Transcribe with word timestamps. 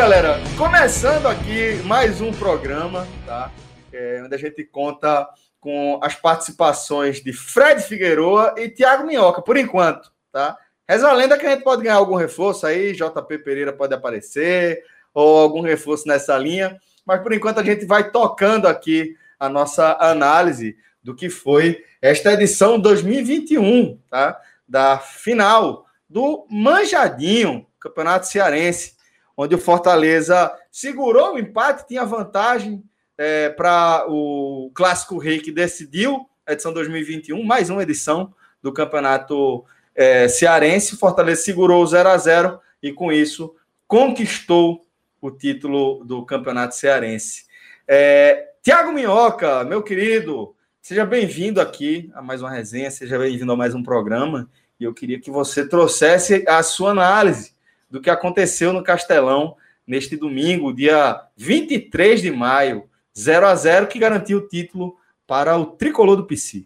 Galera, 0.00 0.40
começando 0.56 1.26
aqui 1.26 1.74
mais 1.84 2.22
um 2.22 2.32
programa, 2.32 3.06
tá? 3.26 3.52
É, 3.92 4.22
onde 4.24 4.34
a 4.34 4.38
gente 4.38 4.64
conta 4.64 5.28
com 5.60 6.00
as 6.02 6.14
participações 6.14 7.22
de 7.22 7.34
Fred 7.34 7.82
Figueroa 7.82 8.54
e 8.56 8.70
Thiago 8.70 9.06
Minhoca, 9.06 9.42
por 9.42 9.58
enquanto, 9.58 10.10
tá? 10.32 10.56
Reza 10.88 11.06
a 11.06 11.12
lenda 11.12 11.36
que 11.36 11.44
a 11.44 11.50
gente 11.50 11.62
pode 11.62 11.82
ganhar 11.82 11.96
algum 11.96 12.14
reforço 12.14 12.66
aí, 12.66 12.94
JP 12.94 13.40
Pereira 13.44 13.74
pode 13.74 13.92
aparecer, 13.92 14.82
ou 15.12 15.38
algum 15.38 15.60
reforço 15.60 16.08
nessa 16.08 16.34
linha, 16.38 16.80
mas 17.04 17.20
por 17.20 17.34
enquanto 17.34 17.60
a 17.60 17.62
gente 17.62 17.84
vai 17.84 18.10
tocando 18.10 18.66
aqui 18.66 19.14
a 19.38 19.50
nossa 19.50 19.98
análise 20.00 20.78
do 21.02 21.14
que 21.14 21.28
foi 21.28 21.84
esta 22.00 22.32
edição 22.32 22.80
2021, 22.80 23.98
tá? 24.08 24.40
Da 24.66 24.96
final 24.96 25.84
do 26.08 26.46
Manjadinho, 26.48 27.66
Campeonato 27.78 28.26
Cearense 28.26 28.98
onde 29.42 29.54
o 29.54 29.58
Fortaleza 29.58 30.52
segurou 30.70 31.32
o 31.32 31.38
empate, 31.38 31.88
tinha 31.88 32.04
vantagem 32.04 32.84
é, 33.16 33.48
para 33.48 34.04
o 34.06 34.70
Clássico 34.74 35.16
Rei 35.16 35.40
que 35.40 35.50
decidiu 35.50 36.28
edição 36.46 36.74
2021, 36.74 37.42
mais 37.42 37.70
uma 37.70 37.82
edição 37.82 38.34
do 38.60 38.70
Campeonato 38.70 39.64
é, 39.94 40.28
Cearense. 40.28 40.98
Fortaleza 40.98 41.40
segurou 41.40 41.82
o 41.82 41.86
0 41.86 42.10
a 42.10 42.18
0 42.18 42.60
e 42.82 42.92
com 42.92 43.10
isso 43.10 43.54
conquistou 43.88 44.84
o 45.22 45.30
título 45.30 46.04
do 46.04 46.22
Campeonato 46.26 46.74
Cearense. 46.74 47.46
É, 47.88 48.46
Tiago 48.62 48.92
Minhoca, 48.92 49.64
meu 49.64 49.82
querido, 49.82 50.54
seja 50.82 51.06
bem-vindo 51.06 51.62
aqui 51.62 52.10
a 52.14 52.20
mais 52.20 52.42
uma 52.42 52.50
resenha, 52.50 52.90
seja 52.90 53.18
bem-vindo 53.18 53.52
a 53.52 53.56
mais 53.56 53.74
um 53.74 53.82
programa. 53.82 54.50
E 54.78 54.84
eu 54.84 54.92
queria 54.92 55.18
que 55.18 55.30
você 55.30 55.66
trouxesse 55.66 56.44
a 56.46 56.62
sua 56.62 56.90
análise 56.90 57.58
do 57.90 58.00
que 58.00 58.08
aconteceu 58.08 58.72
no 58.72 58.82
Castelão 58.82 59.56
neste 59.86 60.16
domingo, 60.16 60.72
dia 60.72 61.20
23 61.36 62.22
de 62.22 62.30
maio, 62.30 62.84
0 63.18 63.46
a 63.46 63.54
0 63.54 63.86
que 63.88 63.98
garantiu 63.98 64.38
o 64.38 64.48
título 64.48 64.96
para 65.26 65.56
o 65.58 65.66
tricolor 65.66 66.16
do 66.16 66.26
PC. 66.26 66.64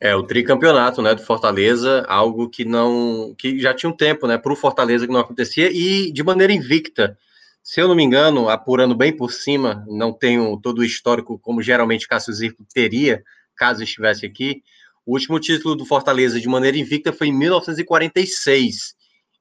É, 0.00 0.14
o 0.14 0.22
tricampeonato, 0.22 1.02
né, 1.02 1.14
do 1.14 1.22
Fortaleza, 1.22 2.04
algo 2.08 2.48
que 2.48 2.64
não 2.64 3.34
que 3.36 3.58
já 3.58 3.74
tinha 3.74 3.90
um 3.90 3.96
tempo, 3.96 4.26
né, 4.26 4.38
para 4.38 4.52
o 4.52 4.56
Fortaleza 4.56 5.06
que 5.06 5.12
não 5.12 5.20
acontecia 5.20 5.70
e 5.72 6.12
de 6.12 6.22
maneira 6.22 6.52
invicta. 6.52 7.18
Se 7.62 7.80
eu 7.80 7.88
não 7.88 7.94
me 7.94 8.02
engano, 8.02 8.48
apurando 8.48 8.94
bem 8.94 9.14
por 9.14 9.32
cima, 9.32 9.84
não 9.88 10.12
tenho 10.12 10.56
todo 10.56 10.78
o 10.78 10.84
histórico 10.84 11.38
como 11.38 11.60
geralmente 11.60 12.08
Cássio 12.08 12.32
Zirco 12.32 12.64
teria, 12.72 13.22
caso 13.56 13.82
estivesse 13.82 14.24
aqui. 14.24 14.62
O 15.04 15.12
último 15.12 15.38
título 15.40 15.74
do 15.74 15.84
Fortaleza 15.84 16.40
de 16.40 16.48
maneira 16.48 16.78
invicta 16.78 17.12
foi 17.12 17.28
em 17.28 17.36
1946. 17.36 18.94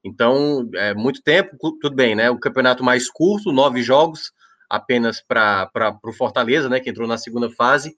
Então, 0.08 0.70
é 0.76 0.94
muito 0.94 1.22
tempo, 1.22 1.58
tudo 1.82 1.96
bem, 1.96 2.16
né? 2.16 2.30
O 2.30 2.40
campeonato 2.40 2.84
mais 2.84 3.10
curto, 3.10 3.52
nove 3.52 3.84
jogos, 3.84 4.32
apenas 4.70 5.22
para 5.22 5.70
o 6.04 6.14
Fortaleza, 6.14 6.70
né? 6.70 6.80
Que 6.80 6.90
entrou 6.90 7.08
na 7.08 7.18
segunda 7.18 7.50
fase. 7.50 7.96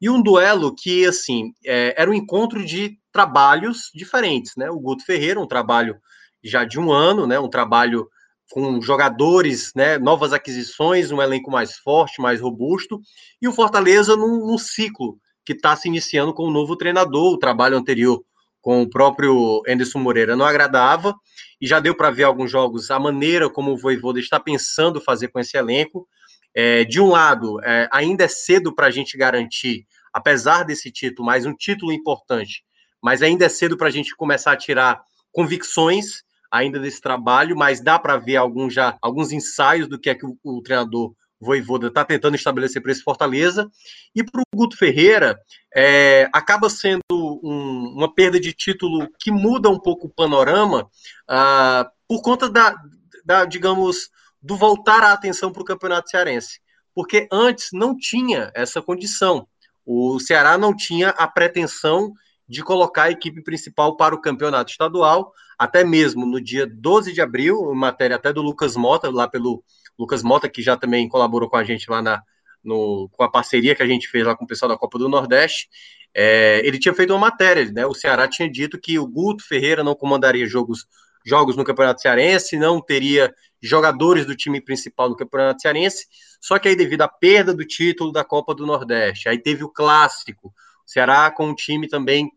E 0.00 0.08
um 0.08 0.22
duelo 0.22 0.74
que, 0.74 1.04
assim, 1.06 1.52
é, 1.64 1.94
era 1.96 2.10
um 2.10 2.14
encontro 2.14 2.64
de 2.64 2.98
trabalhos 3.12 3.90
diferentes, 3.94 4.52
né? 4.56 4.70
O 4.70 4.80
Guto 4.80 5.04
Ferreira, 5.04 5.38
um 5.38 5.46
trabalho 5.46 5.96
já 6.42 6.64
de 6.64 6.80
um 6.80 6.90
ano, 6.90 7.26
né? 7.26 7.38
Um 7.38 7.50
trabalho 7.50 8.08
com 8.50 8.80
jogadores, 8.80 9.72
né? 9.76 9.98
Novas 9.98 10.32
aquisições, 10.32 11.12
um 11.12 11.20
elenco 11.20 11.50
mais 11.50 11.76
forte, 11.76 12.20
mais 12.20 12.40
robusto. 12.40 13.00
E 13.40 13.46
o 13.46 13.52
Fortaleza 13.52 14.16
num, 14.16 14.46
num 14.46 14.58
ciclo 14.58 15.18
que 15.44 15.52
está 15.52 15.76
se 15.76 15.88
iniciando 15.88 16.32
com 16.32 16.44
o 16.44 16.48
um 16.48 16.52
novo 16.52 16.76
treinador. 16.76 17.34
O 17.34 17.38
trabalho 17.38 17.76
anterior 17.76 18.24
com 18.60 18.82
o 18.82 18.88
próprio 18.88 19.62
Anderson 19.68 19.98
Moreira 19.98 20.36
não 20.36 20.44
agradava 20.44 21.14
e 21.60 21.66
já 21.66 21.80
deu 21.80 21.94
para 21.94 22.10
ver 22.10 22.24
alguns 22.24 22.50
jogos 22.50 22.90
a 22.90 22.98
maneira 22.98 23.48
como 23.48 23.72
o 23.72 23.76
Voivoda 23.76 24.18
está 24.18 24.38
pensando 24.38 25.00
fazer 25.00 25.28
com 25.28 25.40
esse 25.40 25.56
elenco. 25.56 26.08
É, 26.54 26.84
de 26.84 27.00
um 27.00 27.08
lado, 27.08 27.62
é, 27.62 27.88
ainda 27.92 28.24
é 28.24 28.28
cedo 28.28 28.74
para 28.74 28.86
a 28.88 28.90
gente 28.90 29.16
garantir, 29.16 29.86
apesar 30.12 30.64
desse 30.64 30.90
título, 30.90 31.26
mais 31.26 31.46
um 31.46 31.54
título 31.54 31.92
importante, 31.92 32.64
mas 33.00 33.22
ainda 33.22 33.44
é 33.44 33.48
cedo 33.48 33.76
para 33.76 33.86
a 33.86 33.90
gente 33.90 34.16
começar 34.16 34.52
a 34.52 34.56
tirar 34.56 35.00
convicções 35.32 36.24
ainda 36.50 36.80
desse 36.80 37.00
trabalho, 37.00 37.56
mas 37.56 37.80
dá 37.80 37.98
para 37.98 38.16
ver 38.16 38.36
alguns 38.36 38.74
já 38.74 38.98
alguns 39.00 39.30
ensaios 39.30 39.86
do 39.86 39.98
que 39.98 40.10
é 40.10 40.14
que 40.14 40.26
o, 40.26 40.36
o 40.42 40.60
treinador 40.60 41.14
Voivoda 41.40 41.86
está 41.86 42.04
tentando 42.04 42.36
estabelecer 42.36 42.82
para 42.82 42.92
esse 42.92 43.02
Fortaleza. 43.02 43.70
E 44.14 44.22
para 44.22 44.40
o 44.40 44.56
Guto 44.56 44.76
Ferreira, 44.76 45.40
é, 45.74 46.28
acaba 46.32 46.68
sendo 46.68 47.00
um, 47.10 47.94
uma 47.96 48.14
perda 48.14 48.38
de 48.38 48.52
título 48.52 49.08
que 49.18 49.30
muda 49.30 49.70
um 49.70 49.78
pouco 49.78 50.06
o 50.06 50.10
panorama 50.10 50.82
uh, 51.30 51.90
por 52.06 52.20
conta 52.22 52.48
da, 52.48 52.76
da, 53.24 53.44
digamos, 53.46 54.10
do 54.42 54.56
voltar 54.56 55.02
a 55.02 55.12
atenção 55.12 55.50
para 55.50 55.62
o 55.62 55.66
Campeonato 55.66 56.10
Cearense. 56.10 56.60
Porque 56.94 57.26
antes 57.32 57.68
não 57.72 57.96
tinha 57.96 58.50
essa 58.54 58.82
condição. 58.82 59.46
O 59.86 60.20
Ceará 60.20 60.58
não 60.58 60.76
tinha 60.76 61.10
a 61.10 61.26
pretensão 61.26 62.12
de 62.46 62.62
colocar 62.62 63.04
a 63.04 63.10
equipe 63.10 63.42
principal 63.42 63.96
para 63.96 64.14
o 64.14 64.20
campeonato 64.20 64.72
estadual, 64.72 65.32
até 65.56 65.84
mesmo 65.84 66.26
no 66.26 66.40
dia 66.40 66.66
12 66.66 67.12
de 67.12 67.20
abril, 67.20 67.72
matéria 67.74 68.16
até 68.16 68.32
do 68.32 68.42
Lucas 68.42 68.76
Mota, 68.76 69.08
lá 69.08 69.28
pelo 69.28 69.62
Lucas 70.00 70.22
Mota, 70.22 70.48
que 70.48 70.62
já 70.62 70.76
também 70.76 71.08
colaborou 71.08 71.48
com 71.48 71.56
a 71.56 71.64
gente 71.64 71.90
lá 71.90 72.00
na, 72.00 72.22
no, 72.64 73.08
com 73.12 73.22
a 73.22 73.30
parceria 73.30 73.74
que 73.74 73.82
a 73.82 73.86
gente 73.86 74.08
fez 74.08 74.26
lá 74.26 74.34
com 74.34 74.44
o 74.44 74.48
pessoal 74.48 74.70
da 74.70 74.78
Copa 74.78 74.98
do 74.98 75.08
Nordeste, 75.08 75.68
é, 76.14 76.62
ele 76.64 76.78
tinha 76.78 76.94
feito 76.94 77.12
uma 77.12 77.18
matéria, 77.18 77.70
né? 77.70 77.86
O 77.86 77.94
Ceará 77.94 78.26
tinha 78.26 78.50
dito 78.50 78.80
que 78.80 78.98
o 78.98 79.06
Guto 79.06 79.46
Ferreira 79.46 79.84
não 79.84 79.94
comandaria 79.94 80.46
jogos, 80.46 80.86
jogos 81.24 81.54
no 81.54 81.64
Campeonato 81.64 82.00
Cearense, 82.00 82.56
não 82.56 82.80
teria 82.80 83.32
jogadores 83.62 84.24
do 84.24 84.34
time 84.34 84.60
principal 84.60 85.10
no 85.10 85.16
Campeonato 85.16 85.60
Cearense, 85.60 86.06
só 86.40 86.58
que 86.58 86.66
aí 86.66 86.74
devido 86.74 87.02
à 87.02 87.08
perda 87.08 87.54
do 87.54 87.64
título 87.64 88.10
da 88.10 88.24
Copa 88.24 88.54
do 88.54 88.66
Nordeste, 88.66 89.28
aí 89.28 89.38
teve 89.38 89.62
o 89.62 89.68
clássico, 89.68 90.48
o 90.48 90.90
Ceará 90.90 91.30
com 91.30 91.46
um 91.46 91.54
time 91.54 91.86
também 91.86 92.30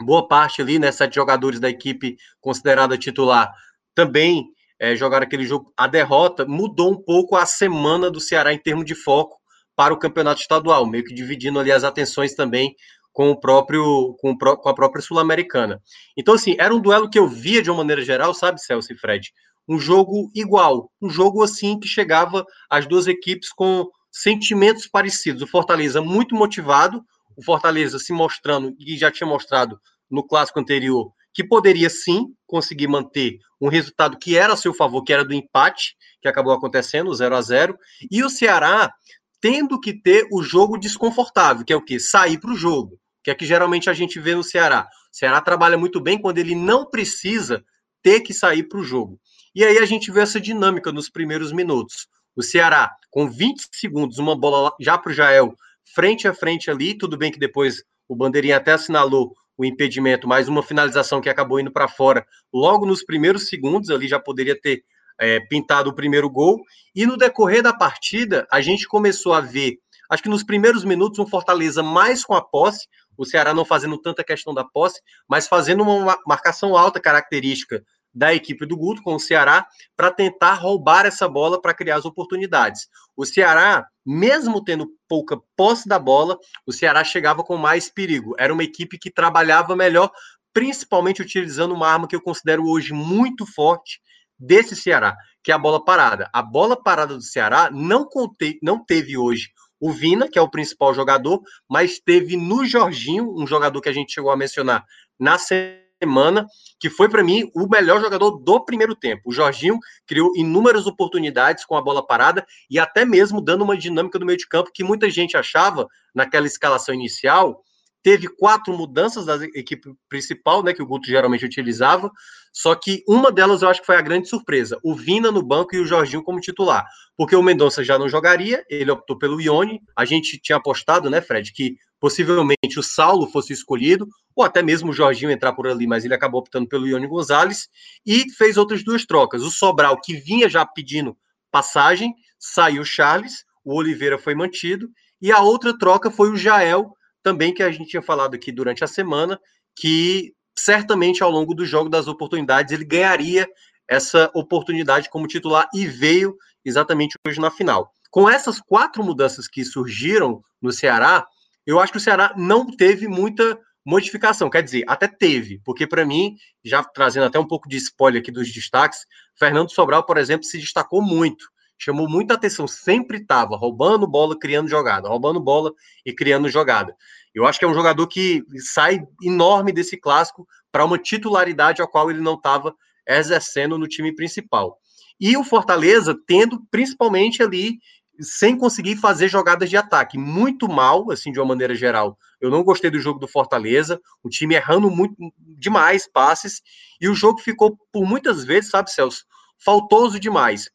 boa 0.00 0.26
parte 0.26 0.60
ali, 0.60 0.78
né, 0.78 0.90
sete 0.90 1.14
jogadores 1.14 1.60
da 1.60 1.70
equipe 1.70 2.16
considerada 2.40 2.98
titular 2.98 3.54
também 3.94 4.52
é, 4.78 4.94
jogaram 4.94 5.24
aquele 5.24 5.44
jogo. 5.44 5.72
A 5.76 5.86
derrota 5.86 6.46
mudou 6.46 6.92
um 6.92 7.02
pouco 7.02 7.36
a 7.36 7.44
semana 7.44 8.10
do 8.10 8.20
Ceará 8.20 8.52
em 8.52 8.58
termos 8.58 8.84
de 8.84 8.94
foco 8.94 9.36
para 9.74 9.94
o 9.94 9.98
campeonato 9.98 10.40
estadual, 10.40 10.86
meio 10.86 11.04
que 11.04 11.14
dividindo 11.14 11.58
ali 11.58 11.70
as 11.70 11.84
atenções 11.84 12.34
também 12.34 12.74
com 13.12 13.30
o 13.30 13.38
próprio 13.38 14.16
com, 14.20 14.30
o, 14.30 14.36
com 14.38 14.68
a 14.68 14.74
própria 14.74 15.02
sul-americana. 15.02 15.82
Então 16.16 16.34
assim, 16.34 16.56
era 16.58 16.74
um 16.74 16.80
duelo 16.80 17.10
que 17.10 17.18
eu 17.18 17.26
via 17.28 17.62
de 17.62 17.70
uma 17.70 17.78
maneira 17.78 18.02
geral, 18.02 18.32
sabe, 18.34 18.60
Celso 18.60 18.92
e 18.92 18.96
Fred, 18.96 19.32
um 19.68 19.78
jogo 19.78 20.30
igual, 20.34 20.90
um 21.00 21.10
jogo 21.10 21.42
assim 21.42 21.78
que 21.78 21.88
chegava 21.88 22.44
as 22.70 22.86
duas 22.86 23.06
equipes 23.06 23.52
com 23.52 23.86
sentimentos 24.10 24.86
parecidos. 24.86 25.42
O 25.42 25.46
Fortaleza 25.46 26.00
muito 26.00 26.34
motivado, 26.34 27.04
o 27.36 27.42
Fortaleza 27.42 27.98
se 27.98 28.12
mostrando 28.12 28.74
e 28.78 28.96
já 28.96 29.10
tinha 29.10 29.28
mostrado 29.28 29.78
no 30.10 30.26
clássico 30.26 30.58
anterior 30.58 31.12
que 31.38 31.44
poderia 31.44 31.88
sim 31.88 32.34
conseguir 32.48 32.88
manter 32.88 33.38
um 33.60 33.68
resultado 33.68 34.18
que 34.18 34.36
era 34.36 34.54
a 34.54 34.56
seu 34.56 34.74
favor, 34.74 35.04
que 35.04 35.12
era 35.12 35.24
do 35.24 35.32
empate, 35.32 35.94
que 36.20 36.26
acabou 36.26 36.52
acontecendo, 36.52 37.14
0 37.14 37.36
a 37.36 37.40
0 37.40 37.78
e 38.10 38.24
o 38.24 38.28
Ceará 38.28 38.92
tendo 39.40 39.78
que 39.78 39.92
ter 39.92 40.26
o 40.32 40.42
jogo 40.42 40.76
desconfortável, 40.76 41.64
que 41.64 41.72
é 41.72 41.76
o 41.76 41.84
que? 41.84 42.00
Sair 42.00 42.40
para 42.40 42.50
o 42.50 42.56
jogo, 42.56 42.98
que 43.22 43.30
é 43.30 43.36
que 43.36 43.46
geralmente 43.46 43.88
a 43.88 43.92
gente 43.92 44.18
vê 44.18 44.34
no 44.34 44.42
Ceará. 44.42 44.88
O 45.12 45.16
Ceará 45.16 45.40
trabalha 45.40 45.78
muito 45.78 46.00
bem 46.00 46.20
quando 46.20 46.38
ele 46.38 46.56
não 46.56 46.84
precisa 46.84 47.64
ter 48.02 48.22
que 48.22 48.34
sair 48.34 48.64
para 48.64 48.80
o 48.80 48.82
jogo. 48.82 49.20
E 49.54 49.64
aí 49.64 49.78
a 49.78 49.86
gente 49.86 50.10
vê 50.10 50.22
essa 50.22 50.40
dinâmica 50.40 50.90
nos 50.90 51.08
primeiros 51.08 51.52
minutos. 51.52 52.08
O 52.34 52.42
Ceará, 52.42 52.90
com 53.12 53.30
20 53.30 53.62
segundos, 53.74 54.18
uma 54.18 54.36
bola 54.36 54.72
já 54.80 54.98
para 54.98 55.12
o 55.12 55.14
Jael, 55.14 55.54
frente 55.94 56.26
a 56.26 56.34
frente 56.34 56.68
ali, 56.68 56.98
tudo 56.98 57.16
bem 57.16 57.30
que 57.30 57.38
depois 57.38 57.84
o 58.08 58.16
Bandeirinha 58.16 58.56
até 58.56 58.72
assinalou 58.72 59.32
o 59.58 59.64
impedimento, 59.64 60.28
mais 60.28 60.48
uma 60.48 60.62
finalização 60.62 61.20
que 61.20 61.28
acabou 61.28 61.58
indo 61.58 61.72
para 61.72 61.88
fora 61.88 62.24
logo 62.54 62.86
nos 62.86 63.04
primeiros 63.04 63.48
segundos, 63.48 63.90
ali 63.90 64.06
já 64.06 64.20
poderia 64.20 64.58
ter 64.58 64.84
é, 65.20 65.40
pintado 65.40 65.90
o 65.90 65.94
primeiro 65.94 66.30
gol. 66.30 66.62
E 66.94 67.04
no 67.04 67.16
decorrer 67.16 67.60
da 67.60 67.72
partida, 67.72 68.46
a 68.52 68.60
gente 68.60 68.86
começou 68.86 69.34
a 69.34 69.40
ver, 69.40 69.78
acho 70.08 70.22
que 70.22 70.28
nos 70.28 70.44
primeiros 70.44 70.84
minutos, 70.84 71.18
um 71.18 71.26
Fortaleza 71.26 71.82
mais 71.82 72.24
com 72.24 72.34
a 72.34 72.40
posse, 72.40 72.86
o 73.16 73.26
Ceará 73.26 73.52
não 73.52 73.64
fazendo 73.64 73.98
tanta 73.98 74.22
questão 74.22 74.54
da 74.54 74.62
posse, 74.62 75.00
mas 75.28 75.48
fazendo 75.48 75.82
uma 75.82 76.16
marcação 76.24 76.76
alta 76.76 77.00
característica 77.00 77.84
da 78.14 78.34
equipe 78.34 78.66
do 78.66 78.76
Guto 78.76 79.02
com 79.02 79.14
o 79.14 79.20
Ceará 79.20 79.66
para 79.96 80.10
tentar 80.10 80.54
roubar 80.54 81.06
essa 81.06 81.28
bola 81.28 81.60
para 81.60 81.74
criar 81.74 81.96
as 81.96 82.04
oportunidades. 82.04 82.88
O 83.16 83.24
Ceará, 83.24 83.86
mesmo 84.04 84.62
tendo 84.62 84.88
pouca 85.08 85.38
posse 85.56 85.88
da 85.88 85.98
bola, 85.98 86.38
o 86.66 86.72
Ceará 86.72 87.04
chegava 87.04 87.42
com 87.44 87.56
mais 87.56 87.90
perigo. 87.90 88.34
Era 88.38 88.52
uma 88.52 88.64
equipe 88.64 88.98
que 88.98 89.10
trabalhava 89.10 89.76
melhor, 89.76 90.10
principalmente 90.52 91.22
utilizando 91.22 91.74
uma 91.74 91.88
arma 91.88 92.08
que 92.08 92.16
eu 92.16 92.22
considero 92.22 92.66
hoje 92.66 92.92
muito 92.92 93.46
forte 93.46 94.00
desse 94.38 94.76
Ceará, 94.76 95.16
que 95.42 95.50
é 95.50 95.54
a 95.54 95.58
bola 95.58 95.84
parada. 95.84 96.30
A 96.32 96.42
bola 96.42 96.80
parada 96.80 97.14
do 97.14 97.22
Ceará 97.22 97.70
não, 97.70 98.04
conte, 98.04 98.58
não 98.62 98.84
teve 98.84 99.16
hoje 99.16 99.48
o 99.80 99.92
Vina, 99.92 100.28
que 100.28 100.38
é 100.38 100.42
o 100.42 100.50
principal 100.50 100.92
jogador, 100.92 101.40
mas 101.68 102.00
teve 102.00 102.36
no 102.36 102.64
Jorginho, 102.64 103.32
um 103.36 103.46
jogador 103.46 103.80
que 103.80 103.88
a 103.88 103.92
gente 103.92 104.12
chegou 104.12 104.30
a 104.30 104.36
mencionar 104.36 104.84
na 105.18 105.38
semana 105.38 105.87
semana, 106.02 106.46
que 106.78 106.88
foi 106.88 107.08
para 107.08 107.22
mim 107.22 107.50
o 107.54 107.68
melhor 107.68 108.00
jogador 108.00 108.38
do 108.38 108.64
primeiro 108.64 108.94
tempo. 108.94 109.22
O 109.26 109.32
Jorginho 109.32 109.78
criou 110.06 110.32
inúmeras 110.36 110.86
oportunidades 110.86 111.64
com 111.64 111.76
a 111.76 111.82
bola 111.82 112.06
parada 112.06 112.46
e 112.70 112.78
até 112.78 113.04
mesmo 113.04 113.40
dando 113.40 113.64
uma 113.64 113.76
dinâmica 113.76 114.18
no 114.18 114.26
meio 114.26 114.38
de 114.38 114.48
campo 114.48 114.70
que 114.72 114.84
muita 114.84 115.10
gente 115.10 115.36
achava 115.36 115.88
naquela 116.14 116.46
escalação 116.46 116.94
inicial. 116.94 117.62
Teve 118.00 118.28
quatro 118.28 118.72
mudanças 118.76 119.26
da 119.26 119.36
equipe 119.54 119.92
principal, 120.08 120.62
né, 120.62 120.72
que 120.72 120.80
o 120.80 120.86
Guto 120.86 121.08
geralmente 121.08 121.44
utilizava, 121.44 122.10
só 122.52 122.74
que 122.74 123.02
uma 123.08 123.30
delas 123.32 123.62
eu 123.62 123.68
acho 123.68 123.80
que 123.80 123.86
foi 123.86 123.96
a 123.96 124.00
grande 124.00 124.28
surpresa: 124.28 124.78
o 124.84 124.94
Vina 124.94 125.32
no 125.32 125.42
banco 125.42 125.74
e 125.74 125.80
o 125.80 125.84
Jorginho 125.84 126.22
como 126.22 126.40
titular, 126.40 126.86
porque 127.16 127.34
o 127.34 127.42
Mendonça 127.42 127.82
já 127.82 127.98
não 127.98 128.08
jogaria, 128.08 128.64
ele 128.70 128.90
optou 128.90 129.18
pelo 129.18 129.40
Ione. 129.40 129.80
A 129.96 130.04
gente 130.04 130.38
tinha 130.38 130.56
apostado, 130.56 131.10
né, 131.10 131.20
Fred, 131.20 131.52
que 131.52 131.76
possivelmente 132.00 132.78
o 132.78 132.82
Saulo 132.82 133.26
fosse 133.26 133.52
escolhido, 133.52 134.08
ou 134.34 134.44
até 134.44 134.62
mesmo 134.62 134.90
o 134.90 134.92
Jorginho 134.92 135.30
entrar 135.30 135.52
por 135.52 135.66
ali, 135.66 135.86
mas 135.86 136.04
ele 136.04 136.14
acabou 136.14 136.40
optando 136.40 136.68
pelo 136.68 136.86
Ione 136.86 137.06
Gonzalez 137.06 137.68
e 138.06 138.30
fez 138.32 138.56
outras 138.56 138.84
duas 138.84 139.04
trocas. 139.04 139.42
O 139.42 139.50
Sobral, 139.50 140.00
que 140.00 140.14
vinha 140.14 140.48
já 140.48 140.64
pedindo 140.64 141.16
passagem, 141.50 142.14
saiu 142.38 142.84
Charles, 142.84 143.44
o 143.64 143.74
Oliveira 143.74 144.18
foi 144.18 144.34
mantido, 144.34 144.88
e 145.20 145.32
a 145.32 145.40
outra 145.40 145.76
troca 145.76 146.10
foi 146.10 146.30
o 146.30 146.36
Jael, 146.36 146.92
também 147.22 147.52
que 147.52 147.62
a 147.62 147.70
gente 147.70 147.90
tinha 147.90 148.02
falado 148.02 148.34
aqui 148.34 148.52
durante 148.52 148.84
a 148.84 148.86
semana, 148.86 149.38
que 149.74 150.32
certamente 150.56 151.22
ao 151.22 151.30
longo 151.30 151.54
do 151.54 151.64
jogo 151.64 151.88
das 151.88 152.08
oportunidades 152.08 152.72
ele 152.72 152.84
ganharia 152.84 153.48
essa 153.88 154.30
oportunidade 154.34 155.08
como 155.08 155.26
titular 155.26 155.68
e 155.74 155.86
veio 155.86 156.36
exatamente 156.64 157.16
hoje 157.26 157.40
na 157.40 157.50
final. 157.50 157.90
Com 158.10 158.28
essas 158.28 158.60
quatro 158.60 159.02
mudanças 159.02 159.48
que 159.48 159.64
surgiram 159.64 160.42
no 160.60 160.72
Ceará, 160.72 161.26
eu 161.68 161.78
acho 161.78 161.92
que 161.92 161.98
o 161.98 162.00
Ceará 162.00 162.32
não 162.34 162.66
teve 162.66 163.06
muita 163.06 163.60
modificação, 163.84 164.48
quer 164.48 164.62
dizer, 164.62 164.84
até 164.86 165.06
teve, 165.06 165.60
porque 165.62 165.86
para 165.86 166.02
mim, 166.02 166.34
já 166.64 166.82
trazendo 166.82 167.26
até 167.26 167.38
um 167.38 167.46
pouco 167.46 167.68
de 167.68 167.76
spoiler 167.76 168.22
aqui 168.22 168.32
dos 168.32 168.50
destaques, 168.50 169.00
Fernando 169.38 169.70
Sobral, 169.70 170.02
por 170.06 170.16
exemplo, 170.16 170.44
se 170.46 170.58
destacou 170.58 171.02
muito, 171.02 171.44
chamou 171.76 172.08
muita 172.08 172.32
atenção, 172.32 172.66
sempre 172.66 173.18
estava 173.18 173.54
roubando 173.54 174.06
bola, 174.06 174.38
criando 174.38 174.66
jogada, 174.66 175.10
roubando 175.10 175.38
bola 175.40 175.70
e 176.06 176.14
criando 176.14 176.48
jogada. 176.48 176.96
Eu 177.34 177.44
acho 177.44 177.58
que 177.58 177.66
é 177.66 177.68
um 177.68 177.74
jogador 177.74 178.06
que 178.06 178.42
sai 178.72 179.00
enorme 179.22 179.70
desse 179.70 179.98
clássico 179.98 180.48
para 180.72 180.86
uma 180.86 180.96
titularidade 180.96 181.82
a 181.82 181.86
qual 181.86 182.10
ele 182.10 182.22
não 182.22 182.34
estava 182.34 182.74
exercendo 183.06 183.76
no 183.76 183.86
time 183.86 184.14
principal. 184.14 184.78
E 185.20 185.36
o 185.36 185.44
Fortaleza 185.44 186.16
tendo 186.26 186.62
principalmente 186.70 187.42
ali 187.42 187.78
sem 188.20 188.56
conseguir 188.56 188.96
fazer 188.96 189.28
jogadas 189.28 189.70
de 189.70 189.76
ataque. 189.76 190.18
Muito 190.18 190.68
mal, 190.68 191.10
assim, 191.10 191.30
de 191.30 191.38
uma 191.38 191.46
maneira 191.46 191.74
geral. 191.74 192.18
Eu 192.40 192.50
não 192.50 192.64
gostei 192.64 192.90
do 192.90 193.00
jogo 193.00 193.18
do 193.18 193.28
Fortaleza, 193.28 194.00
o 194.22 194.28
time 194.28 194.54
errando 194.54 194.90
muito 194.90 195.14
demais 195.38 196.10
passes, 196.10 196.62
e 197.00 197.08
o 197.08 197.14
jogo 197.14 197.40
ficou, 197.40 197.78
por 197.92 198.06
muitas 198.06 198.44
vezes, 198.44 198.70
sabe, 198.70 198.90
Celso, 198.90 199.24
faltoso 199.64 200.18
demais. 200.18 200.70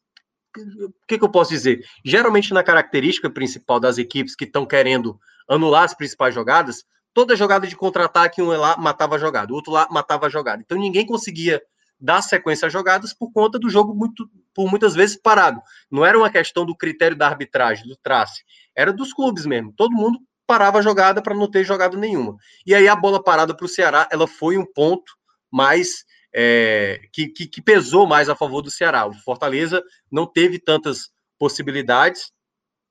O 0.56 1.06
que, 1.08 1.18
que 1.18 1.24
eu 1.24 1.30
posso 1.30 1.50
dizer? 1.50 1.84
Geralmente, 2.04 2.54
na 2.54 2.62
característica 2.62 3.28
principal 3.28 3.80
das 3.80 3.98
equipes 3.98 4.36
que 4.36 4.44
estão 4.44 4.64
querendo 4.64 5.18
anular 5.48 5.84
as 5.84 5.94
principais 5.94 6.34
jogadas, 6.34 6.84
toda 7.12 7.36
jogada 7.36 7.66
de 7.66 7.76
contra-ataque, 7.76 8.40
um 8.40 8.48
lá 8.48 8.76
matava 8.76 9.16
a 9.16 9.18
jogada, 9.18 9.52
o 9.52 9.56
outro 9.56 9.72
lá 9.72 9.86
matava 9.90 10.26
a 10.26 10.28
jogada. 10.28 10.62
Então, 10.64 10.78
ninguém 10.78 11.04
conseguia 11.04 11.60
dar 12.04 12.20
sequência 12.20 12.68
jogadas 12.68 13.14
por 13.14 13.32
conta 13.32 13.58
do 13.58 13.70
jogo 13.70 13.94
muito, 13.94 14.28
por 14.52 14.68
muitas 14.68 14.94
vezes 14.94 15.16
parado. 15.16 15.62
Não 15.90 16.04
era 16.04 16.18
uma 16.18 16.30
questão 16.30 16.66
do 16.66 16.76
critério 16.76 17.16
da 17.16 17.26
arbitragem, 17.26 17.88
do 17.88 17.96
trace, 17.96 18.44
era 18.76 18.92
dos 18.92 19.14
clubes 19.14 19.46
mesmo. 19.46 19.72
Todo 19.74 19.96
mundo 19.96 20.18
parava 20.46 20.78
a 20.78 20.82
jogada 20.82 21.22
para 21.22 21.34
não 21.34 21.50
ter 21.50 21.64
jogado 21.64 21.96
nenhuma. 21.96 22.36
E 22.66 22.74
aí 22.74 22.86
a 22.86 22.94
bola 22.94 23.22
parada 23.22 23.56
para 23.56 23.64
o 23.64 23.68
Ceará, 23.68 24.06
ela 24.12 24.28
foi 24.28 24.58
um 24.58 24.66
ponto 24.66 25.14
mais 25.50 26.04
é, 26.34 27.00
que, 27.10 27.28
que, 27.28 27.46
que 27.46 27.62
pesou 27.62 28.06
mais 28.06 28.28
a 28.28 28.36
favor 28.36 28.60
do 28.60 28.70
Ceará. 28.70 29.06
O 29.06 29.14
Fortaleza 29.14 29.82
não 30.12 30.26
teve 30.26 30.58
tantas 30.58 31.10
possibilidades, 31.38 32.30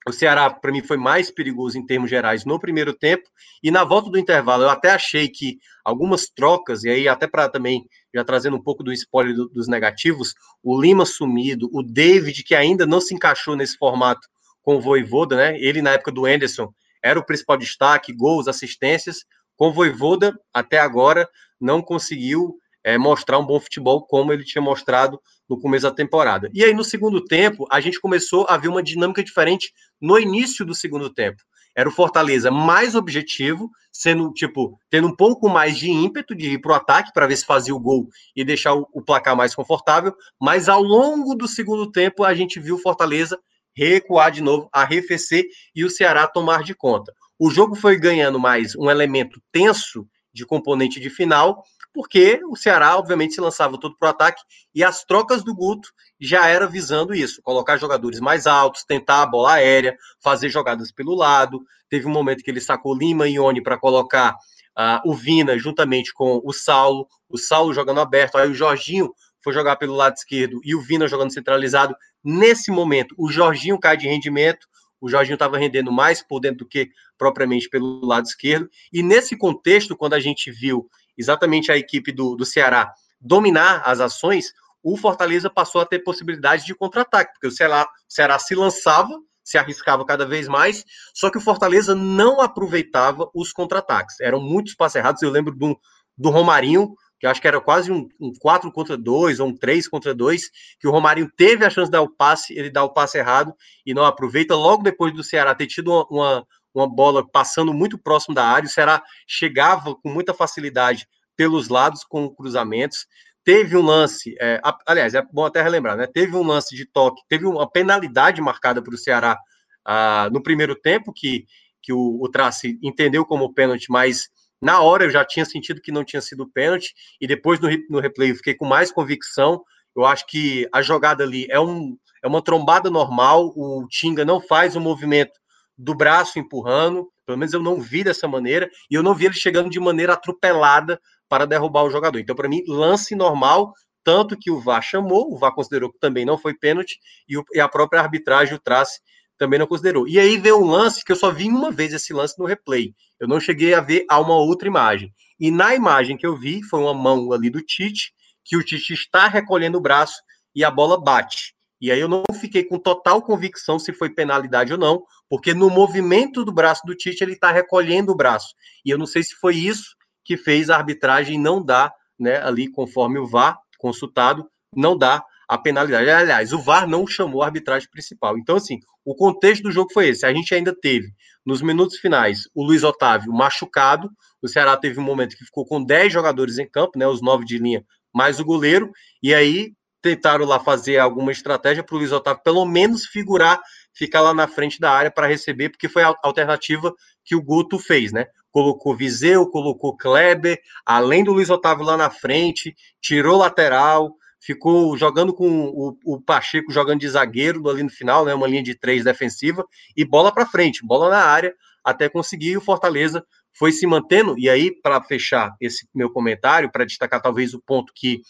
o 0.07 0.11
Ceará, 0.11 0.49
para 0.49 0.71
mim, 0.71 0.81
foi 0.81 0.97
mais 0.97 1.31
perigoso 1.31 1.77
em 1.77 1.85
termos 1.85 2.09
gerais 2.09 2.43
no 2.45 2.59
primeiro 2.59 2.93
tempo. 2.93 3.23
E 3.61 3.71
na 3.71 3.83
volta 3.83 4.09
do 4.09 4.19
intervalo, 4.19 4.63
eu 4.63 4.69
até 4.69 4.91
achei 4.91 5.29
que 5.29 5.59
algumas 5.83 6.27
trocas, 6.27 6.83
e 6.83 6.89
aí 6.89 7.07
até 7.07 7.25
para 7.27 7.47
também, 7.47 7.85
já 8.13 8.23
trazendo 8.23 8.57
um 8.57 8.61
pouco 8.61 8.83
do 8.83 8.91
spoiler 8.91 9.35
do, 9.35 9.47
dos 9.47 9.67
negativos, 9.67 10.33
o 10.61 10.79
Lima 10.79 11.05
sumido, 11.05 11.69
o 11.71 11.81
David, 11.81 12.43
que 12.43 12.55
ainda 12.55 12.85
não 12.85 12.99
se 12.99 13.13
encaixou 13.13 13.55
nesse 13.55 13.77
formato 13.77 14.27
com 14.61 14.75
o 14.75 14.81
Voivoda, 14.81 15.35
né? 15.35 15.57
Ele, 15.59 15.81
na 15.81 15.91
época 15.91 16.11
do 16.11 16.25
Anderson, 16.25 16.73
era 17.03 17.19
o 17.19 17.25
principal 17.25 17.57
destaque, 17.57 18.13
gols, 18.13 18.47
assistências. 18.47 19.25
Com 19.55 19.67
o 19.67 19.73
Voivoda, 19.73 20.37
até 20.53 20.79
agora, 20.79 21.29
não 21.59 21.81
conseguiu 21.81 22.57
é, 22.83 22.97
mostrar 22.97 23.39
um 23.39 23.45
bom 23.45 23.59
futebol 23.59 24.05
como 24.05 24.33
ele 24.33 24.43
tinha 24.43 24.61
mostrado 24.61 25.19
no 25.49 25.59
começo 25.59 25.83
da 25.83 25.91
temporada. 25.91 26.49
E 26.53 26.63
aí, 26.63 26.73
no 26.73 26.83
segundo 26.83 27.23
tempo, 27.23 27.65
a 27.71 27.79
gente 27.79 27.99
começou 27.99 28.45
a 28.49 28.57
ver 28.57 28.67
uma 28.67 28.83
dinâmica 28.83 29.23
diferente 29.23 29.73
no 30.01 30.19
início 30.19 30.65
do 30.65 30.75
segundo 30.75 31.09
tempo. 31.09 31.41
Era 31.75 31.89
o 31.89 31.91
Fortaleza 31.91 32.51
mais 32.51 32.93
objetivo, 32.93 33.69
sendo, 33.91 34.31
tipo, 34.31 34.77
tendo 34.89 35.07
um 35.07 35.15
pouco 35.15 35.49
mais 35.49 35.77
de 35.77 35.89
ímpeto 35.89 36.35
de 36.35 36.51
ir 36.51 36.61
para 36.61 36.73
o 36.73 36.75
ataque 36.75 37.11
para 37.13 37.25
ver 37.25 37.35
se 37.35 37.45
fazia 37.45 37.73
o 37.73 37.79
gol 37.79 38.07
e 38.35 38.43
deixar 38.43 38.75
o, 38.75 38.87
o 38.93 39.01
placar 39.01 39.35
mais 39.35 39.55
confortável. 39.55 40.13
Mas 40.39 40.69
ao 40.69 40.83
longo 40.83 41.33
do 41.33 41.47
segundo 41.47 41.91
tempo, 41.91 42.23
a 42.23 42.33
gente 42.33 42.59
viu 42.59 42.75
o 42.75 42.79
Fortaleza 42.79 43.39
recuar 43.75 44.31
de 44.31 44.41
novo, 44.41 44.69
arrefecer 44.71 45.45
e 45.75 45.83
o 45.83 45.89
Ceará 45.89 46.27
tomar 46.27 46.63
de 46.63 46.75
conta. 46.75 47.11
O 47.39 47.49
jogo 47.49 47.75
foi 47.75 47.97
ganhando 47.97 48.39
mais 48.39 48.75
um 48.75 48.89
elemento 48.89 49.41
tenso 49.51 50.07
de 50.31 50.45
componente 50.45 50.99
de 50.99 51.09
final, 51.09 51.63
porque 51.93 52.41
o 52.49 52.55
Ceará, 52.55 52.97
obviamente, 52.97 53.35
se 53.35 53.41
lançava 53.41 53.79
todo 53.79 53.95
para 53.97 54.07
o 54.07 54.09
ataque 54.09 54.41
e 54.73 54.83
as 54.83 55.03
trocas 55.03 55.43
do 55.43 55.53
Guto 55.53 55.89
já 56.19 56.47
era 56.47 56.65
visando 56.65 57.13
isso, 57.13 57.41
colocar 57.41 57.77
jogadores 57.77 58.19
mais 58.19 58.47
altos, 58.47 58.83
tentar 58.83 59.21
a 59.21 59.25
bola 59.25 59.53
aérea, 59.53 59.95
fazer 60.21 60.49
jogadas 60.49 60.91
pelo 60.91 61.13
lado. 61.13 61.61
Teve 61.89 62.07
um 62.07 62.11
momento 62.11 62.43
que 62.43 62.49
ele 62.49 62.61
sacou 62.61 62.97
Lima 62.97 63.27
e 63.27 63.33
Ione 63.33 63.61
para 63.61 63.77
colocar 63.77 64.35
uh, 64.77 65.09
o 65.09 65.13
Vina 65.13 65.57
juntamente 65.57 66.13
com 66.13 66.41
o 66.43 66.51
Saulo, 66.51 67.07
o 67.29 67.37
Saulo 67.37 67.73
jogando 67.73 67.99
aberto, 67.99 68.37
aí 68.37 68.49
o 68.49 68.55
Jorginho 68.55 69.13
foi 69.43 69.53
jogar 69.53 69.75
pelo 69.75 69.93
lado 69.93 70.15
esquerdo 70.15 70.59
e 70.63 70.73
o 70.73 70.81
Vina 70.81 71.07
jogando 71.07 71.33
centralizado. 71.33 71.95
Nesse 72.23 72.71
momento, 72.71 73.13
o 73.17 73.29
Jorginho 73.29 73.79
cai 73.79 73.97
de 73.97 74.07
rendimento, 74.07 74.67
o 75.01 75.09
Jorginho 75.09 75.35
estava 75.35 75.57
rendendo 75.57 75.91
mais 75.91 76.23
por 76.23 76.39
dentro 76.39 76.59
do 76.59 76.65
que 76.65 76.89
propriamente 77.17 77.69
pelo 77.69 78.05
lado 78.05 78.25
esquerdo. 78.25 78.69
E 78.91 79.03
nesse 79.03 79.37
contexto, 79.37 79.97
quando 79.97 80.13
a 80.13 80.19
gente 80.19 80.49
viu 80.49 80.89
exatamente 81.17 81.71
a 81.71 81.77
equipe 81.77 82.11
do, 82.11 82.35
do 82.35 82.45
Ceará 82.45 82.93
dominar 83.23 83.81
as 83.85 83.99
ações, 83.99 84.53
o 84.83 84.97
Fortaleza 84.97 85.49
passou 85.49 85.79
a 85.79 85.85
ter 85.85 85.99
possibilidade 85.99 86.65
de 86.65 86.75
contra-ataque, 86.75 87.33
porque 87.33 87.47
o 87.47 87.51
Ceará, 87.51 87.83
o 87.83 88.13
Ceará 88.13 88.37
se 88.37 88.53
lançava, 88.53 89.17
se 89.41 89.57
arriscava 89.57 90.05
cada 90.05 90.25
vez 90.25 90.47
mais, 90.47 90.83
só 91.13 91.29
que 91.29 91.37
o 91.37 91.41
Fortaleza 91.41 91.95
não 91.95 92.41
aproveitava 92.41 93.29
os 93.33 93.53
contra-ataques. 93.53 94.19
Eram 94.19 94.41
muitos 94.41 94.75
passes 94.75 94.97
errados. 94.97 95.21
Eu 95.21 95.29
lembro 95.29 95.55
do, 95.55 95.77
do 96.17 96.29
Romarinho, 96.29 96.93
que 97.19 97.27
acho 97.27 97.41
que 97.41 97.47
era 97.47 97.61
quase 97.61 97.91
um, 97.91 98.07
um 98.19 98.33
4 98.37 98.69
contra 98.71 98.97
2 98.97 99.39
ou 99.39 99.47
um 99.47 99.55
3 99.55 99.87
contra 99.87 100.13
2, 100.13 100.49
que 100.79 100.87
o 100.87 100.91
Romarinho 100.91 101.31
teve 101.37 101.65
a 101.65 101.69
chance 101.69 101.87
de 101.87 101.93
dar 101.93 102.01
o 102.01 102.09
passe, 102.09 102.53
ele 102.53 102.69
dá 102.69 102.83
o 102.83 102.93
passe 102.93 103.17
errado 103.17 103.53
e 103.85 103.93
não 103.93 104.05
aproveita. 104.05 104.55
Logo 104.55 104.83
depois 104.83 105.13
do 105.13 105.23
Ceará 105.23 105.55
ter 105.55 105.67
tido 105.67 105.91
uma, 105.91 106.07
uma, 106.09 106.47
uma 106.73 106.87
bola 106.87 107.27
passando 107.27 107.73
muito 107.73 107.97
próximo 107.97 108.33
da 108.33 108.45
área. 108.45 108.67
O 108.67 108.69
Ceará 108.69 109.03
chegava 109.27 109.95
com 109.95 110.09
muita 110.09 110.33
facilidade 110.33 111.07
pelos 111.35 111.69
lados 111.69 112.03
com 112.03 112.29
cruzamentos. 112.29 113.05
Teve 113.43 113.75
um 113.75 113.81
lance, 113.81 114.35
é, 114.39 114.61
aliás, 114.87 115.13
é 115.13 115.21
bom 115.21 115.45
até 115.45 115.61
relembrar, 115.61 115.97
né? 115.97 116.07
Teve 116.07 116.35
um 116.35 116.43
lance 116.43 116.75
de 116.75 116.85
toque, 116.85 117.21
teve 117.27 117.45
uma 117.45 117.69
penalidade 117.69 118.41
marcada 118.41 118.81
para 118.81 118.93
o 118.93 118.97
Ceará 118.97 119.37
ah, 119.85 120.29
no 120.31 120.41
primeiro 120.41 120.75
tempo, 120.75 121.11
que, 121.13 121.45
que 121.81 121.91
o, 121.91 122.19
o 122.21 122.29
Trace 122.29 122.79
entendeu 122.81 123.25
como 123.25 123.53
pênalti, 123.53 123.87
mas 123.89 124.29
Na 124.63 124.79
hora 124.79 125.03
eu 125.03 125.09
já 125.09 125.25
tinha 125.25 125.43
sentido 125.43 125.81
que 125.81 125.91
não 125.91 126.05
tinha 126.05 126.21
sido 126.21 126.49
pênalti, 126.49 126.93
e 127.19 127.27
depois 127.27 127.59
no, 127.59 127.67
no 127.89 127.99
replay 127.99 128.31
eu 128.31 128.35
fiquei 128.37 128.55
com 128.55 128.65
mais 128.65 128.93
convicção. 128.93 129.61
Eu 129.93 130.05
acho 130.05 130.25
que 130.25 130.65
a 130.73 130.81
jogada 130.81 131.21
ali 131.21 131.45
é, 131.49 131.59
um, 131.59 131.97
é 132.23 132.27
uma 132.27 132.41
trombada 132.41 132.89
normal, 132.89 133.51
o 133.57 133.85
Tinga 133.89 134.23
não 134.23 134.39
faz 134.39 134.77
o 134.77 134.79
movimento 134.79 135.33
do 135.77 135.95
braço 135.95 136.39
empurrando, 136.39 137.09
pelo 137.25 137.37
menos 137.37 137.53
eu 137.53 137.61
não 137.61 137.79
vi 137.79 138.03
dessa 138.03 138.27
maneira, 138.27 138.69
e 138.89 138.95
eu 138.95 139.03
não 139.03 139.13
vi 139.13 139.25
ele 139.25 139.33
chegando 139.33 139.69
de 139.69 139.79
maneira 139.79 140.13
atropelada 140.13 140.99
para 141.27 141.45
derrubar 141.45 141.83
o 141.83 141.89
jogador. 141.89 142.19
Então, 142.19 142.35
para 142.35 142.49
mim, 142.49 142.63
lance 142.67 143.15
normal, 143.15 143.73
tanto 144.03 144.37
que 144.37 144.51
o 144.51 144.59
VAR 144.59 144.81
chamou, 144.81 145.33
o 145.33 145.37
VAR 145.37 145.53
considerou 145.53 145.91
que 145.91 145.99
também 145.99 146.25
não 146.25 146.37
foi 146.37 146.53
pênalti, 146.53 146.99
e, 147.27 147.37
o, 147.37 147.43
e 147.53 147.59
a 147.59 147.67
própria 147.67 148.01
arbitragem, 148.01 148.55
o 148.55 148.59
trace, 148.59 148.99
também 149.37 149.57
não 149.57 149.67
considerou. 149.67 150.07
E 150.07 150.19
aí 150.19 150.37
veio 150.37 150.57
um 150.57 150.65
lance 150.65 151.03
que 151.03 151.11
eu 151.11 151.15
só 151.15 151.31
vi 151.31 151.47
uma 151.47 151.71
vez 151.71 151.93
esse 151.93 152.13
lance 152.13 152.37
no 152.37 152.45
replay. 152.45 152.93
Eu 153.19 153.27
não 153.27 153.39
cheguei 153.39 153.73
a 153.73 153.81
ver 153.81 154.05
a 154.09 154.19
uma 154.19 154.35
outra 154.35 154.67
imagem. 154.67 155.13
E 155.39 155.49
na 155.49 155.73
imagem 155.73 156.15
que 156.17 156.25
eu 156.25 156.37
vi, 156.37 156.61
foi 156.63 156.79
uma 156.79 156.93
mão 156.93 157.31
ali 157.31 157.49
do 157.49 157.61
Tite, 157.61 158.13
que 158.45 158.55
o 158.55 158.63
Tite 158.63 158.93
está 158.93 159.27
recolhendo 159.27 159.77
o 159.77 159.81
braço 159.81 160.21
e 160.55 160.63
a 160.63 160.69
bola 160.69 161.01
bate. 161.01 161.55
E 161.83 161.91
aí 161.91 161.99
eu 161.99 162.07
não 162.07 162.23
fiquei 162.39 162.63
com 162.63 162.79
total 162.79 163.21
convicção 163.21 163.77
se 163.77 163.91
foi 163.91 164.09
penalidade 164.09 164.71
ou 164.71 164.79
não, 164.79 165.03
porque 165.29 165.53
no 165.53 165.69
movimento 165.69 166.45
do 166.45 166.51
braço 166.53 166.81
do 166.85 166.95
Tite 166.95 167.21
ele 167.21 167.33
está 167.33 167.51
recolhendo 167.51 168.13
o 168.13 168.15
braço. 168.15 168.55
E 168.85 168.89
eu 168.89 168.97
não 168.97 169.05
sei 169.05 169.21
se 169.21 169.35
foi 169.35 169.57
isso 169.57 169.93
que 170.23 170.37
fez 170.37 170.69
a 170.69 170.77
arbitragem 170.77 171.37
não 171.37 171.61
dar, 171.61 171.93
né, 172.17 172.41
ali 172.41 172.71
conforme 172.71 173.19
o 173.19 173.27
VAR 173.27 173.59
consultado, 173.77 174.49
não 174.73 174.97
dá 174.97 175.21
a 175.45 175.57
penalidade. 175.57 176.09
Aliás, 176.09 176.53
o 176.53 176.57
VAR 176.57 176.87
não 176.87 177.05
chamou 177.05 177.43
a 177.43 177.47
arbitragem 177.47 177.89
principal. 177.91 178.37
Então, 178.37 178.55
assim, 178.55 178.79
o 179.03 179.13
contexto 179.13 179.63
do 179.63 179.71
jogo 179.71 179.91
foi 179.91 180.07
esse. 180.07 180.25
A 180.25 180.33
gente 180.33 180.55
ainda 180.55 180.73
teve, 180.73 181.11
nos 181.45 181.61
minutos 181.61 181.97
finais, 181.97 182.47
o 182.55 182.63
Luiz 182.63 182.85
Otávio 182.85 183.33
machucado. 183.33 184.09
O 184.41 184.47
Ceará 184.47 184.77
teve 184.77 185.01
um 185.01 185.03
momento 185.03 185.35
que 185.35 185.43
ficou 185.43 185.65
com 185.65 185.83
10 185.83 186.13
jogadores 186.13 186.57
em 186.59 186.69
campo, 186.69 186.97
né? 186.97 187.05
Os 187.05 187.21
nove 187.21 187.43
de 187.43 187.57
linha, 187.57 187.85
mais 188.15 188.39
o 188.39 188.45
goleiro. 188.45 188.89
E 189.21 189.33
aí 189.33 189.73
tentaram 190.03 190.45
lá 190.45 190.59
fazer 190.59 190.97
alguma 190.97 191.31
estratégia 191.31 191.81
para 191.81 191.95
o 191.95 191.97
Luiz 191.97 192.11
Otávio 192.11 192.43
pelo 192.43 192.65
menos 192.65 193.05
figurar, 193.05 193.59
ficar 193.93 194.19
lá 194.19 194.33
na 194.33 194.47
frente 194.47 194.79
da 194.79 194.91
área 194.91 195.09
para 195.09 195.27
receber, 195.27 195.69
porque 195.69 195.87
foi 195.87 196.03
a 196.03 196.13
alternativa 196.21 196.93
que 197.23 197.35
o 197.35 197.41
Guto 197.41 197.79
fez, 197.79 198.11
né? 198.11 198.25
Colocou 198.51 198.95
Viseu, 198.95 199.47
colocou 199.49 199.95
Kleber, 199.95 200.59
além 200.85 201.23
do 201.23 201.31
Luiz 201.31 201.49
Otávio 201.49 201.85
lá 201.85 201.95
na 201.95 202.09
frente, 202.09 202.75
tirou 203.01 203.37
lateral, 203.37 204.13
ficou 204.39 204.95
jogando 204.97 205.33
com 205.33 205.69
o, 205.69 205.97
o, 206.03 206.21
Pacheco 206.21 206.71
jogando 206.71 206.99
de 206.99 207.07
zagueiro 207.07 207.67
ali 207.69 207.81
no 207.81 207.89
final, 207.89 208.25
né, 208.25 208.33
uma 208.33 208.45
linha 208.45 208.61
de 208.61 208.75
três 208.75 209.05
defensiva, 209.05 209.65
e 209.95 210.03
bola 210.03 210.33
para 210.33 210.45
frente, 210.45 210.85
bola 210.85 211.09
na 211.09 211.23
área, 211.23 211.55
até 211.83 212.09
conseguir, 212.09 212.57
o 212.57 212.61
Fortaleza 212.61 213.25
foi 213.57 213.71
se 213.71 213.87
mantendo, 213.87 214.37
e 214.37 214.49
aí, 214.49 214.69
para 214.69 215.01
fechar 215.01 215.55
esse 215.61 215.87
meu 215.95 216.09
comentário, 216.11 216.71
para 216.71 216.85
destacar 216.85 217.21
talvez 217.21 217.53
o 217.53 217.61
ponto 217.61 217.93
que 217.95 218.21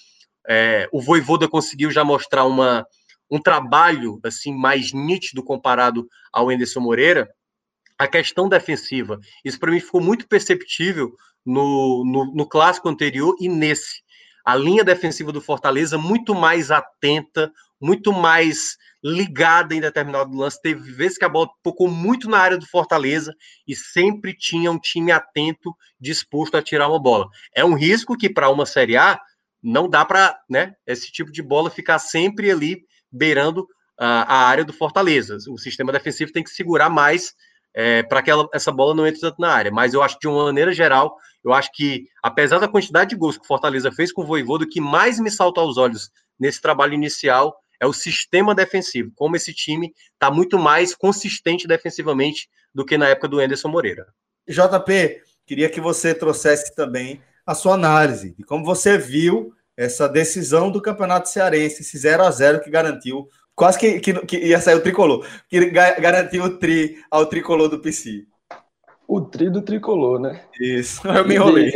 é, 0.48 0.88
o 0.92 1.02
Voivoda 1.02 1.48
conseguiu 1.48 1.92
já 1.92 2.04
mostrar 2.04 2.46
uma, 2.46 2.86
um 3.30 3.40
trabalho 3.40 4.20
assim 4.24 4.54
mais 4.54 4.94
nítido 4.94 5.44
comparado 5.44 6.08
ao 6.32 6.52
Enderson 6.52 6.80
Moreira, 6.80 7.30
a 7.98 8.08
questão 8.08 8.50
defensiva. 8.50 9.20
Isso 9.44 9.60
para 9.60 9.72
mim 9.72 9.80
ficou 9.80 10.02
muito 10.02 10.28
perceptível 10.28 11.16
no, 11.46 12.04
no, 12.06 12.34
no 12.34 12.48
clássico 12.48 12.90
anterior 12.90 13.36
e 13.40 13.48
nesse 13.48 14.04
a 14.46 14.56
linha 14.56 14.84
defensiva 14.84 15.32
do 15.32 15.40
Fortaleza 15.40 15.98
muito 15.98 16.36
mais 16.36 16.70
atenta, 16.70 17.52
muito 17.80 18.12
mais 18.12 18.78
ligada 19.02 19.74
em 19.74 19.80
determinado 19.80 20.36
lance. 20.36 20.62
Teve 20.62 20.92
vezes 20.92 21.18
que 21.18 21.26
a 21.26 21.30
bola 21.30 21.50
tocou 21.64 21.90
muito 21.90 22.30
na 22.30 22.40
área 22.40 22.58
do 22.58 22.66
Fortaleza 22.66 23.34
e 23.66 23.76
sempre 23.76 24.36
tinha 24.36 24.70
um 24.70 24.78
time 24.78 25.12
atento, 25.12 25.74
disposto 26.00 26.56
a 26.56 26.62
tirar 26.62 26.90
uma 26.90 27.00
bola. 27.00 27.28
É 27.56 27.64
um 27.64 27.74
risco 27.74 28.18
que 28.18 28.30
para 28.30 28.50
uma 28.50 28.66
Série 28.66 28.98
A 28.98 29.20
não 29.64 29.88
dá 29.88 30.04
para, 30.04 30.38
né, 30.50 30.76
esse 30.86 31.12
tipo 31.12 31.32
de 31.32 31.42
bola 31.42 31.70
ficar 31.70 31.98
sempre 32.00 32.52
ali 32.52 32.84
beirando 33.12 33.66
a, 33.98 34.36
a 34.36 34.48
área 34.48 34.66
do 34.66 34.74
Fortaleza. 34.74 35.38
O 35.50 35.58
sistema 35.58 35.92
defensivo 35.92 36.32
tem 36.32 36.44
que 36.44 36.50
segurar 36.50 36.90
mais 36.90 37.34
é, 37.74 38.04
para 38.04 38.22
que 38.22 38.30
ela, 38.30 38.48
essa 38.54 38.72
bola 38.72 38.94
não 38.94 39.08
entre 39.08 39.22
tanto 39.22 39.40
na 39.40 39.52
área. 39.52 39.72
Mas 39.72 39.94
eu 39.94 40.04
acho 40.04 40.16
que, 40.16 40.22
de 40.22 40.28
uma 40.28 40.46
maneira 40.46 40.74
geral, 40.74 41.16
eu 41.44 41.54
acho 41.54 41.72
que, 41.74 42.08
apesar 42.22 42.60
da 42.60 42.68
quantidade 42.68 43.12
de 43.12 43.16
gols 43.16 43.38
que 43.38 43.44
o 43.44 43.48
Fortaleza 43.48 43.92
fez 43.92 44.12
com 44.12 44.22
o 44.24 44.26
Voivodo, 44.26 44.66
o 44.66 44.70
que 44.70 44.82
mais 44.82 45.20
me 45.20 45.32
salta 45.32 45.62
aos 45.62 45.78
olhos 45.78 46.10
nesse 46.40 46.62
trabalho 46.62 46.94
inicial 46.94 47.56
é 47.80 47.86
o 47.86 47.94
sistema 47.94 48.56
defensivo, 48.56 49.12
como 49.16 49.36
esse 49.36 49.54
time 49.54 49.94
está 50.14 50.32
muito 50.32 50.58
mais 50.58 50.96
consistente 50.96 51.68
defensivamente 51.68 52.48
do 52.74 52.86
que 52.86 52.98
na 52.98 53.10
época 53.10 53.28
do 53.28 53.40
Anderson 53.40 53.68
Moreira. 53.68 54.08
JP, 54.48 55.22
queria 55.46 55.70
que 55.70 55.82
você 55.82 56.14
trouxesse 56.14 56.74
também 56.76 57.22
a 57.46 57.54
sua 57.54 57.74
análise 57.74 58.34
de 58.36 58.44
como 58.44 58.64
você 58.64 58.98
viu 58.98 59.54
essa 59.76 60.08
decisão 60.08 60.72
do 60.72 60.82
Campeonato 60.82 61.30
Cearense, 61.30 61.82
esse 61.82 61.98
0 61.98 62.24
a 62.24 62.32
0 62.32 62.62
que 62.62 62.70
garantiu 62.70 63.28
Quase 63.56 63.78
que, 63.78 64.00
que, 64.00 64.14
que, 64.26 64.38
ia 64.38 64.60
sair 64.60 64.76
o 64.76 64.82
tricolor. 64.82 65.26
Que 65.48 65.70
garantiu 65.70 66.44
o 66.46 66.58
tri 66.58 66.98
ao 67.10 67.26
tricolor 67.26 67.70
do 67.70 67.80
PC. 67.80 68.26
O 69.08 69.22
tri 69.22 69.50
do 69.50 69.62
tricolor, 69.62 70.20
né? 70.20 70.44
Isso, 70.60 71.06
eu 71.08 71.28
me 71.28 71.36
enrolei. 71.36 71.72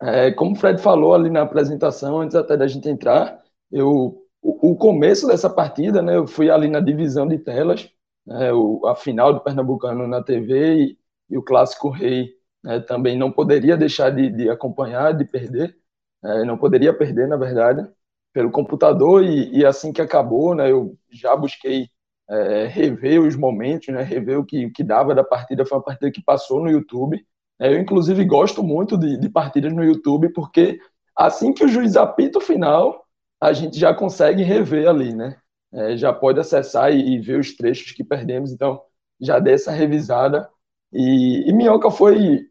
É, 0.00 0.30
como 0.30 0.52
o 0.52 0.54
Fred 0.54 0.80
falou 0.80 1.14
ali 1.14 1.30
na 1.30 1.42
apresentação, 1.42 2.20
antes 2.20 2.36
até 2.36 2.56
da 2.56 2.68
gente 2.68 2.88
entrar, 2.88 3.42
eu, 3.72 4.22
o, 4.42 4.72
o 4.72 4.76
começo 4.76 5.26
dessa 5.26 5.50
partida, 5.50 6.00
né? 6.00 6.16
Eu 6.16 6.26
fui 6.26 6.48
ali 6.48 6.68
na 6.68 6.80
divisão 6.80 7.26
de 7.26 7.38
telas, 7.38 7.88
né, 8.24 8.52
o, 8.52 8.86
a 8.86 8.94
final 8.94 9.32
do 9.32 9.40
Pernambucano 9.40 10.06
na 10.06 10.22
TV 10.22 10.74
e, 10.74 10.98
e 11.30 11.38
o 11.38 11.42
Clássico 11.42 11.88
Rei 11.88 12.35
né, 12.66 12.80
também 12.80 13.16
não 13.18 13.32
poderia 13.32 13.76
deixar 13.76 14.10
de, 14.10 14.30
de 14.30 14.50
acompanhar, 14.50 15.14
de 15.14 15.24
perder. 15.24 15.76
É, 16.24 16.44
não 16.44 16.58
poderia 16.58 16.92
perder, 16.92 17.28
na 17.28 17.36
verdade 17.36 17.88
pelo 18.36 18.50
computador 18.50 19.24
e, 19.24 19.60
e, 19.60 19.64
assim 19.64 19.94
que 19.94 20.02
acabou, 20.02 20.54
né, 20.54 20.70
eu 20.70 20.94
já 21.10 21.34
busquei 21.34 21.88
é, 22.28 22.66
rever 22.66 23.18
os 23.22 23.34
momentos, 23.34 23.88
né, 23.88 24.02
rever 24.02 24.38
o 24.38 24.44
que, 24.44 24.68
que 24.72 24.84
dava 24.84 25.14
da 25.14 25.24
partida. 25.24 25.64
Foi 25.64 25.78
uma 25.78 25.84
partida 25.84 26.10
que 26.10 26.22
passou 26.22 26.60
no 26.60 26.70
YouTube. 26.70 27.24
É, 27.58 27.72
eu, 27.72 27.78
inclusive, 27.80 28.22
gosto 28.26 28.62
muito 28.62 28.98
de, 28.98 29.18
de 29.18 29.30
partidas 29.30 29.72
no 29.72 29.82
YouTube, 29.82 30.28
porque 30.34 30.78
assim 31.16 31.50
que 31.50 31.64
o 31.64 31.68
juiz 31.68 31.96
apita 31.96 32.36
o 32.36 32.42
final, 32.42 33.06
a 33.40 33.54
gente 33.54 33.78
já 33.80 33.94
consegue 33.94 34.42
rever 34.42 34.86
ali, 34.86 35.14
né? 35.14 35.38
É, 35.72 35.96
já 35.96 36.12
pode 36.12 36.38
acessar 36.38 36.92
e, 36.92 37.14
e, 37.14 37.18
ver 37.18 37.40
os 37.40 37.56
trechos 37.56 37.92
que 37.92 38.04
perdemos. 38.04 38.52
Então, 38.52 38.82
já 39.18 39.38
dei 39.38 39.54
essa 39.54 39.72
revisada. 39.72 40.46
E, 40.92 41.48
e 41.48 41.52
Minhoca 41.54 41.90
foi, 41.90 42.46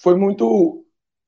foi 0.00 0.16
muito. 0.16 0.84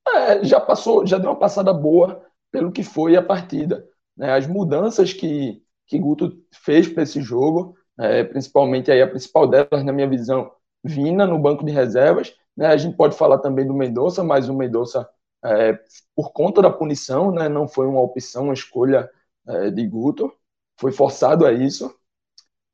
É, 0.09 0.45
já 0.45 0.61
passou, 0.61 1.07
já 1.07 1.19
deu 1.19 1.31
uma 1.31 1.39
passada 1.39 1.73
boa 1.73 2.25
pelo 2.51 2.73
que 2.73 2.83
foi 2.83 3.17
a 3.17 3.23
partida 3.23 3.87
né, 4.17 4.33
as 4.33 4.47
mudanças 4.47 5.13
que, 5.13 5.63
que 5.87 5.99
Guto 5.99 6.33
fez 6.53 6.89
para 6.89 7.03
esse 7.03 7.21
jogo, 7.21 7.77
é, 7.99 8.25
principalmente 8.25 8.91
aí 8.91 9.03
a 9.03 9.09
principal 9.09 9.47
delas, 9.47 9.85
na 9.85 9.93
minha 9.93 10.09
visão, 10.09 10.51
Vina 10.85 11.27
no 11.27 11.39
banco 11.39 11.65
de 11.65 11.73
reservas. 11.73 12.35
Né, 12.57 12.67
a 12.67 12.77
gente 12.77 12.97
pode 12.97 13.17
falar 13.17 13.39
também 13.39 13.67
do 13.67 13.75
Mendonça, 13.75 14.23
mas 14.23 14.49
o 14.49 14.55
Mendonça, 14.55 15.09
é, 15.45 15.79
por 16.15 16.33
conta 16.33 16.63
da 16.63 16.71
punição, 16.71 17.31
né, 17.33 17.49
não 17.49 17.69
foi 17.69 17.87
uma 17.87 18.01
opção, 18.01 18.45
uma 18.45 18.55
escolha 18.55 19.11
é, 19.47 19.71
de 19.71 19.87
Guto, 19.87 20.33
foi 20.79 20.93
forçado 20.93 21.45
a 21.45 21.53
isso. 21.53 21.95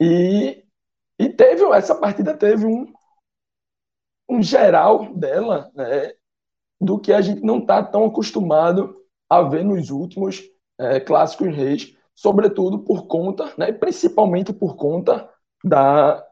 E, 0.00 0.64
e 1.18 1.28
teve, 1.30 1.64
essa 1.72 1.94
partida 1.94 2.36
teve 2.36 2.66
um, 2.66 2.92
um 4.28 4.42
geral 4.42 5.12
dela, 5.14 5.70
né, 5.74 6.12
do 6.80 6.98
que 6.98 7.12
a 7.12 7.20
gente 7.20 7.42
não 7.42 7.58
está 7.58 7.82
tão 7.82 8.04
acostumado 8.06 8.96
a 9.28 9.42
ver 9.42 9.64
nos 9.64 9.90
últimos 9.90 10.42
é, 10.78 11.00
clássicos 11.00 11.54
reis, 11.54 11.96
sobretudo 12.14 12.80
por 12.80 13.06
conta, 13.06 13.52
né, 13.56 13.72
principalmente 13.72 14.52
por 14.52 14.76
conta 14.76 15.28
da, 15.64 16.24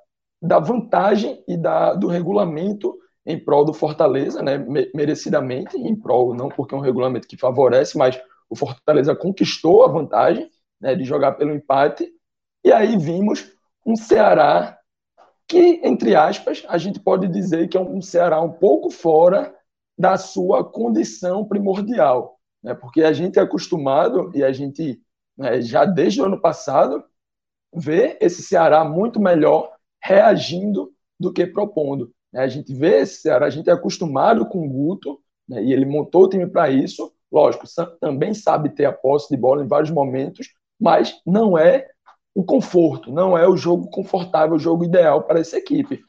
da 0.42 0.58
vantagem 0.58 1.42
e 1.46 1.56
da, 1.56 1.94
do 1.94 2.08
regulamento 2.08 2.98
em 3.24 3.38
prol 3.38 3.64
do 3.64 3.72
Fortaleza, 3.72 4.42
né, 4.42 4.58
merecidamente, 4.94 5.76
em 5.76 5.94
prol, 5.94 6.34
não 6.34 6.48
porque 6.48 6.74
é 6.74 6.78
um 6.78 6.82
regulamento 6.82 7.28
que 7.28 7.36
favorece, 7.36 7.96
mas 7.96 8.20
o 8.48 8.56
Fortaleza 8.56 9.14
conquistou 9.14 9.84
a 9.84 9.88
vantagem 9.88 10.50
né, 10.80 10.94
de 10.94 11.04
jogar 11.04 11.32
pelo 11.32 11.54
empate, 11.54 12.10
e 12.64 12.72
aí 12.72 12.96
vimos 12.96 13.52
um 13.86 13.94
Ceará 13.94 14.79
que, 15.50 15.80
entre 15.84 16.14
aspas, 16.14 16.64
a 16.68 16.78
gente 16.78 16.98
pode 17.00 17.28
dizer 17.28 17.68
que 17.68 17.76
é 17.76 17.80
um 17.80 18.00
Ceará 18.00 18.40
um 18.40 18.52
pouco 18.52 18.90
fora 18.90 19.54
da 19.98 20.16
sua 20.16 20.64
condição 20.64 21.44
primordial 21.44 22.40
né? 22.62 22.74
porque 22.74 23.02
a 23.02 23.12
gente 23.12 23.38
é 23.38 23.42
acostumado, 23.42 24.30
e 24.34 24.44
a 24.44 24.52
gente 24.52 25.00
né, 25.36 25.60
já 25.60 25.84
desde 25.84 26.20
o 26.20 26.24
ano 26.24 26.40
passado, 26.40 27.02
vê 27.74 28.16
esse 28.20 28.42
Ceará 28.42 28.84
muito 28.84 29.20
melhor 29.20 29.72
reagindo 30.02 30.92
do 31.18 31.32
que 31.32 31.46
propondo. 31.46 32.12
Né? 32.32 32.42
A 32.42 32.48
gente 32.48 32.74
vê 32.74 33.00
esse 33.00 33.22
Ceará, 33.22 33.46
a 33.46 33.50
gente 33.50 33.70
é 33.70 33.72
acostumado 33.72 34.46
com 34.46 34.66
o 34.66 34.68
Guto, 34.68 35.20
né? 35.48 35.62
e 35.62 35.72
ele 35.72 35.86
montou 35.86 36.24
o 36.24 36.28
time 36.28 36.46
para 36.46 36.70
isso. 36.70 37.12
Lógico, 37.30 37.64
também 38.00 38.34
sabe 38.34 38.70
ter 38.70 38.86
a 38.86 38.92
posse 38.92 39.28
de 39.30 39.36
bola 39.36 39.62
em 39.62 39.68
vários 39.68 39.90
momentos, 39.90 40.48
mas 40.78 41.20
não 41.24 41.56
é 41.56 41.88
o 42.34 42.44
conforto, 42.44 43.12
não 43.12 43.36
é 43.36 43.48
o 43.48 43.56
jogo 43.56 43.90
confortável, 43.90 44.56
o 44.56 44.60
jogo 44.60 44.84
ideal 44.84 45.24
para 45.24 45.40
essa 45.40 45.58
equipe. 45.58 46.00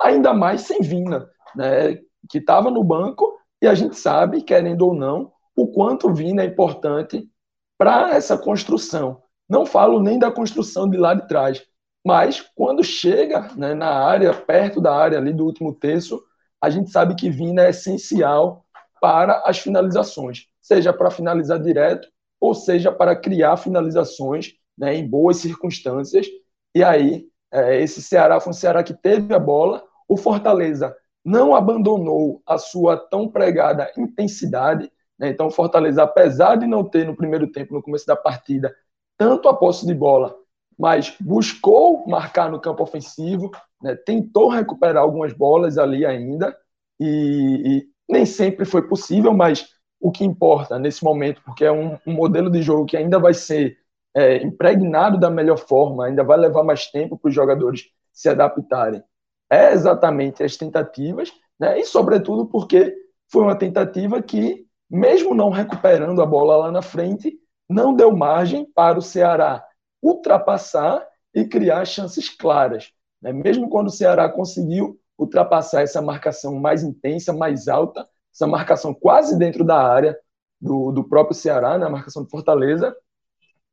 Ainda 0.00 0.34
mais 0.34 0.62
sem 0.62 0.80
Vina, 0.80 1.28
né? 1.54 1.98
que 2.28 2.38
estava 2.38 2.70
no 2.70 2.84
banco 2.84 3.38
E 3.60 3.66
a 3.66 3.74
gente 3.74 3.96
sabe, 3.96 4.42
querendo 4.42 4.86
ou 4.86 4.94
não, 4.94 5.32
o 5.56 5.68
quanto 5.68 6.12
Vina 6.12 6.42
é 6.42 6.46
importante 6.46 7.28
para 7.76 8.14
essa 8.14 8.38
construção. 8.38 9.22
Não 9.48 9.66
falo 9.66 10.00
nem 10.00 10.18
da 10.18 10.30
construção 10.30 10.88
de 10.88 10.96
lá 10.96 11.14
de 11.14 11.26
trás, 11.26 11.64
mas 12.04 12.40
quando 12.54 12.84
chega 12.84 13.48
né, 13.56 13.74
na 13.74 13.90
área, 13.90 14.32
perto 14.32 14.80
da 14.80 14.94
área 14.94 15.18
ali 15.18 15.32
do 15.32 15.44
último 15.44 15.74
terço, 15.74 16.22
a 16.60 16.70
gente 16.70 16.90
sabe 16.90 17.14
que 17.14 17.30
Vina 17.30 17.62
é 17.62 17.70
essencial 17.70 18.64
para 19.00 19.42
as 19.44 19.58
finalizações, 19.58 20.46
seja 20.60 20.92
para 20.92 21.10
finalizar 21.10 21.60
direto, 21.60 22.08
ou 22.40 22.54
seja 22.54 22.92
para 22.92 23.16
criar 23.16 23.56
finalizações 23.56 24.54
né, 24.78 24.94
em 24.94 25.06
boas 25.06 25.38
circunstâncias. 25.38 26.26
E 26.74 26.82
aí, 26.82 27.26
é, 27.52 27.82
esse 27.82 28.00
Ceará 28.02 28.40
foi 28.40 28.50
um 28.50 28.54
Ceará 28.54 28.82
que 28.82 28.94
teve 28.94 29.34
a 29.34 29.38
bola, 29.38 29.82
o 30.08 30.16
Fortaleza 30.16 30.94
não 31.24 31.54
abandonou 31.54 32.42
a 32.46 32.56
sua 32.56 32.96
tão 32.96 33.28
pregada 33.28 33.90
intensidade. 33.96 34.90
Né? 35.18 35.28
Então, 35.28 35.48
o 35.48 35.50
Fortaleza, 35.50 36.02
apesar 36.02 36.56
de 36.56 36.66
não 36.66 36.84
ter 36.84 37.04
no 37.04 37.16
primeiro 37.16 37.50
tempo, 37.50 37.74
no 37.74 37.82
começo 37.82 38.06
da 38.06 38.16
partida, 38.16 38.74
tanto 39.16 39.48
a 39.48 39.54
posse 39.54 39.84
de 39.84 39.92
bola, 39.92 40.34
mas 40.78 41.14
buscou 41.20 42.06
marcar 42.06 42.50
no 42.50 42.60
campo 42.60 42.82
ofensivo, 42.82 43.50
né? 43.82 43.96
tentou 43.96 44.48
recuperar 44.48 45.02
algumas 45.02 45.32
bolas 45.32 45.76
ali 45.76 46.06
ainda, 46.06 46.56
e, 47.00 47.06
e, 47.06 47.88
nem 48.10 48.24
sempre 48.24 48.64
foi 48.64 48.88
possível, 48.88 49.34
mas 49.34 49.68
o 50.00 50.10
que 50.10 50.24
importa 50.24 50.78
nesse 50.78 51.04
momento, 51.04 51.42
porque 51.44 51.64
é 51.64 51.72
um, 51.72 51.98
um 52.06 52.12
modelo 52.12 52.50
de 52.50 52.62
jogo 52.62 52.86
que 52.86 52.96
ainda 52.96 53.18
vai 53.18 53.34
ser 53.34 53.76
é, 54.18 54.42
impregnado 54.42 55.18
da 55.18 55.30
melhor 55.30 55.58
forma, 55.58 56.06
ainda 56.06 56.24
vai 56.24 56.38
levar 56.38 56.64
mais 56.64 56.86
tempo 56.90 57.18
para 57.18 57.28
os 57.28 57.34
jogadores 57.34 57.84
se 58.12 58.28
adaptarem 58.28 59.02
é 59.50 59.72
exatamente 59.72 60.42
as 60.42 60.56
tentativas, 60.56 61.32
né? 61.58 61.78
e 61.80 61.84
sobretudo 61.84 62.46
porque 62.46 62.94
foi 63.30 63.42
uma 63.42 63.56
tentativa 63.56 64.22
que, 64.22 64.66
mesmo 64.90 65.34
não 65.34 65.50
recuperando 65.50 66.20
a 66.20 66.26
bola 66.26 66.56
lá 66.56 66.70
na 66.70 66.82
frente, 66.82 67.38
não 67.68 67.94
deu 67.94 68.14
margem 68.14 68.64
para 68.64 68.98
o 68.98 69.02
Ceará 69.02 69.64
ultrapassar 70.02 71.06
e 71.34 71.44
criar 71.44 71.84
chances 71.84 72.28
claras. 72.28 72.92
Né? 73.20 73.32
Mesmo 73.32 73.68
quando 73.68 73.88
o 73.88 73.92
Ceará 73.92 74.28
conseguiu 74.28 74.98
ultrapassar 75.18 75.82
essa 75.82 76.00
marcação 76.00 76.54
mais 76.56 76.82
intensa, 76.82 77.32
mais 77.32 77.68
alta, 77.68 78.08
essa 78.32 78.46
marcação 78.46 78.94
quase 78.94 79.36
dentro 79.38 79.64
da 79.64 79.76
área 79.76 80.16
do, 80.60 80.92
do 80.92 81.04
próprio 81.04 81.34
Ceará, 81.34 81.70
na 81.70 81.86
né? 81.86 81.88
marcação 81.88 82.22
de 82.22 82.30
Fortaleza, 82.30 82.94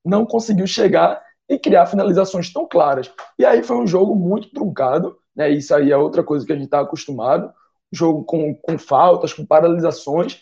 não 0.06 0.26
conseguiu 0.26 0.68
chegar 0.68 1.22
e 1.50 1.58
criar 1.58 1.86
finalizações 1.86 2.52
tão 2.52 2.68
claras. 2.68 3.12
E 3.38 3.46
aí 3.46 3.64
foi 3.64 3.78
um 3.78 3.88
jogo 3.88 4.16
muito 4.16 4.50
truncado, 4.52 5.18
né? 5.36 5.50
Isso 5.50 5.74
aí 5.74 5.92
é 5.92 5.98
outra 5.98 6.24
coisa 6.24 6.46
que 6.46 6.52
a 6.52 6.56
gente 6.56 6.66
está 6.66 6.82
acostumado. 6.82 7.52
Jogo 7.92 8.24
com, 8.24 8.56
com 8.56 8.78
faltas, 8.78 9.34
com 9.34 9.46
paralisações. 9.46 10.42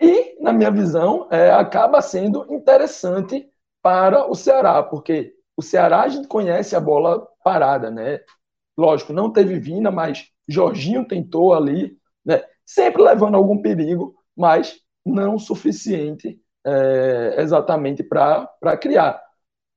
E, 0.00 0.36
na 0.42 0.52
minha 0.52 0.70
visão, 0.70 1.28
é, 1.30 1.50
acaba 1.50 2.02
sendo 2.02 2.52
interessante 2.52 3.48
para 3.80 4.28
o 4.28 4.34
Ceará, 4.34 4.82
porque 4.82 5.34
o 5.56 5.62
Ceará 5.62 6.02
a 6.02 6.08
gente 6.08 6.26
conhece 6.26 6.74
a 6.74 6.80
bola 6.80 7.26
parada, 7.44 7.90
né? 7.90 8.20
Lógico, 8.76 9.12
não 9.12 9.30
teve 9.30 9.58
Vina, 9.58 9.90
mas 9.90 10.28
Jorginho 10.48 11.06
tentou 11.06 11.54
ali, 11.54 11.96
né? 12.24 12.42
Sempre 12.64 13.02
levando 13.02 13.36
algum 13.36 13.60
perigo, 13.60 14.14
mas 14.36 14.80
não 15.04 15.38
suficiente 15.38 16.40
é, 16.66 17.36
exatamente 17.38 18.02
para 18.02 18.76
criar. 18.80 19.20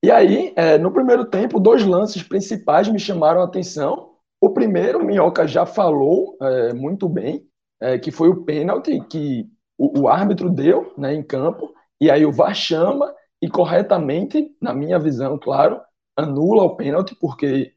E 0.04 0.12
aí, 0.12 0.54
é, 0.56 0.77
no 0.77 0.92
primeiro 0.92 1.25
tempo, 1.25 1.60
dois 1.60 1.84
lances 1.84 2.22
principais 2.22 2.88
me 2.88 3.00
chamaram 3.00 3.42
a 3.42 3.46
atenção. 3.46 4.12
O 4.39 4.51
primeiro, 4.51 5.04
Minhoca 5.04 5.48
já 5.48 5.65
falou 5.65 6.38
é, 6.42 6.74
muito 6.74 7.10
bem, 7.10 7.44
é, 7.82 7.98
que 7.98 8.12
foi 8.12 8.30
o 8.30 8.44
pênalti 8.44 9.00
que 9.10 9.50
o, 9.77 10.01
o, 10.01 10.08
árbitro 10.08 10.50
deu 10.50 10.94
né, 10.98 11.13
em 11.13 11.24
campo, 11.24 11.74
e 12.00 12.12
aí 12.12 12.25
o 12.25 12.32
VAR 12.32 12.54
chama 12.54 13.13
e 13.42 13.50
corretamente, 13.50 14.56
na 14.62 14.74
minha 14.74 15.00
visão, 15.00 15.38
claro, 15.40 15.81
anula 16.16 16.64
o 16.64 16.75
pênalti, 16.75 17.16
porque 17.20 17.74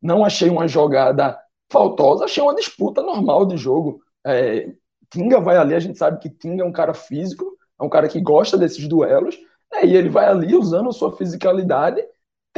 não 0.00 0.24
achei 0.24 0.48
uma 0.48 0.66
jogada 0.66 1.38
faltosa, 1.70 2.24
achei 2.24 2.42
uma 2.42 2.54
disputa 2.54 3.02
normal 3.02 3.46
de 3.46 3.56
jogo. 3.56 4.00
É, 4.26 4.72
Tinga 5.10 5.40
vai 5.40 5.56
ali, 5.56 5.74
a 5.74 5.80
gente 5.80 5.98
sabe 5.98 6.18
que 6.18 6.30
Tinga 6.30 6.62
é 6.62 6.66
um 6.66 6.72
cara 6.72 6.94
físico, 6.94 7.57
é 7.80 7.84
um 7.84 7.88
cara 7.88 8.08
que 8.08 8.20
gosta 8.20 8.56
desses 8.56 8.86
duelos, 8.88 9.36
né, 9.72 9.84
e 9.84 9.96
ele 9.96 10.08
vai 10.08 10.26
ali 10.26 10.54
usando 10.54 10.88
a 10.88 10.92
sua 10.92 11.16
fisicalidade 11.16 12.02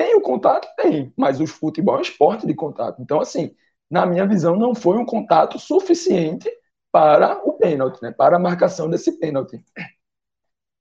tem 0.00 0.14
o 0.16 0.20
contato? 0.22 0.66
Tem, 0.76 1.12
mas 1.14 1.40
o 1.40 1.46
futebol 1.46 1.96
é 1.96 1.98
um 1.98 2.02
esporte 2.02 2.46
de 2.46 2.54
contato. 2.54 3.02
Então, 3.02 3.20
assim, 3.20 3.54
na 3.90 4.06
minha 4.06 4.26
visão, 4.26 4.56
não 4.56 4.74
foi 4.74 4.96
um 4.96 5.04
contato 5.04 5.58
suficiente 5.58 6.50
para 6.90 7.38
o 7.44 7.52
pênalti, 7.52 8.00
né? 8.02 8.10
para 8.10 8.36
a 8.36 8.38
marcação 8.38 8.88
desse 8.88 9.18
pênalti. 9.18 9.62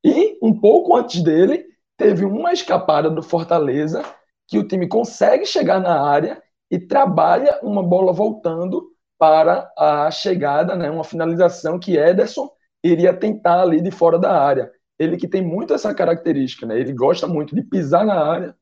E 0.04 0.38
um 0.42 0.58
pouco 0.58 0.96
antes 0.96 1.22
dele, 1.22 1.66
teve 1.98 2.24
uma 2.24 2.54
escapada 2.54 3.10
do 3.10 3.22
Fortaleza, 3.22 4.04
que 4.48 4.58
o 4.58 4.66
time 4.66 4.88
consegue 4.88 5.46
chegar 5.46 5.82
na 5.82 6.02
área 6.02 6.42
e 6.72 6.80
trabalha 6.80 7.60
uma 7.62 7.84
bola 7.84 8.14
voltando 8.14 8.90
para 9.18 9.70
a 9.78 10.10
chegada, 10.12 10.78
né? 10.78 10.90
uma 10.90 11.04
finalização 11.04 11.78
que 11.78 11.98
Ederson 11.98 12.50
iria 12.84 13.14
tentar 13.14 13.62
ali 13.62 13.82
de 13.82 13.92
fora 13.92 14.18
da 14.18 14.42
área. 14.42 14.72
Ele 14.98 15.18
que 15.18 15.28
tem 15.28 15.42
muito 15.42 15.74
essa 15.74 15.94
característica, 15.94 16.66
né? 16.66 16.80
ele 16.80 16.94
gosta 16.94 17.28
muito 17.28 17.56
de 17.56 17.62
pisar 17.62 18.06
na 18.06 18.22
área, 18.22 18.56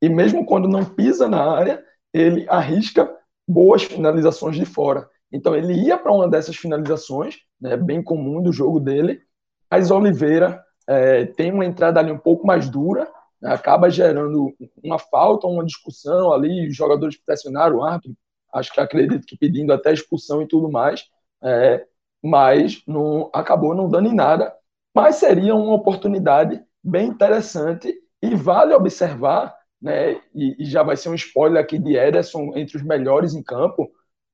e 0.00 0.08
mesmo 0.08 0.44
quando 0.44 0.68
não 0.68 0.84
pisa 0.84 1.28
na 1.28 1.42
área, 1.42 1.82
ele 2.12 2.44
arrisca 2.48 3.08
boas 3.48 3.84
finalizações 3.84 4.56
de 4.56 4.64
fora. 4.64 5.08
Então 5.30 5.56
ele 5.56 5.72
ia 5.72 5.96
para 5.96 6.12
uma 6.12 6.28
dessas 6.28 6.56
finalizações, 6.56 7.38
né, 7.60 7.76
bem 7.76 8.02
comum 8.02 8.42
do 8.42 8.52
jogo 8.52 8.78
dele, 8.78 9.22
mas 9.70 9.90
Oliveira 9.90 10.62
é, 10.86 11.24
tem 11.24 11.52
uma 11.52 11.64
entrada 11.64 12.00
ali 12.00 12.12
um 12.12 12.18
pouco 12.18 12.46
mais 12.46 12.68
dura, 12.68 13.08
né, 13.40 13.52
acaba 13.52 13.88
gerando 13.88 14.52
uma 14.82 14.98
falta, 14.98 15.46
uma 15.46 15.64
discussão 15.64 16.32
ali, 16.32 16.68
os 16.68 16.76
jogadores 16.76 17.16
pressionaram 17.16 17.76
o 17.76 17.84
árbitro, 17.84 18.16
acho 18.52 18.72
que 18.72 18.80
acredito 18.80 19.26
que 19.26 19.36
pedindo 19.36 19.72
até 19.72 19.92
expulsão 19.92 20.42
e 20.42 20.48
tudo 20.48 20.70
mais, 20.70 21.04
é, 21.42 21.86
mas 22.22 22.82
não, 22.86 23.30
acabou 23.32 23.74
não 23.74 23.88
dando 23.88 24.08
em 24.08 24.14
nada. 24.14 24.54
Mas 24.94 25.16
seria 25.16 25.54
uma 25.54 25.74
oportunidade 25.74 26.62
bem 26.82 27.08
interessante 27.08 27.94
e 28.22 28.34
vale 28.34 28.74
observar 28.74 29.54
né, 29.80 30.12
e, 30.32 30.62
e, 30.62 30.64
já 30.64 30.82
vai 30.84 30.96
ser 30.96 31.08
um 31.08 31.14
spoiler 31.14 31.60
aqui 31.60 31.76
de 31.78 31.96
Ederson 31.96 32.52
entre 32.54 32.76
os 32.76 32.84
melhores 32.84 33.34
em 33.34 33.42
campo. 33.42 33.90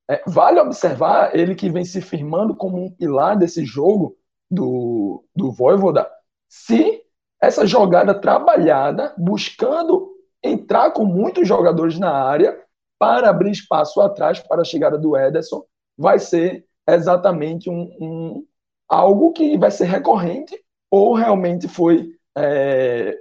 É, 0.07 0.21
vale 0.27 0.59
observar 0.59 1.35
ele 1.35 1.55
que 1.55 1.69
vem 1.69 1.83
se 1.83 2.01
firmando 2.01 2.55
como 2.55 2.83
um 2.83 2.91
pilar 2.91 3.35
desse 3.35 3.65
jogo 3.65 4.15
do, 4.49 5.23
do 5.35 5.51
Voivoda, 5.51 6.09
se 6.47 7.01
essa 7.41 7.65
jogada 7.65 8.13
trabalhada, 8.13 9.13
buscando 9.17 10.11
entrar 10.43 10.91
com 10.91 11.05
muitos 11.05 11.47
jogadores 11.47 11.97
na 11.99 12.11
área 12.11 12.59
para 12.97 13.29
abrir 13.29 13.51
espaço 13.51 14.01
atrás 14.01 14.39
para 14.39 14.61
a 14.61 14.65
chegada 14.65 14.97
do 14.97 15.15
Ederson, 15.15 15.63
vai 15.97 16.19
ser 16.19 16.65
exatamente 16.95 17.69
um, 17.69 17.95
um 17.99 18.47
algo 18.87 19.31
que 19.31 19.57
vai 19.57 19.71
ser 19.71 19.85
recorrente 19.85 20.59
ou 20.89 21.13
realmente 21.13 21.67
foi 21.67 22.11
é, 22.37 23.15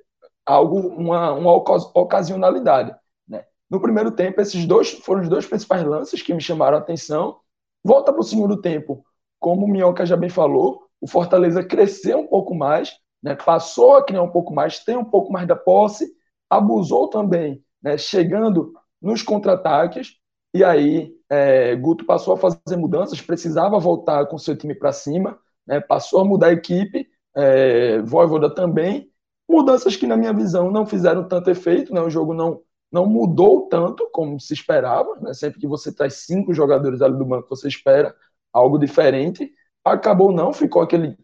algo, 0.47 0.79
uma, 0.79 1.33
uma 1.33 1.53
ocasionalidade. 1.53 2.95
Né? 3.27 3.45
No 3.71 3.81
primeiro 3.81 4.11
tempo, 4.11 4.41
esses 4.41 4.65
dois 4.67 4.91
foram 4.91 5.23
os 5.23 5.29
dois 5.29 5.47
principais 5.47 5.85
lances 5.85 6.23
que 6.23 6.33
me 6.33 6.41
chamaram 6.41 6.79
a 6.79 6.81
atenção. 6.81 7.39
Volta 7.85 8.13
para 8.13 8.21
o 8.21 8.25
segundo 8.25 8.61
tempo, 8.61 9.05
como 9.39 9.67
o 9.67 9.69
Minhoca 9.69 10.07
já 10.07 10.17
bem 10.17 10.31
falou, 10.31 10.89
o 11.01 11.07
Fortaleza 11.07 11.63
cresceu 11.63 12.19
um 12.19 12.27
pouco 12.27 12.55
mais, 12.55 12.97
né? 13.23 13.35
passou 13.35 13.97
a 13.97 14.05
criar 14.05 14.23
um 14.23 14.31
pouco 14.31 14.53
mais, 14.55 14.83
tem 14.83 14.97
um 14.97 15.05
pouco 15.05 15.33
mais 15.33 15.47
da 15.47 15.55
posse, 15.55 16.11
abusou 16.51 17.09
também, 17.09 17.63
né? 17.83 17.97
chegando 17.99 18.73
nos 19.01 19.23
contra-ataques, 19.23 20.15
e 20.53 20.65
aí 20.65 21.13
é, 21.31 21.77
Guto 21.77 22.05
passou 22.05 22.35
a 22.35 22.37
fazer 22.37 22.77
mudanças, 22.77 23.21
precisava 23.21 23.79
voltar 23.79 24.27
com 24.27 24.39
seu 24.39 24.57
time 24.57 24.75
para 24.75 24.93
cima, 24.93 25.39
né? 25.67 25.81
passou 25.81 26.21
a 26.21 26.25
mudar 26.25 26.49
a 26.49 26.53
equipe, 26.53 27.09
é, 27.35 28.01
Voivoda 28.03 28.53
também, 28.53 29.11
Mudanças 29.49 29.97
que, 29.97 30.07
na 30.07 30.17
minha 30.17 30.33
visão, 30.33 30.71
não 30.71 30.85
fizeram 30.85 31.27
tanto 31.27 31.49
efeito, 31.49 31.95
né? 31.95 32.03
o 32.03 32.11
jogo 32.11 32.35
não, 32.35 32.61
não 32.93 33.07
mudou 33.07 33.67
tanto 33.67 34.07
como 34.13 34.39
se 34.39 34.53
esperava. 34.53 35.17
Né? 35.23 35.33
Sempre 35.33 35.59
que 35.59 35.67
você 35.67 35.91
traz 35.91 36.27
cinco 36.27 36.53
jogadores 36.53 37.01
ali 37.01 37.17
do 37.17 37.25
banco, 37.25 37.49
você 37.49 37.67
espera 37.67 38.15
algo 38.53 38.79
diferente. 38.79 39.51
Acabou 39.83 40.31
não, 40.33 40.53
ficou 40.53 40.83
aquele, 40.83 41.17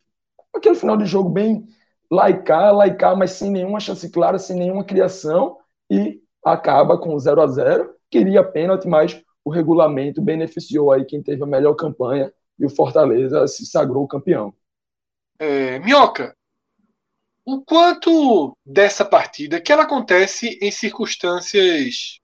aquele 0.54 0.74
final 0.74 0.96
de 0.96 1.04
jogo 1.04 1.28
bem 1.28 1.66
laicar, 2.10 2.74
laicar, 2.74 3.14
mas 3.14 3.32
sem 3.32 3.50
nenhuma 3.50 3.78
chance 3.78 4.08
clara, 4.10 4.38
sem 4.38 4.56
nenhuma 4.56 4.84
criação, 4.84 5.58
e 5.90 6.22
acaba 6.42 6.96
com 6.96 7.18
0 7.18 7.42
a 7.42 7.46
0 7.46 7.94
Queria 8.10 8.44
pênalti, 8.44 8.86
mas 8.86 9.20
o 9.44 9.50
regulamento 9.50 10.22
beneficiou 10.22 10.90
aí 10.90 11.04
quem 11.04 11.22
teve 11.22 11.42
a 11.42 11.46
melhor 11.46 11.74
campanha 11.74 12.32
e 12.58 12.64
o 12.64 12.70
Fortaleza 12.70 13.46
se 13.46 13.66
sagrou 13.66 14.08
campeão. 14.08 14.54
É, 15.38 15.78
Minhoca, 15.80 16.34
o 17.44 17.60
quanto 17.62 18.56
dessa 18.64 19.04
partida 19.04 19.60
que 19.60 19.70
ela 19.70 19.82
acontece 19.82 20.58
em 20.62 20.70
circunstâncias 20.70 22.20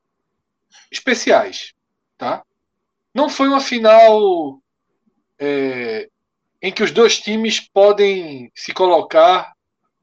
especiais, 0.90 1.74
tá? 2.16 2.42
Não 3.14 3.28
foi 3.28 3.48
uma 3.48 3.60
final 3.60 4.60
é, 5.38 6.08
em 6.62 6.72
que 6.72 6.82
os 6.82 6.90
dois 6.90 7.18
times 7.18 7.60
podem 7.60 8.50
se 8.54 8.72
colocar 8.72 9.52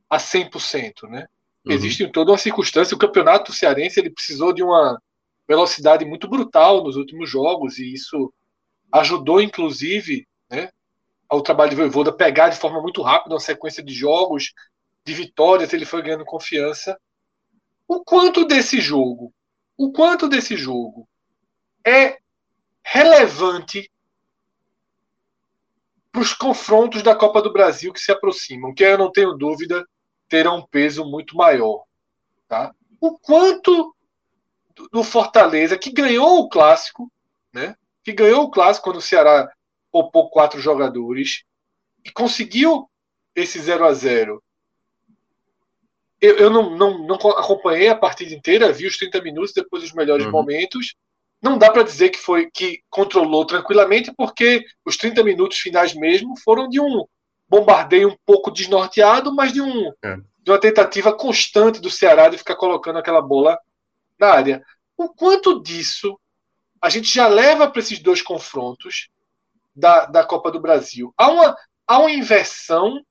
a 0.09 0.17
100%, 0.17 1.09
né? 1.09 1.27
Uhum. 1.65 1.73
Existe 1.73 2.07
toda 2.11 2.31
uma 2.31 2.37
circunstância, 2.37 2.95
o 2.95 2.99
campeonato 2.99 3.51
cearense 3.51 3.99
ele 3.99 4.09
precisou 4.09 4.53
de 4.53 4.61
uma 4.61 5.01
velocidade 5.47 6.05
muito 6.05 6.27
brutal 6.27 6.83
nos 6.83 6.95
últimos 6.95 7.29
jogos 7.29 7.77
e 7.77 7.93
isso 7.93 8.33
ajudou 8.91 9.41
inclusive, 9.41 10.27
né, 10.49 10.69
ao 11.29 11.41
trabalho 11.41 11.71
de 11.71 11.75
Voivoda 11.75 12.11
pegar 12.11 12.49
de 12.49 12.57
forma 12.57 12.81
muito 12.81 13.01
rápida 13.01 13.35
uma 13.35 13.39
sequência 13.39 13.83
de 13.83 13.93
jogos, 13.93 14.53
de 15.05 15.13
vitórias, 15.13 15.73
ele 15.73 15.85
foi 15.85 16.01
ganhando 16.01 16.25
confiança. 16.25 16.99
O 17.87 18.03
quanto 18.03 18.45
desse 18.45 18.81
jogo, 18.81 19.33
o 19.77 19.91
quanto 19.91 20.27
desse 20.27 20.55
jogo 20.57 21.07
é 21.85 22.17
relevante 22.83 23.89
para 26.11 26.21
os 26.21 26.33
confrontos 26.33 27.03
da 27.03 27.15
Copa 27.15 27.41
do 27.41 27.53
Brasil 27.53 27.93
que 27.93 27.99
se 27.99 28.11
aproximam, 28.11 28.73
que 28.73 28.83
eu 28.83 28.97
não 28.97 29.11
tenho 29.11 29.33
dúvida 29.33 29.85
terão 30.27 30.57
um 30.57 30.65
peso 30.65 31.05
muito 31.05 31.35
maior. 31.35 31.83
Tá? 32.47 32.73
O 32.99 33.17
quanto 33.19 33.95
do 34.91 35.03
Fortaleza, 35.03 35.77
que 35.77 35.91
ganhou 35.91 36.39
o 36.39 36.49
clássico, 36.49 37.11
né? 37.53 37.75
que 38.03 38.13
ganhou 38.13 38.43
o 38.43 38.51
clássico 38.51 38.85
quando 38.85 38.97
o 38.97 39.01
Ceará 39.01 39.51
poupou 39.91 40.29
quatro 40.29 40.59
jogadores 40.59 41.43
e 42.05 42.11
conseguiu 42.11 42.89
esse 43.35 43.59
0 43.59 43.85
a 43.85 43.93
0 43.93 44.43
eu, 46.19 46.37
eu 46.37 46.49
não, 46.49 46.75
não, 46.75 46.97
não, 46.99 47.15
acompanhei 47.15 47.89
a 47.89 47.95
partida 47.95 48.33
inteira, 48.33 48.71
vi 48.71 48.87
os 48.87 48.97
30 48.97 49.21
minutos 49.21 49.53
depois 49.53 49.83
dos 49.83 49.93
melhores 49.93 50.25
uhum. 50.25 50.31
momentos. 50.31 50.95
Não 51.41 51.57
dá 51.57 51.69
para 51.69 51.83
dizer 51.83 52.09
que 52.09 52.17
foi 52.17 52.49
que 52.51 52.81
controlou 52.89 53.45
tranquilamente, 53.45 54.11
porque 54.17 54.65
os 54.83 54.97
30 54.97 55.23
minutos 55.23 55.59
finais 55.59 55.93
mesmo 55.93 56.35
foram 56.39 56.67
de 56.67 56.79
um 56.79 57.05
bombardeio 57.47 58.09
um 58.09 58.17
pouco 58.25 58.49
desnorteado, 58.49 59.33
mas 59.33 59.53
de, 59.53 59.61
um, 59.61 59.91
é. 60.03 60.17
de 60.39 60.51
uma 60.51 60.59
tentativa 60.59 61.13
constante 61.13 61.79
do 61.79 61.91
Ceará 61.91 62.29
de 62.29 62.37
ficar 62.37 62.55
colocando 62.55 62.97
aquela 62.97 63.21
bola 63.21 63.57
na 64.19 64.27
área. 64.29 64.65
O 64.95 65.09
quanto 65.09 65.61
disso 65.61 66.19
a 66.81 66.89
gente 66.89 67.13
já 67.13 67.27
leva 67.27 67.69
para 67.69 67.79
esses 67.79 67.99
dois 67.99 68.21
confrontos 68.21 69.09
da, 69.75 70.05
da 70.05 70.23
Copa 70.23 70.51
do 70.51 70.59
Brasil? 70.59 71.13
Há 71.17 71.29
uma, 71.29 71.57
há 71.85 71.99
uma 71.99 72.11
inversão 72.11 73.03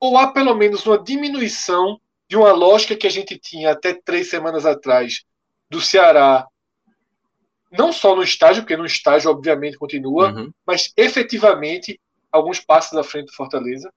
ou 0.00 0.18
há 0.18 0.32
pelo 0.32 0.54
menos 0.54 0.84
uma 0.86 0.98
diminuição 0.98 2.00
de 2.28 2.36
uma 2.36 2.52
lógica 2.52 2.96
que 2.96 3.06
a 3.06 3.10
gente 3.10 3.38
tinha 3.38 3.72
até 3.72 3.94
três 3.94 4.30
semanas 4.30 4.66
atrás 4.66 5.24
do 5.70 5.80
Ceará, 5.80 6.46
não 7.70 7.92
só 7.92 8.14
no 8.14 8.22
estágio, 8.22 8.62
porque 8.62 8.76
no 8.76 8.84
estágio 8.84 9.30
obviamente 9.30 9.78
continua, 9.78 10.32
uhum. 10.32 10.52
mas 10.66 10.92
efetivamente 10.96 12.00
alguns 12.30 12.60
passos 12.60 12.98
à 12.98 13.02
frente 13.02 13.26
do 13.26 13.34
Fortaleza? 13.34 13.92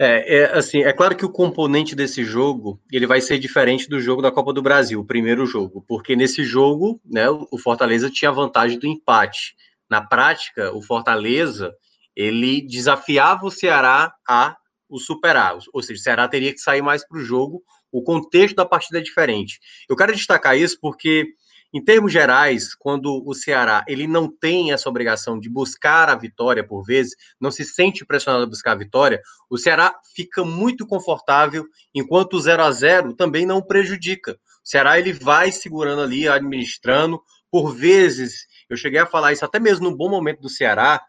É, 0.00 0.38
é, 0.38 0.44
assim, 0.56 0.82
é 0.82 0.92
claro 0.92 1.16
que 1.16 1.24
o 1.24 1.32
componente 1.32 1.96
desse 1.96 2.22
jogo 2.22 2.80
ele 2.92 3.04
vai 3.04 3.20
ser 3.20 3.36
diferente 3.36 3.88
do 3.88 4.00
jogo 4.00 4.22
da 4.22 4.30
Copa 4.30 4.52
do 4.52 4.62
Brasil, 4.62 5.00
o 5.00 5.04
primeiro 5.04 5.44
jogo, 5.44 5.84
porque 5.88 6.14
nesse 6.14 6.44
jogo, 6.44 7.00
né, 7.04 7.28
o 7.28 7.58
Fortaleza 7.58 8.08
tinha 8.08 8.30
a 8.30 8.34
vantagem 8.34 8.78
do 8.78 8.86
empate. 8.86 9.56
Na 9.90 10.00
prática, 10.00 10.72
o 10.72 10.80
Fortaleza 10.80 11.74
ele 12.14 12.62
desafiava 12.62 13.44
o 13.44 13.50
Ceará 13.50 14.14
a 14.28 14.56
o 14.88 14.98
superar, 14.98 15.58
ou 15.72 15.82
seja, 15.82 16.00
o 16.00 16.02
Ceará 16.02 16.28
teria 16.28 16.52
que 16.52 16.60
sair 16.60 16.80
mais 16.80 17.06
para 17.06 17.18
o 17.18 17.20
jogo. 17.20 17.62
O 17.92 18.02
contexto 18.02 18.56
da 18.56 18.64
partida 18.64 18.98
é 18.98 19.02
diferente. 19.02 19.58
Eu 19.88 19.96
quero 19.96 20.14
destacar 20.14 20.56
isso 20.56 20.78
porque 20.80 21.26
em 21.72 21.84
termos 21.84 22.12
gerais, 22.12 22.74
quando 22.74 23.22
o 23.26 23.34
Ceará 23.34 23.84
ele 23.86 24.06
não 24.06 24.30
tem 24.30 24.72
essa 24.72 24.88
obrigação 24.88 25.38
de 25.38 25.50
buscar 25.50 26.08
a 26.08 26.14
vitória 26.14 26.66
por 26.66 26.82
vezes, 26.82 27.14
não 27.40 27.50
se 27.50 27.64
sente 27.64 28.06
pressionado 28.06 28.44
a 28.44 28.48
buscar 28.48 28.72
a 28.72 28.76
vitória, 28.76 29.20
o 29.50 29.58
Ceará 29.58 29.94
fica 30.14 30.44
muito 30.44 30.86
confortável, 30.86 31.64
enquanto 31.94 32.34
o 32.34 32.40
0 32.40 32.62
a 32.62 32.70
0 32.70 33.14
também 33.14 33.44
não 33.44 33.60
prejudica. 33.60 34.32
O 34.64 34.68
Ceará 34.68 34.98
ele 34.98 35.12
vai 35.12 35.52
segurando 35.52 36.02
ali, 36.02 36.26
administrando, 36.26 37.20
por 37.50 37.74
vezes, 37.74 38.46
eu 38.68 38.76
cheguei 38.76 39.00
a 39.00 39.06
falar 39.06 39.32
isso 39.32 39.44
até 39.44 39.58
mesmo 39.58 39.90
no 39.90 39.96
bom 39.96 40.08
momento 40.08 40.40
do 40.40 40.48
Ceará, 40.48 41.02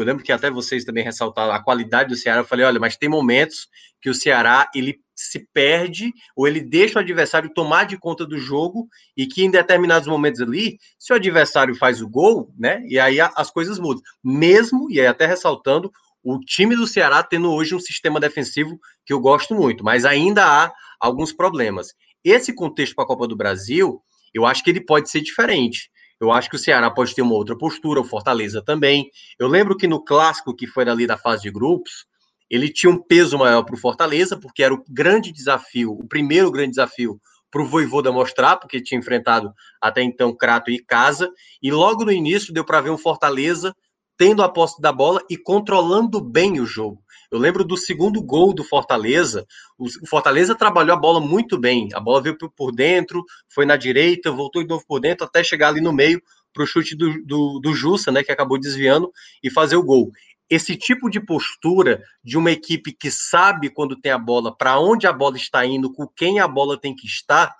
eu 0.00 0.04
lembro 0.04 0.24
que 0.24 0.32
até 0.32 0.50
vocês 0.50 0.84
também 0.84 1.04
ressaltaram 1.04 1.52
a 1.52 1.62
qualidade 1.62 2.08
do 2.08 2.16
Ceará. 2.16 2.40
Eu 2.40 2.44
falei, 2.44 2.66
olha, 2.66 2.80
mas 2.80 2.96
tem 2.96 3.08
momentos 3.08 3.68
que 4.00 4.10
o 4.10 4.14
Ceará 4.14 4.68
ele 4.74 5.00
se 5.14 5.46
perde 5.52 6.12
ou 6.36 6.48
ele 6.48 6.60
deixa 6.60 6.98
o 6.98 7.02
adversário 7.02 7.52
tomar 7.54 7.84
de 7.84 7.96
conta 7.96 8.26
do 8.26 8.38
jogo 8.38 8.88
e 9.16 9.26
que 9.26 9.44
em 9.44 9.50
determinados 9.50 10.08
momentos 10.08 10.40
ali, 10.40 10.78
se 10.98 11.12
o 11.12 11.16
adversário 11.16 11.74
faz 11.76 12.02
o 12.02 12.08
gol, 12.08 12.52
né? 12.58 12.82
E 12.86 12.98
aí 12.98 13.20
as 13.20 13.50
coisas 13.50 13.78
mudam. 13.78 14.02
Mesmo 14.22 14.90
e 14.90 15.00
aí 15.00 15.06
até 15.06 15.26
ressaltando 15.26 15.90
o 16.22 16.40
time 16.40 16.74
do 16.74 16.86
Ceará 16.86 17.22
tendo 17.22 17.52
hoje 17.52 17.74
um 17.74 17.80
sistema 17.80 18.18
defensivo 18.18 18.78
que 19.06 19.12
eu 19.12 19.20
gosto 19.20 19.54
muito, 19.54 19.84
mas 19.84 20.04
ainda 20.04 20.44
há 20.44 20.72
alguns 20.98 21.32
problemas. 21.32 21.94
Esse 22.24 22.54
contexto 22.54 22.94
para 22.94 23.04
a 23.04 23.06
Copa 23.06 23.28
do 23.28 23.36
Brasil, 23.36 24.02
eu 24.32 24.46
acho 24.46 24.64
que 24.64 24.70
ele 24.70 24.80
pode 24.80 25.10
ser 25.10 25.20
diferente. 25.20 25.90
Eu 26.20 26.30
acho 26.30 26.48
que 26.48 26.56
o 26.56 26.58
Ceará 26.58 26.90
pode 26.90 27.14
ter 27.14 27.22
uma 27.22 27.34
outra 27.34 27.56
postura, 27.56 28.00
o 28.00 28.04
Fortaleza 28.04 28.62
também. 28.62 29.10
Eu 29.38 29.48
lembro 29.48 29.76
que 29.76 29.86
no 29.86 30.02
clássico 30.02 30.54
que 30.54 30.66
foi 30.66 30.88
ali 30.88 31.06
da 31.06 31.18
fase 31.18 31.42
de 31.42 31.50
grupos, 31.50 32.06
ele 32.48 32.72
tinha 32.72 32.90
um 32.90 33.02
peso 33.02 33.38
maior 33.38 33.62
para 33.64 33.74
o 33.74 33.78
Fortaleza, 33.78 34.38
porque 34.38 34.62
era 34.62 34.74
o 34.74 34.84
grande 34.88 35.32
desafio, 35.32 35.92
o 35.92 36.06
primeiro 36.06 36.50
grande 36.50 36.70
desafio 36.70 37.20
para 37.50 37.62
o 37.62 37.66
Voivoda 37.66 38.10
mostrar, 38.10 38.56
porque 38.56 38.82
tinha 38.82 38.98
enfrentado 38.98 39.52
até 39.80 40.02
então 40.02 40.36
Crato 40.36 40.70
e 40.70 40.84
Casa, 40.84 41.30
e 41.62 41.70
logo 41.70 42.04
no 42.04 42.10
início 42.10 42.52
deu 42.52 42.64
para 42.64 42.80
ver 42.80 42.90
um 42.90 42.98
Fortaleza 42.98 43.74
tendo 44.16 44.42
a 44.42 44.48
posse 44.48 44.80
da 44.80 44.92
bola 44.92 45.20
e 45.30 45.36
controlando 45.36 46.20
bem 46.20 46.60
o 46.60 46.66
jogo. 46.66 47.03
Eu 47.34 47.40
lembro 47.40 47.64
do 47.64 47.76
segundo 47.76 48.22
gol 48.22 48.54
do 48.54 48.62
Fortaleza. 48.62 49.44
O 49.76 50.06
Fortaleza 50.06 50.54
trabalhou 50.54 50.96
a 50.96 51.00
bola 51.00 51.20
muito 51.20 51.58
bem. 51.58 51.88
A 51.92 51.98
bola 51.98 52.22
veio 52.22 52.38
por 52.38 52.70
dentro, 52.70 53.24
foi 53.48 53.66
na 53.66 53.76
direita, 53.76 54.30
voltou 54.30 54.62
de 54.62 54.68
novo 54.68 54.84
por 54.86 55.00
dentro, 55.00 55.26
até 55.26 55.42
chegar 55.42 55.66
ali 55.66 55.80
no 55.80 55.92
meio 55.92 56.22
para 56.52 56.62
o 56.62 56.66
chute 56.66 56.94
do, 56.94 57.12
do, 57.24 57.58
do 57.58 57.74
Jussa, 57.74 58.12
né, 58.12 58.22
que 58.22 58.30
acabou 58.30 58.56
desviando 58.56 59.10
e 59.42 59.50
fazer 59.50 59.74
o 59.74 59.82
gol. 59.82 60.12
Esse 60.48 60.76
tipo 60.76 61.10
de 61.10 61.18
postura 61.18 62.00
de 62.22 62.38
uma 62.38 62.52
equipe 62.52 62.92
que 62.92 63.10
sabe 63.10 63.68
quando 63.68 64.00
tem 64.00 64.12
a 64.12 64.18
bola, 64.18 64.56
para 64.56 64.78
onde 64.78 65.08
a 65.08 65.12
bola 65.12 65.36
está 65.36 65.66
indo, 65.66 65.92
com 65.92 66.06
quem 66.06 66.38
a 66.38 66.46
bola 66.46 66.78
tem 66.80 66.94
que 66.94 67.08
estar, 67.08 67.52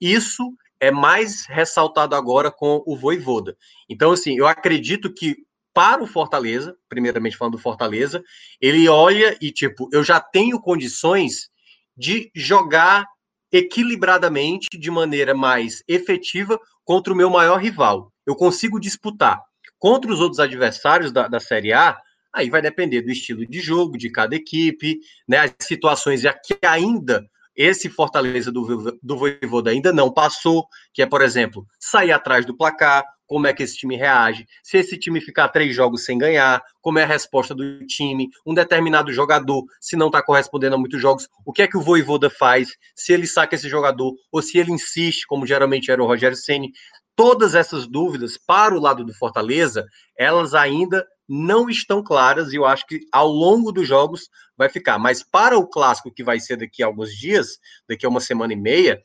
isso 0.00 0.54
é 0.78 0.92
mais 0.92 1.46
ressaltado 1.48 2.14
agora 2.14 2.48
com 2.48 2.80
o 2.86 2.96
Voivoda. 2.96 3.56
Então, 3.88 4.12
assim, 4.12 4.36
eu 4.36 4.46
acredito 4.46 5.12
que 5.12 5.34
para 5.76 6.02
o 6.02 6.06
Fortaleza, 6.06 6.74
primeiramente 6.88 7.36
falando 7.36 7.52
do 7.52 7.62
Fortaleza, 7.62 8.24
ele 8.58 8.88
olha 8.88 9.36
e, 9.42 9.52
tipo, 9.52 9.90
eu 9.92 10.02
já 10.02 10.18
tenho 10.18 10.58
condições 10.58 11.50
de 11.94 12.30
jogar 12.34 13.04
equilibradamente, 13.52 14.68
de 14.72 14.90
maneira 14.90 15.34
mais 15.34 15.84
efetiva, 15.86 16.58
contra 16.82 17.12
o 17.12 17.16
meu 17.16 17.28
maior 17.28 17.60
rival. 17.60 18.10
Eu 18.24 18.34
consigo 18.34 18.80
disputar. 18.80 19.38
Contra 19.78 20.10
os 20.10 20.18
outros 20.18 20.40
adversários 20.40 21.12
da, 21.12 21.28
da 21.28 21.38
Série 21.38 21.74
A, 21.74 21.98
aí 22.32 22.48
vai 22.48 22.62
depender 22.62 23.02
do 23.02 23.10
estilo 23.10 23.44
de 23.44 23.60
jogo 23.60 23.98
de 23.98 24.08
cada 24.08 24.34
equipe, 24.34 24.98
né? 25.28 25.40
As 25.40 25.54
situações 25.60 26.22
que 26.42 26.56
ainda 26.66 27.28
esse 27.54 27.90
Fortaleza 27.90 28.50
do, 28.50 28.98
do 29.02 29.18
Voivoda 29.18 29.70
ainda 29.70 29.92
não 29.92 30.10
passou, 30.10 30.66
que 30.94 31.02
é, 31.02 31.06
por 31.06 31.20
exemplo, 31.20 31.66
sair 31.78 32.12
atrás 32.12 32.46
do 32.46 32.56
placar, 32.56 33.04
como 33.26 33.46
é 33.46 33.52
que 33.52 33.62
esse 33.62 33.76
time 33.76 33.96
reage, 33.96 34.46
se 34.62 34.78
esse 34.78 34.96
time 34.98 35.20
ficar 35.20 35.48
três 35.48 35.74
jogos 35.74 36.04
sem 36.04 36.16
ganhar, 36.16 36.62
como 36.80 36.98
é 36.98 37.02
a 37.02 37.06
resposta 37.06 37.54
do 37.54 37.84
time, 37.86 38.28
um 38.46 38.54
determinado 38.54 39.12
jogador, 39.12 39.64
se 39.80 39.96
não 39.96 40.06
está 40.06 40.22
correspondendo 40.22 40.76
a 40.76 40.78
muitos 40.78 41.00
jogos, 41.00 41.28
o 41.44 41.52
que 41.52 41.62
é 41.62 41.66
que 41.66 41.76
o 41.76 41.82
Voivoda 41.82 42.30
faz, 42.30 42.68
se 42.94 43.12
ele 43.12 43.26
saca 43.26 43.54
esse 43.54 43.68
jogador, 43.68 44.14
ou 44.30 44.40
se 44.40 44.58
ele 44.58 44.72
insiste, 44.72 45.26
como 45.26 45.46
geralmente 45.46 45.90
era 45.90 46.02
o 46.02 46.06
Rogério 46.06 46.36
Ceni. 46.36 46.72
Todas 47.14 47.54
essas 47.54 47.86
dúvidas, 47.86 48.38
para 48.38 48.74
o 48.74 48.80
lado 48.80 49.02
do 49.04 49.14
Fortaleza, 49.14 49.86
elas 50.18 50.54
ainda 50.54 51.06
não 51.28 51.68
estão 51.68 52.02
claras 52.02 52.52
e 52.52 52.56
eu 52.56 52.64
acho 52.64 52.86
que 52.86 53.00
ao 53.10 53.26
longo 53.26 53.72
dos 53.72 53.86
jogos 53.86 54.28
vai 54.56 54.68
ficar. 54.68 54.98
Mas 54.98 55.22
para 55.22 55.58
o 55.58 55.66
clássico 55.66 56.12
que 56.12 56.22
vai 56.22 56.38
ser 56.38 56.56
daqui 56.56 56.82
a 56.82 56.86
alguns 56.86 57.12
dias, 57.12 57.58
daqui 57.88 58.06
a 58.06 58.08
uma 58.08 58.20
semana 58.20 58.52
e 58.52 58.56
meia, 58.56 59.00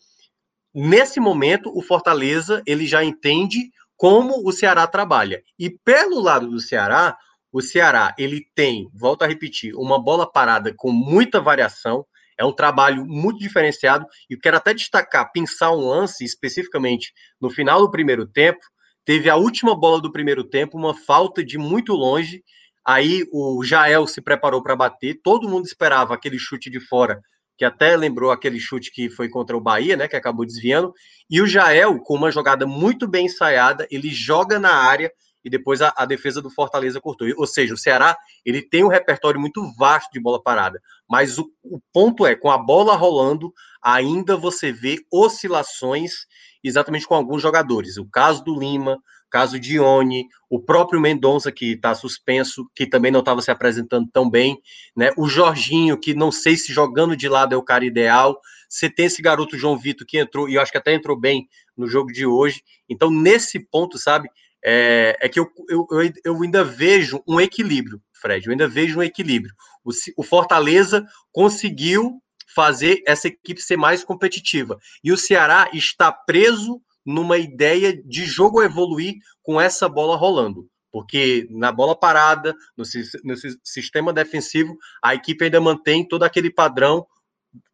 nesse 0.74 1.20
momento 1.20 1.76
o 1.76 1.82
Fortaleza 1.82 2.62
ele 2.66 2.86
já 2.86 3.04
entende 3.04 3.72
como 4.02 4.42
o 4.44 4.52
Ceará 4.52 4.88
trabalha. 4.88 5.44
E 5.60 5.70
pelo 5.70 6.20
lado 6.20 6.50
do 6.50 6.60
Ceará, 6.60 7.16
o 7.52 7.62
Ceará 7.62 8.16
ele 8.18 8.44
tem, 8.56 8.90
volto 8.96 9.22
a 9.22 9.28
repetir, 9.28 9.76
uma 9.76 10.02
bola 10.02 10.28
parada 10.28 10.74
com 10.76 10.92
muita 10.92 11.40
variação. 11.40 12.04
É 12.36 12.44
um 12.44 12.52
trabalho 12.52 13.06
muito 13.06 13.38
diferenciado 13.38 14.08
e 14.28 14.36
quero 14.36 14.58
até 14.58 14.74
destacar, 14.74 15.32
pensar 15.32 15.72
um 15.72 15.88
lance 15.88 16.26
especificamente 16.26 17.14
no 17.40 17.52
final 17.52 17.80
do 17.80 17.92
primeiro 17.92 18.26
tempo. 18.26 18.58
Teve 19.06 19.30
a 19.30 19.36
última 19.36 19.80
bola 19.80 20.02
do 20.02 20.12
primeiro 20.12 20.44
tempo, 20.44 20.80
uma 20.80 20.96
falta 20.96 21.46
de 21.46 21.60
muito 21.60 21.94
longe. 21.94 22.44
Aí 22.84 23.24
o 23.32 23.64
Jael 23.64 24.08
se 24.08 24.20
preparou 24.20 24.64
para 24.64 24.76
bater. 24.76 25.20
Todo 25.24 25.48
mundo 25.48 25.66
esperava 25.66 26.16
aquele 26.16 26.40
chute 26.40 26.72
de 26.72 26.80
fora 26.80 27.22
que 27.62 27.66
até 27.66 27.96
lembrou 27.96 28.32
aquele 28.32 28.60
chute 28.60 28.92
que 28.92 29.08
foi 29.08 29.30
contra 29.30 29.56
o 29.56 29.62
Bahia, 29.62 29.96
né, 29.96 30.08
que 30.08 30.16
acabou 30.16 30.48
desviando. 30.48 30.92
E 31.30 31.40
o 31.40 31.46
Jael, 31.46 32.00
com 32.00 32.16
uma 32.16 32.32
jogada 32.32 32.66
muito 32.66 33.08
bem 33.08 33.28
ensaiada, 33.28 33.88
ele 33.92 34.10
joga 34.10 34.58
na 34.58 34.74
área 34.74 35.12
e 35.46 35.50
depois 35.50 35.80
a, 35.80 35.94
a, 35.96 36.08
defesa 36.08 36.42
do 36.42 36.50
Fortaleza 36.50 37.00
cortou. 37.00 37.28
Ou 37.38 37.46
seja, 37.46 37.76
o 37.76 37.78
Ceará 37.78 38.18
ele 38.44 38.64
tem 38.64 38.84
um 38.84 38.88
repertório 38.88 39.40
muito 39.40 39.62
vasto 39.78 40.12
de 40.12 40.20
bola 40.20 40.42
parada, 40.42 40.82
mas 41.08 41.38
o, 41.38 41.52
o 41.62 41.80
ponto 41.94 42.26
é, 42.26 42.36
com 42.36 42.50
a 42.50 42.58
bola 42.58 42.96
rolando, 42.96 43.54
ainda 43.80 44.36
você 44.36 44.72
vê 44.72 44.98
oscilações 45.14 46.26
exatamente 46.64 47.06
com 47.06 47.14
alguns 47.14 47.44
jogadores. 47.44 47.96
O 47.96 48.10
caso 48.10 48.44
do 48.44 48.60
Lima, 48.60 48.98
caso 49.32 49.58
de 49.58 49.76
Ione, 49.76 50.28
o 50.50 50.60
próprio 50.60 51.00
Mendonça, 51.00 51.52
que 51.52 51.72
está 51.72 51.96
suspenso, 51.96 52.70
que 52.76 52.86
também 52.86 53.12
não 53.12 53.22
estava 53.22 53.42
se 53.42 53.50
apresentando 53.50 54.08
tão 54.12 54.30
bem, 54.30 54.60
né? 54.96 55.10
O 55.18 55.28
Jorginho, 55.28 55.98
que 55.98 56.14
não 56.14 56.32
sei 56.32 56.58
se 56.58 56.74
jogando 56.74 57.16
de 57.16 57.30
lado 57.30 57.56
é 57.56 57.58
o 57.58 57.64
cara 57.64 57.86
ideal. 57.86 58.40
Você 58.70 58.90
tem 58.90 59.06
esse 59.06 59.22
garoto 59.22 59.58
João 59.58 59.78
Vitor 59.78 60.06
que 60.06 60.20
entrou, 60.20 60.50
e 60.50 60.56
eu 60.56 60.62
acho 60.62 60.72
que 60.72 60.78
até 60.78 60.94
entrou 60.94 61.18
bem 61.18 61.48
no 61.76 61.88
jogo 61.88 62.12
de 62.12 62.26
hoje. 62.26 62.62
Então, 62.90 63.10
nesse 63.10 63.60
ponto, 63.60 63.98
sabe, 63.98 64.30
é, 64.64 65.18
é 65.22 65.30
que 65.30 65.40
eu, 65.40 65.50
eu, 65.70 65.88
eu, 66.24 66.42
ainda 66.44 66.64
vejo 66.64 67.24
um 67.28 67.40
equilíbrio, 67.40 68.02
Fred, 68.14 68.46
eu 68.46 68.52
ainda 68.52 68.68
vejo 68.68 69.00
um 69.00 69.04
equilíbrio. 69.04 69.54
O, 69.84 69.92
o, 70.18 70.24
Fortaleza 70.24 71.06
conseguiu 71.32 72.22
fazer 72.54 73.02
essa 73.08 73.28
equipe 73.28 73.62
ser 73.62 73.78
mais 73.78 74.04
competitiva. 74.04 74.78
E 75.04 75.12
o 75.12 75.18
Ceará 75.18 75.70
está 75.74 76.12
preso 76.12 76.82
numa 77.06 77.38
ideia 77.38 78.00
de 78.04 78.26
jogo 78.26 78.62
evoluir 78.62 79.16
com 79.42 79.60
essa 79.60 79.90
bola 79.90 80.16
rolando. 80.16 80.68
Porque 80.92 81.48
na 81.50 81.72
bola 81.72 81.98
parada, 81.98 82.54
no, 82.76 82.84
no 83.24 83.36
sistema 83.64 84.12
defensivo, 84.12 84.76
a 85.02 85.16
equipe 85.16 85.46
ainda 85.46 85.62
mantém 85.62 86.06
todo 86.06 86.24
aquele 86.24 86.52
padrão 86.52 87.06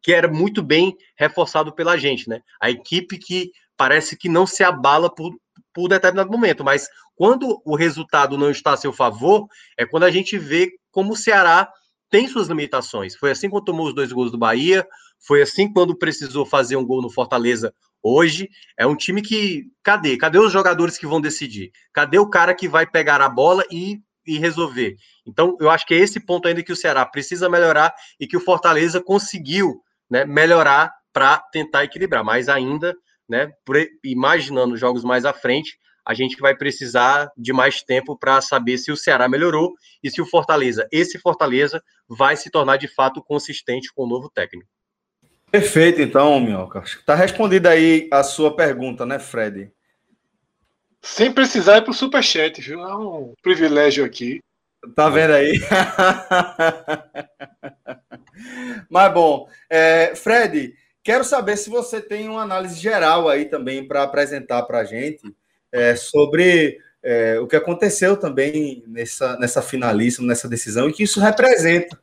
que 0.02 0.14
era 0.14 0.28
muito 0.28 0.62
bem 0.62 0.96
reforçado 1.18 1.74
pela 1.74 1.98
gente, 1.98 2.30
né? 2.30 2.42
A 2.62 2.70
equipe 2.70 3.18
que 3.18 3.52
parece 3.76 4.18
que 4.18 4.30
não 4.30 4.46
se 4.46 4.64
abala 4.64 5.14
por, 5.14 5.36
por 5.74 5.88
determinado 5.88 6.32
momento, 6.32 6.64
mas 6.64 6.88
quando 7.16 7.62
o 7.66 7.76
resultado 7.76 8.38
não 8.38 8.50
está 8.52 8.74
a 8.74 8.78
seu 8.78 8.94
favor, 8.94 9.48
é 9.78 9.86
quando 9.86 10.04
a 10.04 10.12
gente 10.12 10.38
vê 10.38 10.72
como 10.92 11.14
o 11.14 11.18
Ceará 11.18 11.72
tem 12.10 12.28
suas 12.28 12.48
limitações. 12.48 13.16
Foi 13.16 13.32
assim 13.32 13.50
quando 13.50 13.66
tomou 13.66 13.88
os 13.88 13.96
dois 13.96 14.12
gols 14.12 14.32
do 14.32 14.38
Bahia, 14.38 14.88
foi 15.20 15.42
assim 15.42 15.72
quando 15.72 15.98
precisou 15.98 16.46
fazer 16.46 16.76
um 16.76 16.86
gol 16.86 17.02
no 17.02 17.10
Fortaleza 17.10 17.74
hoje. 18.08 18.50
É 18.78 18.86
um 18.86 18.96
time 18.96 19.22
que. 19.22 19.66
Cadê? 19.84 20.18
Cadê 20.18 20.40
os 20.40 20.52
jogadores 20.52 20.98
que 20.98 21.08
vão 21.08 21.22
decidir? 21.22 21.72
Cadê 21.94 22.20
o 22.20 22.30
cara 22.30 22.54
que 22.54 22.68
vai 22.68 22.86
pegar 22.86 23.22
a 23.22 23.30
bola 23.30 23.64
e, 23.72 24.00
e 24.26 24.38
resolver? 24.38 24.96
Então, 25.26 25.58
eu 25.60 25.70
acho 25.70 25.86
que 25.86 25.94
é 25.94 25.98
esse 25.98 26.20
ponto 26.20 26.48
ainda 26.48 26.64
que 26.64 26.72
o 26.72 26.76
Ceará 26.76 27.06
precisa 27.06 27.50
melhorar 27.50 27.94
e 28.20 28.28
que 28.28 28.38
o 28.38 28.42
Fortaleza 28.42 29.02
conseguiu 29.02 29.82
né, 30.10 30.26
melhorar 30.26 30.94
para 31.12 31.40
tentar 31.52 31.84
equilibrar, 31.84 32.24
mas 32.24 32.48
ainda 32.48 32.96
né? 33.28 33.52
Imaginando 34.04 34.78
jogos 34.78 35.04
mais 35.04 35.26
à 35.26 35.34
frente, 35.34 35.78
a 36.06 36.14
gente 36.14 36.38
vai 36.40 36.56
precisar 36.56 37.30
de 37.38 37.52
mais 37.52 37.84
tempo 37.84 38.18
para 38.18 38.40
saber 38.42 38.78
se 38.78 38.92
o 38.92 38.98
Ceará 38.98 39.28
melhorou 39.28 39.74
e 40.02 40.10
se 40.10 40.22
o 40.22 40.26
Fortaleza, 40.26 40.88
esse 40.92 41.20
Fortaleza, 41.20 41.84
vai 42.08 42.38
se 42.38 42.50
tornar 42.50 42.78
de 42.78 42.88
fato 42.88 43.22
consistente 43.22 43.92
com 43.94 44.04
o 44.04 44.08
novo 44.08 44.30
técnico. 44.30 44.70
Perfeito, 45.60 46.02
então, 46.02 46.40
Minhoca. 46.40 46.84
Está 46.86 47.16
respondida 47.16 47.70
aí 47.70 48.08
a 48.12 48.24
sua 48.24 48.56
pergunta, 48.56 49.06
né, 49.06 49.18
Fred? 49.18 49.72
Sem 51.02 51.32
precisar 51.32 51.78
ir 51.78 51.82
para 51.82 51.92
o 51.92 51.94
Superchat, 51.94 52.62
viu? 52.62 52.82
É 52.82 52.96
um 52.96 53.34
privilégio 53.42 54.06
aqui. 54.06 54.42
Tá 54.96 55.10
vendo 55.10 55.34
aí? 55.34 55.60
Mas 58.90 59.14
bom, 59.14 59.50
é, 59.70 60.16
Fred, 60.16 60.76
Quero 61.08 61.24
saber 61.24 61.56
se 61.56 61.70
você 61.70 62.02
tem 62.02 62.28
uma 62.28 62.42
análise 62.42 62.78
geral 62.78 63.30
aí 63.30 63.46
também 63.46 63.88
para 63.88 64.04
apresentar 64.04 64.64
para 64.64 64.80
a 64.80 64.84
gente 64.84 65.34
é, 65.72 65.96
sobre 65.96 66.80
é, 67.02 67.40
o 67.40 67.48
que 67.48 67.56
aconteceu 67.56 68.18
também 68.18 68.84
nessa, 68.86 69.38
nessa 69.38 69.62
finalíssima, 69.62 70.28
nessa 70.28 70.50
decisão, 70.50 70.90
e 70.90 70.92
que 70.92 71.04
isso 71.04 71.22
representa 71.22 71.98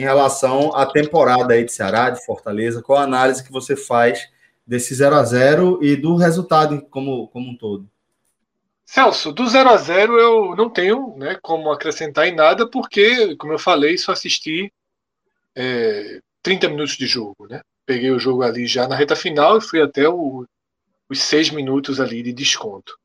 em 0.00 0.04
relação 0.04 0.74
à 0.74 0.86
temporada 0.86 1.54
aí 1.54 1.64
de 1.64 1.72
Ceará, 1.72 2.10
de 2.10 2.24
Fortaleza. 2.24 2.82
Qual 2.82 2.98
a 2.98 3.04
análise 3.04 3.44
que 3.44 3.52
você 3.52 3.76
faz 3.76 4.28
desse 4.66 4.94
0 4.94 5.14
a 5.14 5.22
0 5.22 5.78
e 5.82 5.94
do 5.96 6.16
resultado 6.16 6.80
como, 6.90 7.28
como 7.28 7.50
um 7.50 7.56
todo? 7.56 7.88
Celso, 8.84 9.30
do 9.32 9.46
0 9.46 9.70
a 9.70 9.76
0 9.76 10.18
eu 10.18 10.56
não 10.56 10.68
tenho 10.68 11.16
né, 11.16 11.38
como 11.42 11.70
acrescentar 11.70 12.26
em 12.26 12.34
nada, 12.34 12.68
porque, 12.68 13.36
como 13.36 13.52
eu 13.52 13.58
falei, 13.58 13.96
só 13.98 14.12
assisti 14.12 14.72
é, 15.54 16.20
30 16.42 16.68
minutos 16.68 16.96
de 16.96 17.06
jogo. 17.06 17.46
Né? 17.48 17.60
peguei 17.90 18.12
o 18.12 18.20
jogo 18.20 18.44
ali 18.44 18.68
já 18.68 18.86
na 18.86 18.94
reta 18.94 19.16
final 19.16 19.58
e 19.58 19.60
fui 19.60 19.82
até 19.82 20.08
o, 20.08 20.46
os 21.08 21.20
seis 21.20 21.50
minutos 21.50 22.00
ali 22.00 22.22
de 22.22 22.32
desconto. 22.32 22.96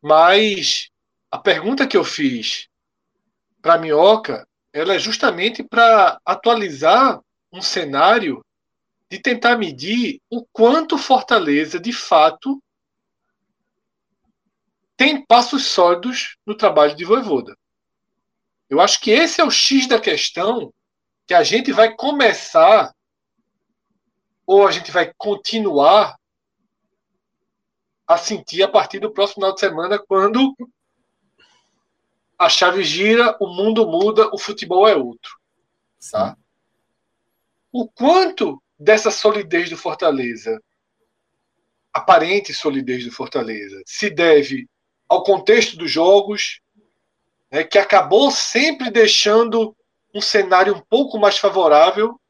Mas 0.00 0.90
a 1.28 1.38
pergunta 1.38 1.88
que 1.88 1.96
eu 1.96 2.04
fiz 2.04 2.68
para 3.60 3.78
Minhoca, 3.78 4.46
ela 4.72 4.94
é 4.94 4.98
justamente 4.98 5.62
para 5.62 6.18
atualizar 6.24 7.20
um 7.52 7.60
cenário 7.60 8.44
de 9.10 9.18
tentar 9.18 9.56
medir 9.58 10.20
o 10.30 10.44
quanto 10.52 10.96
Fortaleza, 10.96 11.78
de 11.78 11.92
fato, 11.92 12.62
tem 14.96 15.24
passos 15.26 15.66
sólidos 15.66 16.36
no 16.46 16.56
trabalho 16.56 16.96
de 16.96 17.04
Voivoda. 17.04 17.56
Eu 18.70 18.80
acho 18.80 19.00
que 19.00 19.10
esse 19.10 19.40
é 19.40 19.44
o 19.44 19.50
X 19.50 19.86
da 19.86 20.00
questão 20.00 20.72
que 21.26 21.34
a 21.34 21.42
gente 21.42 21.72
vai 21.72 21.94
começar 21.94 22.94
ou 24.46 24.66
a 24.66 24.70
gente 24.70 24.90
vai 24.90 25.12
continuar 25.18 26.16
a 28.06 28.16
sentir 28.16 28.62
a 28.62 28.68
partir 28.68 28.98
do 28.98 29.12
próximo 29.12 29.42
final 29.42 29.54
de 29.54 29.60
semana, 29.60 29.98
quando 29.98 30.54
a 32.42 32.48
chave 32.48 32.82
gira, 32.82 33.36
o 33.40 33.46
mundo 33.46 33.86
muda, 33.86 34.28
o 34.32 34.38
futebol 34.38 34.88
é 34.88 34.96
outro. 34.96 35.38
Tá? 36.10 36.36
O 37.70 37.88
quanto 37.88 38.62
dessa 38.78 39.10
solidez 39.10 39.70
do 39.70 39.76
Fortaleza, 39.76 40.60
aparente 41.92 42.52
solidez 42.52 43.04
do 43.04 43.12
Fortaleza, 43.12 43.80
se 43.86 44.10
deve 44.10 44.68
ao 45.08 45.22
contexto 45.22 45.76
dos 45.76 45.90
jogos, 45.90 46.60
né, 47.50 47.62
que 47.62 47.78
acabou 47.78 48.30
sempre 48.30 48.90
deixando 48.90 49.76
um 50.14 50.20
cenário 50.20 50.74
um 50.74 50.80
pouco 50.80 51.18
mais 51.18 51.38
favorável 51.38 52.20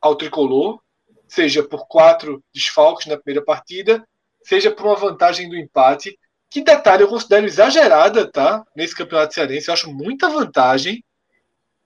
ao 0.00 0.14
tricolor, 0.14 0.80
seja 1.26 1.62
por 1.62 1.86
quatro 1.88 2.42
desfalques 2.54 3.06
na 3.06 3.16
primeira 3.16 3.44
partida, 3.44 4.06
seja 4.42 4.70
por 4.70 4.86
uma 4.86 4.94
vantagem 4.94 5.48
do 5.48 5.56
empate. 5.56 6.18
Que 6.56 6.62
detalhe 6.62 7.02
eu 7.02 7.08
considero 7.08 7.44
exagerada, 7.44 8.26
tá? 8.32 8.64
Nesse 8.74 8.96
campeonato 8.96 9.34
cearense, 9.34 9.68
eu 9.68 9.74
acho 9.74 9.92
muita 9.92 10.30
vantagem, 10.30 11.04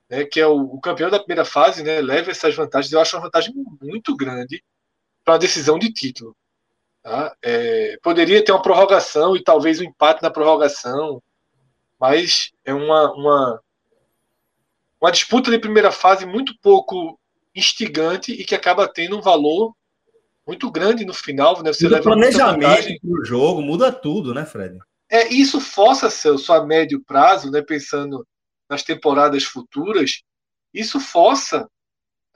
né? 0.08 0.24
Que 0.24 0.38
é 0.38 0.46
o, 0.46 0.60
o 0.60 0.80
campeão 0.80 1.10
da 1.10 1.18
primeira 1.18 1.44
fase, 1.44 1.82
né? 1.82 2.00
Leva 2.00 2.30
essas 2.30 2.54
vantagens. 2.54 2.92
Eu 2.92 3.00
acho 3.00 3.16
uma 3.16 3.24
vantagem 3.24 3.52
muito 3.82 4.16
grande 4.16 4.62
para 5.24 5.34
a 5.34 5.38
decisão 5.38 5.76
de 5.76 5.92
título. 5.92 6.36
Tá? 7.02 7.34
É, 7.42 7.98
poderia 8.00 8.44
ter 8.44 8.52
uma 8.52 8.62
prorrogação 8.62 9.36
e 9.36 9.42
talvez 9.42 9.80
um 9.80 9.84
empate 9.84 10.22
na 10.22 10.30
prorrogação, 10.30 11.20
mas 11.98 12.52
é 12.64 12.72
uma, 12.72 13.12
uma, 13.12 13.60
uma 15.00 15.10
disputa 15.10 15.50
de 15.50 15.58
primeira 15.58 15.90
fase 15.90 16.24
muito 16.24 16.56
pouco 16.62 17.18
instigante 17.52 18.30
e 18.30 18.44
que 18.44 18.54
acaba 18.54 18.86
tendo 18.86 19.18
um 19.18 19.20
valor 19.20 19.74
muito 20.46 20.70
grande 20.70 21.04
no 21.04 21.14
final. 21.14 21.62
Né? 21.62 21.72
Você 21.72 21.84
muda 21.84 21.96
leva 21.96 22.10
planejamento 22.10 22.98
do 23.02 23.24
jogo, 23.24 23.62
muda 23.62 23.92
tudo, 23.92 24.34
né, 24.34 24.44
Fred? 24.44 24.78
É, 25.10 25.28
isso 25.28 25.60
força, 25.60 26.08
Celso, 26.08 26.52
a 26.52 26.64
médio 26.64 27.02
prazo, 27.04 27.50
né, 27.50 27.60
pensando 27.60 28.26
nas 28.68 28.84
temporadas 28.84 29.42
futuras, 29.42 30.22
isso 30.72 31.00
força 31.00 31.68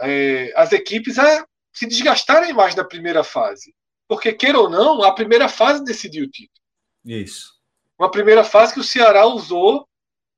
é, 0.01 0.53
as 0.57 0.73
equipes 0.73 1.19
a 1.19 1.47
se 1.73 1.87
desgastarem 1.87 2.53
mais 2.53 2.75
na 2.75 2.85
primeira 2.85 3.23
fase. 3.23 3.73
Porque, 4.09 4.33
queira 4.33 4.59
ou 4.59 4.69
não, 4.69 5.03
a 5.03 5.15
primeira 5.15 5.49
fase 5.49 5.85
decidiu 5.85 6.25
o 6.25 6.31
título. 6.31 6.61
Isso. 7.05 7.55
Uma 7.99 8.11
primeira 8.11 8.43
fase 8.43 8.75
que 8.75 8.81
o 8.81 8.85
Ceará 8.85 9.25
usou 9.27 9.89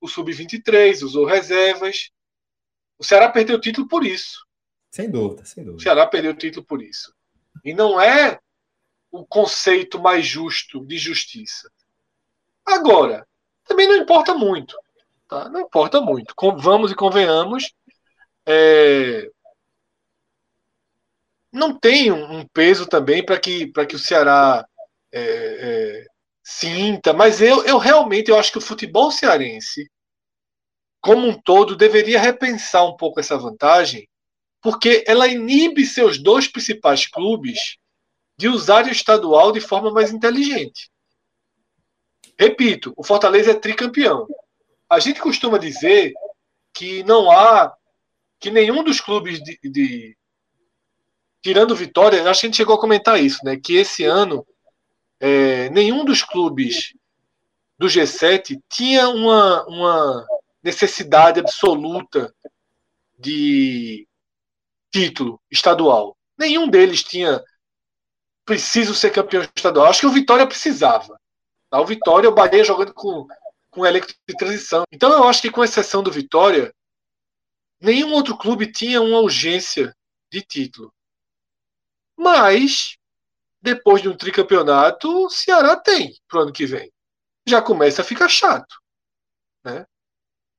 o 0.00 0.06
Sub-23, 0.06 1.02
usou 1.02 1.24
reservas. 1.24 2.10
O 2.98 3.04
Ceará 3.04 3.30
perdeu 3.30 3.56
o 3.56 3.60
título 3.60 3.88
por 3.88 4.04
isso. 4.04 4.46
Sem 4.90 5.10
dúvida, 5.10 5.44
sem 5.44 5.64
dúvida. 5.64 5.80
O 5.80 5.82
Ceará 5.82 6.06
perdeu 6.06 6.32
o 6.32 6.36
título 6.36 6.64
por 6.64 6.82
isso. 6.82 7.14
E 7.64 7.74
não 7.74 8.00
é 8.00 8.38
o 9.10 9.24
conceito 9.26 9.98
mais 9.98 10.26
justo 10.26 10.84
de 10.84 10.98
justiça. 10.98 11.70
Agora, 12.64 13.26
também 13.64 13.86
não 13.86 13.96
importa 13.96 14.34
muito. 14.34 14.76
Tá? 15.28 15.48
Não 15.48 15.60
importa 15.60 16.00
muito. 16.00 16.34
Vamos 16.58 16.90
e 16.90 16.94
convenhamos. 16.94 17.72
É... 18.46 19.30
Não 21.52 21.78
tem 21.78 22.12
um 22.12 22.46
peso 22.48 22.86
também 22.86 23.24
para 23.24 23.38
que, 23.38 23.72
que 23.88 23.96
o 23.96 23.98
Ceará 23.98 24.66
é, 25.12 25.20
é, 25.20 26.06
sinta, 26.42 27.12
mas 27.12 27.40
eu, 27.40 27.64
eu 27.64 27.78
realmente 27.78 28.30
eu 28.30 28.38
acho 28.38 28.52
que 28.52 28.58
o 28.58 28.62
futebol 28.62 29.10
cearense, 29.10 29.90
como 31.00 31.26
um 31.26 31.40
todo, 31.40 31.76
deveria 31.76 32.20
repensar 32.20 32.84
um 32.84 32.96
pouco 32.96 33.18
essa 33.18 33.38
vantagem 33.38 34.06
porque 34.60 35.04
ela 35.06 35.28
inibe 35.28 35.84
seus 35.84 36.18
dois 36.18 36.48
principais 36.48 37.06
clubes 37.06 37.76
de 38.36 38.48
usarem 38.48 38.90
o 38.90 38.92
estadual 38.92 39.52
de 39.52 39.60
forma 39.60 39.90
mais 39.90 40.12
inteligente. 40.12 40.90
repito, 42.38 42.92
o 42.96 43.02
Fortaleza 43.02 43.52
é 43.52 43.54
tricampeão. 43.54 44.26
A 44.90 44.98
gente 45.00 45.20
costuma 45.20 45.58
dizer 45.58 46.12
que 46.74 47.02
não 47.04 47.30
há, 47.30 47.74
que 48.38 48.50
nenhum 48.50 48.84
dos 48.84 49.00
clubes 49.00 49.42
de, 49.42 49.58
de 49.62 50.16
tirando 51.42 51.74
Vitória, 51.74 52.28
acho 52.28 52.40
que 52.40 52.46
a 52.46 52.48
gente 52.48 52.56
chegou 52.56 52.74
a 52.74 52.80
comentar 52.80 53.22
isso, 53.22 53.38
né? 53.44 53.56
Que 53.56 53.76
esse 53.76 54.04
ano 54.04 54.46
é, 55.18 55.70
nenhum 55.70 56.04
dos 56.04 56.22
clubes 56.22 56.92
do 57.78 57.86
G7 57.86 58.58
tinha 58.68 59.08
uma, 59.08 59.64
uma 59.66 60.26
necessidade 60.62 61.40
absoluta 61.40 62.34
de 63.18 64.06
título 64.92 65.40
estadual. 65.50 66.16
Nenhum 66.38 66.68
deles 66.68 67.02
tinha 67.02 67.42
preciso 68.44 68.94
ser 68.94 69.10
campeão 69.10 69.42
estadual. 69.42 69.86
Acho 69.86 70.00
que 70.00 70.06
o 70.06 70.12
Vitória 70.12 70.46
precisava. 70.46 71.18
Tá? 71.68 71.80
O 71.80 71.86
Vitória, 71.86 72.28
o 72.28 72.34
Bahia 72.34 72.64
jogando 72.64 72.94
com, 72.94 73.26
com 73.70 73.84
elenco 73.84 74.06
de 74.06 74.36
transição. 74.36 74.84
Então 74.92 75.12
eu 75.12 75.24
acho 75.24 75.42
que, 75.42 75.50
com 75.50 75.64
exceção 75.64 76.02
do 76.02 76.12
Vitória, 76.12 76.72
nenhum 77.80 78.12
outro 78.12 78.36
clube 78.38 78.70
tinha 78.70 79.02
uma 79.02 79.18
urgência 79.18 79.94
de 80.30 80.42
título. 80.42 80.92
Mas, 82.16 82.96
depois 83.60 84.00
de 84.00 84.08
um 84.08 84.16
tricampeonato, 84.16 85.26
o 85.26 85.28
Ceará 85.28 85.76
tem 85.76 86.16
para 86.28 86.38
o 86.38 86.42
ano 86.42 86.52
que 86.52 86.64
vem. 86.64 86.90
Já 87.46 87.60
começa 87.60 88.02
a 88.02 88.04
ficar 88.04 88.28
chato. 88.28 88.80
Né? 89.64 89.84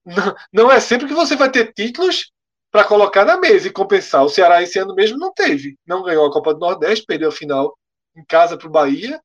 Não, 0.05 0.35
não 0.53 0.71
é 0.71 0.79
sempre 0.79 1.07
que 1.07 1.13
você 1.13 1.35
vai 1.35 1.51
ter 1.51 1.73
títulos 1.73 2.31
para 2.77 2.87
colocar 2.87 3.25
na 3.25 3.39
mesa 3.39 3.67
e 3.67 3.73
compensar. 3.73 4.23
O 4.23 4.29
Ceará 4.29 4.61
esse 4.61 4.77
ano 4.77 4.93
mesmo 4.93 5.17
não 5.17 5.33
teve. 5.33 5.79
Não 5.83 6.03
ganhou 6.03 6.27
a 6.27 6.31
Copa 6.31 6.53
do 6.53 6.59
Nordeste, 6.59 7.07
perdeu 7.07 7.29
a 7.29 7.31
final 7.31 7.75
em 8.15 8.23
casa 8.23 8.55
para 8.55 8.67
o 8.67 8.71
Bahia. 8.71 9.19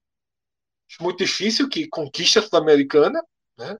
Muito 0.99 1.19
difícil 1.19 1.69
que 1.69 1.87
conquista 1.87 2.41
a 2.41 2.43
Sul-Americana. 2.43 3.23
Né? 3.59 3.77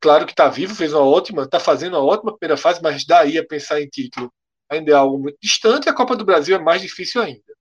Claro 0.00 0.24
que 0.24 0.32
está 0.32 0.48
vivo, 0.48 0.74
fez 0.74 0.94
uma 0.94 1.04
ótima, 1.04 1.42
está 1.42 1.60
fazendo 1.60 1.98
uma 1.98 2.02
ótima 2.02 2.34
primeira 2.34 2.56
fase, 2.56 2.80
mas 2.82 3.04
daí 3.04 3.36
a 3.36 3.46
pensar 3.46 3.78
em 3.78 3.86
título 3.86 4.32
ainda 4.70 4.92
é 4.92 4.94
algo 4.94 5.18
muito 5.18 5.36
distante. 5.38 5.86
A 5.86 5.94
Copa 5.94 6.16
do 6.16 6.24
Brasil 6.24 6.56
é 6.56 6.58
mais 6.58 6.80
difícil 6.80 7.20
ainda. 7.20 7.54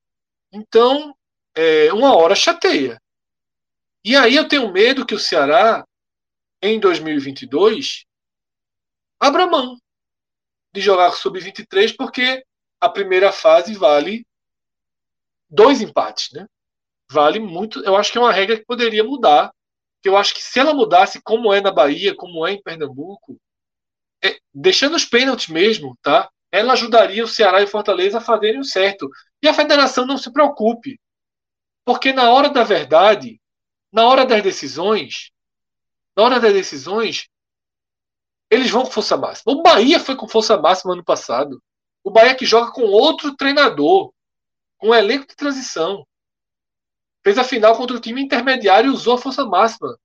Então, 0.50 1.14
é, 1.54 1.92
uma 1.92 2.16
hora 2.16 2.36
chateia. 2.36 2.98
E 4.02 4.16
aí 4.16 4.38
eu 4.38 4.48
tenho 4.48 4.72
medo 4.72 5.06
que 5.06 5.14
o 5.14 5.20
Ceará, 5.20 5.86
em 6.62 6.80
2022, 6.80 8.06
abra 9.20 9.46
mão 9.46 9.78
de 10.74 10.82
jogar 10.82 11.12
com 11.12 11.18
sub-23, 11.18 11.96
porque 11.96 12.44
a 12.82 12.90
primeira 12.90 13.32
fase 13.32 13.76
vale 13.76 14.26
dois 15.50 15.82
empates, 15.82 16.32
né? 16.34 16.48
Vale 17.10 17.40
muito. 17.40 17.84
Eu 17.86 17.96
acho 17.96 18.12
que 18.12 18.18
é 18.18 18.22
uma 18.22 18.32
regra 18.34 18.58
que 18.58 18.66
poderia 18.66 19.04
mudar. 19.04 19.54
Eu 20.04 20.18
acho 20.18 20.34
que 20.34 20.42
se 20.42 20.60
ela 20.60 20.74
mudasse, 20.74 21.22
como 21.22 21.54
é 21.54 21.62
na 21.62 21.72
Bahia, 21.72 22.16
como 22.16 22.46
é 22.46 22.54
em 22.54 22.62
Pernambuco, 22.62 23.40
é, 24.24 24.38
deixando 24.54 24.96
os 24.96 25.06
pênaltis 25.06 25.48
mesmo, 25.48 25.98
tá? 26.02 26.30
Ela 26.52 26.74
ajudaria 26.74 27.24
o 27.24 27.28
Ceará 27.28 27.62
e 27.62 27.68
Fortaleza 27.68 28.18
a 28.18 28.22
fazerem 28.22 28.60
o 28.60 28.66
certo. 28.66 29.10
E 29.42 29.48
a 29.48 29.54
federação 29.54 30.06
não 30.06 30.18
se 30.18 30.32
preocupe. 30.32 31.00
Porque 31.86 32.12
na 32.12 32.32
hora 32.32 32.50
da 32.50 32.64
verdade, 32.64 33.40
na 33.92 34.08
hora 34.08 34.26
das 34.26 34.42
decisões, 34.42 35.32
na 36.16 36.24
hora 36.24 36.40
das 36.40 36.54
decisões, 36.54 37.28
eles 38.54 38.70
vão 38.70 38.84
com 38.84 38.92
força 38.92 39.18
máxima. 39.18 39.54
O 39.54 39.62
Bahia 39.62 40.00
foi 40.00 40.16
com 40.16 40.28
força 40.28 40.58
máxima 40.58 40.94
ano 40.94 41.04
passado. 41.04 41.62
O 42.04 42.12
Bahia 42.12 42.36
que 42.36 42.46
joga 42.46 42.72
com 42.72 42.84
outro 42.84 43.36
treinador, 43.36 44.14
com 44.78 44.90
um 44.90 44.94
elenco 44.94 45.28
de 45.28 45.36
transição. 45.36 46.06
Fez 47.24 47.38
a 47.38 47.44
final 47.44 47.76
contra 47.76 47.96
o 47.96 48.00
time 48.00 48.22
intermediário 48.22 48.92
e 48.92 48.94
usou 48.94 49.16
a 49.16 49.18
força 49.18 49.46
máxima 49.46 49.98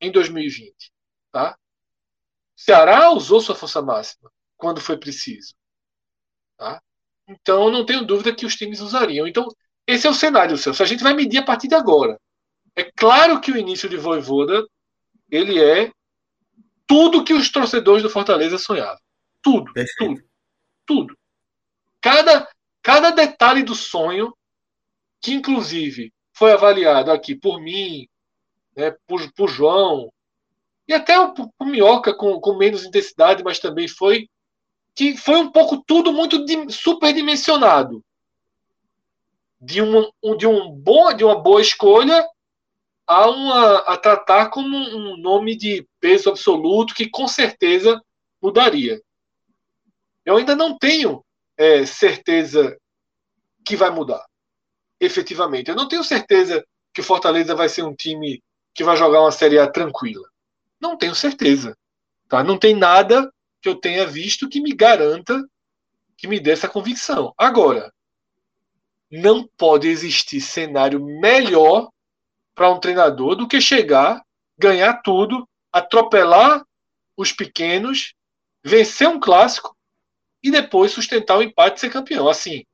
em 0.00 0.10
2020. 0.10 0.92
Tá? 1.30 1.56
Ceará 2.56 3.10
usou 3.10 3.40
sua 3.40 3.54
força 3.54 3.80
máxima 3.80 4.30
quando 4.56 4.80
foi 4.80 4.98
preciso. 4.98 5.54
Tá? 6.56 6.82
Então, 7.28 7.70
não 7.70 7.84
tenho 7.84 8.04
dúvida 8.04 8.34
que 8.34 8.46
os 8.46 8.56
times 8.56 8.80
usariam. 8.80 9.26
Então, 9.26 9.46
esse 9.86 10.06
é 10.06 10.10
o 10.10 10.14
cenário, 10.14 10.56
Celso. 10.56 10.82
A 10.82 10.86
gente 10.86 11.02
vai 11.02 11.14
medir 11.14 11.38
a 11.38 11.44
partir 11.44 11.68
de 11.68 11.74
agora. 11.74 12.18
É 12.74 12.90
claro 12.96 13.40
que 13.40 13.52
o 13.52 13.56
início 13.56 13.88
de 13.88 13.96
Voivoda 13.96 14.66
ele 15.30 15.62
é 15.62 15.92
tudo 16.86 17.24
que 17.24 17.34
os 17.34 17.50
torcedores 17.50 18.02
do 18.02 18.10
Fortaleza 18.10 18.58
sonhavam. 18.58 19.00
Tudo, 19.42 19.72
Perfeito. 19.72 20.14
tudo, 20.14 20.28
tudo. 20.86 21.18
Cada, 22.00 22.48
cada 22.82 23.10
detalhe 23.10 23.62
do 23.62 23.74
sonho, 23.74 24.34
que 25.20 25.32
inclusive 25.32 26.12
foi 26.32 26.52
avaliado 26.52 27.10
aqui 27.10 27.34
por 27.34 27.60
mim, 27.60 28.06
né, 28.76 28.94
por, 29.06 29.32
por 29.32 29.48
João, 29.48 30.12
e 30.86 30.92
até 30.92 31.14
por, 31.28 31.50
por 31.56 31.66
Minhoca 31.66 32.14
com, 32.14 32.38
com 32.40 32.56
menos 32.56 32.84
intensidade, 32.84 33.42
mas 33.42 33.58
também 33.58 33.88
foi 33.88 34.28
que 34.94 35.16
foi 35.16 35.36
um 35.36 35.50
pouco 35.50 35.82
tudo 35.84 36.12
muito 36.12 36.44
superdimensionado. 36.70 38.04
De, 39.60 39.80
um, 39.82 40.10
de, 40.36 40.46
um 40.46 40.70
bom, 40.70 41.12
de 41.14 41.24
uma 41.24 41.40
boa 41.40 41.60
escolha 41.60 42.24
a, 43.06 43.28
uma, 43.28 43.78
a 43.80 43.96
tratar 43.96 44.48
como 44.50 44.76
um 44.76 45.16
nome 45.16 45.56
de 45.56 45.86
peso 46.00 46.30
absoluto 46.30 46.94
que 46.94 47.08
com 47.08 47.28
certeza 47.28 48.02
mudaria. 48.40 49.00
Eu 50.24 50.36
ainda 50.36 50.56
não 50.56 50.78
tenho 50.78 51.24
é, 51.56 51.84
certeza 51.84 52.76
que 53.64 53.76
vai 53.76 53.90
mudar, 53.90 54.24
efetivamente. 54.98 55.68
Eu 55.68 55.76
não 55.76 55.88
tenho 55.88 56.02
certeza 56.02 56.64
que 56.92 57.00
o 57.00 57.04
Fortaleza 57.04 57.54
vai 57.54 57.68
ser 57.68 57.82
um 57.82 57.94
time 57.94 58.42
que 58.74 58.84
vai 58.84 58.96
jogar 58.96 59.20
uma 59.20 59.32
Série 59.32 59.58
A 59.58 59.70
tranquila. 59.70 60.28
Não 60.80 60.96
tenho 60.96 61.14
certeza. 61.14 61.76
Tá? 62.28 62.42
Não 62.42 62.58
tem 62.58 62.74
nada 62.74 63.32
que 63.60 63.68
eu 63.68 63.76
tenha 63.76 64.06
visto 64.06 64.48
que 64.48 64.60
me 64.60 64.74
garanta, 64.74 65.42
que 66.16 66.26
me 66.26 66.40
dê 66.40 66.52
essa 66.52 66.68
convicção. 66.68 67.32
Agora, 67.36 67.92
não 69.10 69.46
pode 69.56 69.88
existir 69.88 70.40
cenário 70.40 71.00
melhor 71.00 71.88
para 72.54 72.70
um 72.70 72.78
treinador 72.78 73.34
do 73.36 73.48
que 73.48 73.60
chegar, 73.60 74.22
ganhar 74.58 75.02
tudo, 75.02 75.48
atropelar 75.72 76.64
os 77.16 77.32
pequenos, 77.32 78.14
vencer 78.64 79.08
um 79.08 79.20
clássico 79.20 79.76
e 80.42 80.50
depois 80.50 80.92
sustentar 80.92 81.38
o 81.38 81.42
empate 81.42 81.78
e 81.78 81.80
ser 81.80 81.90
campeão. 81.90 82.28
Assim, 82.28 82.64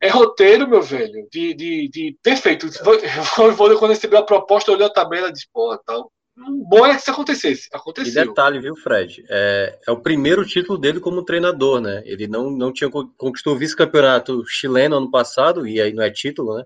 é 0.00 0.08
roteiro, 0.08 0.68
meu 0.68 0.82
velho, 0.82 1.28
de, 1.30 1.54
de, 1.54 1.88
de 1.88 2.16
perfeito. 2.22 2.68
Vou, 2.82 3.52
vou, 3.52 3.78
quando 3.78 3.92
recebeu 3.92 4.18
a 4.18 4.26
proposta, 4.26 4.72
olhou 4.72 4.86
a 4.86 4.92
tabela 4.92 5.28
e 5.28 5.32
disse, 5.32 5.46
pô, 5.52 5.76
tal. 5.78 6.10
Bom 6.34 6.86
é 6.86 6.94
que 6.94 7.02
isso 7.02 7.10
acontecesse. 7.10 7.68
Aconteceu. 7.72 8.22
E 8.22 8.26
detalhe, 8.26 8.58
viu, 8.58 8.74
Fred? 8.74 9.24
É, 9.28 9.78
é 9.86 9.92
o 9.92 10.00
primeiro 10.00 10.44
título 10.46 10.78
dele 10.78 10.98
como 10.98 11.24
treinador, 11.24 11.80
né? 11.80 12.02
Ele 12.06 12.26
não, 12.26 12.50
não 12.50 12.72
tinha 12.72 12.90
conquistou 12.90 13.54
o 13.54 13.58
vice-campeonato 13.58 14.42
chileno 14.46 14.96
ano 14.96 15.10
passado, 15.10 15.66
e 15.66 15.80
aí 15.80 15.92
não 15.92 16.02
é 16.02 16.10
título, 16.10 16.56
né? 16.56 16.64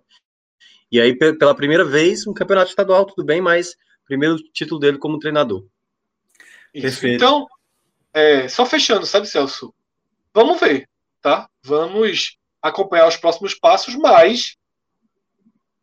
E 0.96 1.00
aí, 1.00 1.14
pela 1.14 1.54
primeira 1.54 1.84
vez, 1.84 2.26
um 2.26 2.32
campeonato 2.32 2.70
estadual, 2.70 3.04
tudo 3.04 3.22
bem, 3.22 3.38
mas 3.38 3.76
primeiro 4.06 4.36
título 4.36 4.80
dele 4.80 4.96
como 4.96 5.18
treinador. 5.18 5.66
Isso. 6.72 7.06
Então, 7.06 7.46
é, 8.14 8.48
só 8.48 8.64
fechando, 8.64 9.04
sabe, 9.04 9.26
Celso? 9.26 9.74
Vamos 10.32 10.58
ver, 10.58 10.88
tá? 11.20 11.50
Vamos 11.62 12.38
acompanhar 12.62 13.06
os 13.06 13.16
próximos 13.18 13.54
passos, 13.54 13.94
mas 13.94 14.56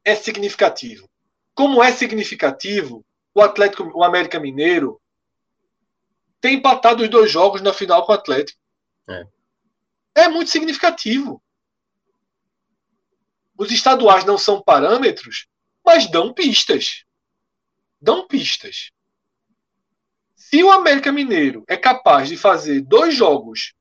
é 0.04 0.16
significativo. 0.16 1.08
Como 1.54 1.84
é 1.84 1.92
significativo, 1.92 3.06
o 3.36 3.42
Atlético, 3.44 3.92
o 3.94 4.04
América 4.04 4.40
Mineiro 4.40 5.00
tem 6.42 6.56
empatado 6.56 7.04
os 7.04 7.10
dois 7.10 7.30
jogos 7.30 7.62
na 7.62 7.72
final 7.72 8.04
com 8.04 8.14
o 8.14 8.16
Atlético. 8.16 8.60
É, 9.08 9.28
é 10.16 10.28
muito 10.28 10.50
significativo. 10.50 11.40
Os 13.64 13.72
estaduais 13.72 14.26
não 14.26 14.38
são 14.38 14.62
parâmetros, 14.62 15.48
mas 15.86 16.12
dão 16.12 16.34
pistas. 16.34 17.06
Dão 18.02 18.28
pistas. 18.28 18.92
Se 20.36 20.62
o 20.62 20.70
América 20.70 21.14
Mineiro 21.14 21.64
é 21.66 21.78
capaz 21.78 22.28
de 22.28 22.36
fazer 22.36 22.82
dois 22.82 23.16
jogos, 23.16 23.74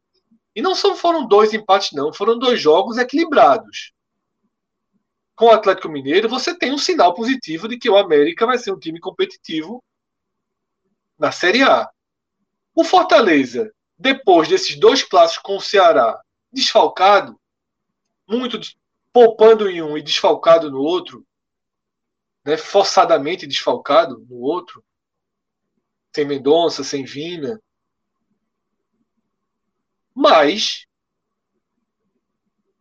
e 0.55 0.63
não 0.63 0.77
são, 0.77 0.95
foram 0.95 1.27
dois 1.27 1.53
empates, 1.53 1.91
não, 1.91 2.13
foram 2.13 2.39
dois 2.39 2.61
jogos 2.61 2.97
equilibrados. 2.97 3.93
Com 5.35 5.47
o 5.47 5.51
Atlético 5.51 5.89
Mineiro, 5.89 6.29
você 6.29 6.57
tem 6.57 6.73
um 6.73 6.79
sinal 6.79 7.13
positivo 7.13 7.67
de 7.67 7.77
que 7.77 7.91
o 7.91 7.97
América 7.97 8.47
vai 8.47 8.59
ser 8.59 8.71
um 8.71 8.79
time 8.79 9.01
competitivo 9.01 9.83
na 11.19 11.33
Série 11.33 11.65
A. 11.65 11.91
O 12.73 12.85
Fortaleza, 12.85 13.75
depois 13.99 14.47
desses 14.47 14.79
dois 14.79 15.03
clássicos 15.03 15.43
com 15.43 15.57
o 15.57 15.61
Ceará, 15.61 16.23
desfalcado, 16.53 17.37
muito 18.29 18.61
poupando 19.13 19.69
em 19.69 19.83
um 19.83 19.97
e 19.97 20.03
desfalcado 20.03 20.71
no 20.71 20.81
outro, 20.81 21.27
né, 22.45 22.57
forçadamente 22.57 23.47
desfalcado 23.47 24.19
no 24.29 24.37
outro, 24.37 24.85
sem 26.15 26.25
Mendonça, 26.25 26.83
sem 26.83 27.05
Vina. 27.05 27.61
Mas 30.15 30.87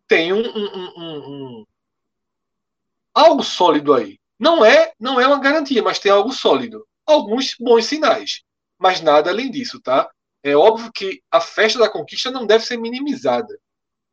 tem 0.07 0.33
um, 0.33 0.41
um, 0.41 0.91
um, 0.97 1.59
um 1.61 1.65
algo 3.13 3.43
sólido 3.43 3.93
aí. 3.93 4.19
Não 4.39 4.65
é, 4.65 4.93
não 4.99 5.19
é 5.19 5.27
uma 5.27 5.39
garantia, 5.39 5.83
mas 5.83 5.99
tem 5.99 6.11
algo 6.11 6.31
sólido. 6.31 6.85
Alguns 7.05 7.55
bons 7.59 7.85
sinais, 7.85 8.41
mas 8.77 9.01
nada 9.01 9.29
além 9.29 9.51
disso, 9.51 9.79
tá? 9.79 10.09
É 10.43 10.55
óbvio 10.55 10.91
que 10.91 11.21
a 11.29 11.39
festa 11.39 11.77
da 11.77 11.89
conquista 11.89 12.31
não 12.31 12.45
deve 12.45 12.65
ser 12.65 12.77
minimizada. 12.77 13.59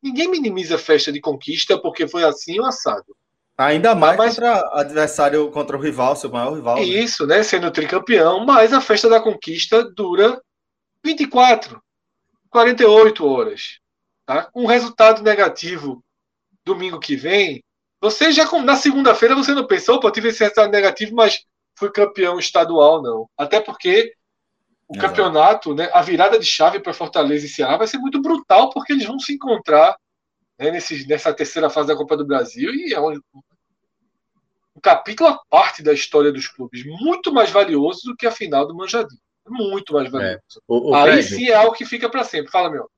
Ninguém 0.03 0.29
minimiza 0.29 0.77
a 0.77 0.79
festa 0.79 1.13
de 1.13 1.21
conquista 1.21 1.81
porque 1.81 2.07
foi 2.07 2.25
assim 2.25 2.61
o 2.61 2.65
assado. 2.65 3.17
Ainda 3.57 3.93
mais 3.93 4.17
mas, 4.17 4.35
contra 4.35 4.71
adversário, 4.73 5.51
contra 5.51 5.77
o 5.77 5.81
rival, 5.81 6.15
seu 6.15 6.31
maior 6.31 6.55
rival. 6.55 6.77
Né? 6.77 6.83
Isso, 6.83 7.27
né? 7.27 7.43
Sendo 7.43 7.71
tricampeão, 7.73 8.47
mas 8.47 8.73
a 8.73 8.81
festa 8.81 9.09
da 9.09 9.21
conquista 9.21 9.83
dura 9.83 10.41
24, 11.05 11.83
48 12.51 13.27
horas. 13.27 13.81
Tá? 14.25 14.49
Um 14.55 14.67
resultado 14.67 15.23
negativo 15.23 16.05
domingo 16.65 17.01
que 17.01 17.17
vem, 17.17 17.65
você 18.01 18.31
já 18.31 18.49
na 18.63 18.77
segunda-feira 18.77 19.35
você 19.35 19.53
não 19.53 19.67
pensou, 19.67 19.97
opa, 19.97 20.13
tive 20.13 20.29
esse 20.29 20.41
resultado 20.41 20.71
negativo, 20.71 21.15
mas 21.15 21.45
fui 21.77 21.91
campeão 21.91 22.39
estadual, 22.39 23.03
não. 23.03 23.29
Até 23.37 23.61
porque 23.61 24.13
o 24.89 24.97
Exato. 24.97 25.09
campeonato, 25.09 25.74
né, 25.74 25.91
a 25.93 26.01
virada 26.01 26.39
de 26.39 26.47
chave 26.47 26.80
para 26.80 26.95
Fortaleza 26.95 27.45
e 27.45 27.49
Ceará 27.49 27.76
vai 27.76 27.86
ser 27.86 27.99
muito 27.99 28.20
brutal, 28.22 28.70
porque 28.70 28.95
eles 28.95 29.05
vão 29.05 29.18
se 29.18 29.34
encontrar 29.34 29.97
né, 30.59 30.70
nesse, 30.70 31.07
nessa 31.07 31.32
terceira 31.32 31.68
fase 31.68 31.89
da 31.89 31.97
Copa 31.97 32.16
do 32.16 32.26
Brasil 32.26 32.74
e 32.74 32.95
é 32.95 33.01
um, 33.01 33.12
um 33.34 34.80
capítulo 34.82 35.28
à 35.28 35.39
parte 35.51 35.82
da 35.82 35.93
história 35.93 36.32
dos 36.32 36.49
clubes, 36.49 36.84
muito 36.84 37.32
mais 37.32 37.51
valioso 37.51 38.01
do 38.07 38.16
que 38.16 38.26
a 38.26 38.30
final 38.30 38.66
do 38.66 38.74
Manjadinho. 38.74 39.20
Muito 39.47 39.95
mais 39.95 40.11
valioso. 40.11 40.36
É. 40.36 40.61
O, 40.66 40.91
o 40.91 40.95
Aí 40.95 41.22
sim 41.22 41.49
é 41.49 41.55
algo 41.55 41.72
que 41.72 41.86
fica 41.86 42.09
para 42.09 42.24
sempre. 42.24 42.51
Fala, 42.51 42.70
meu. 42.70 42.89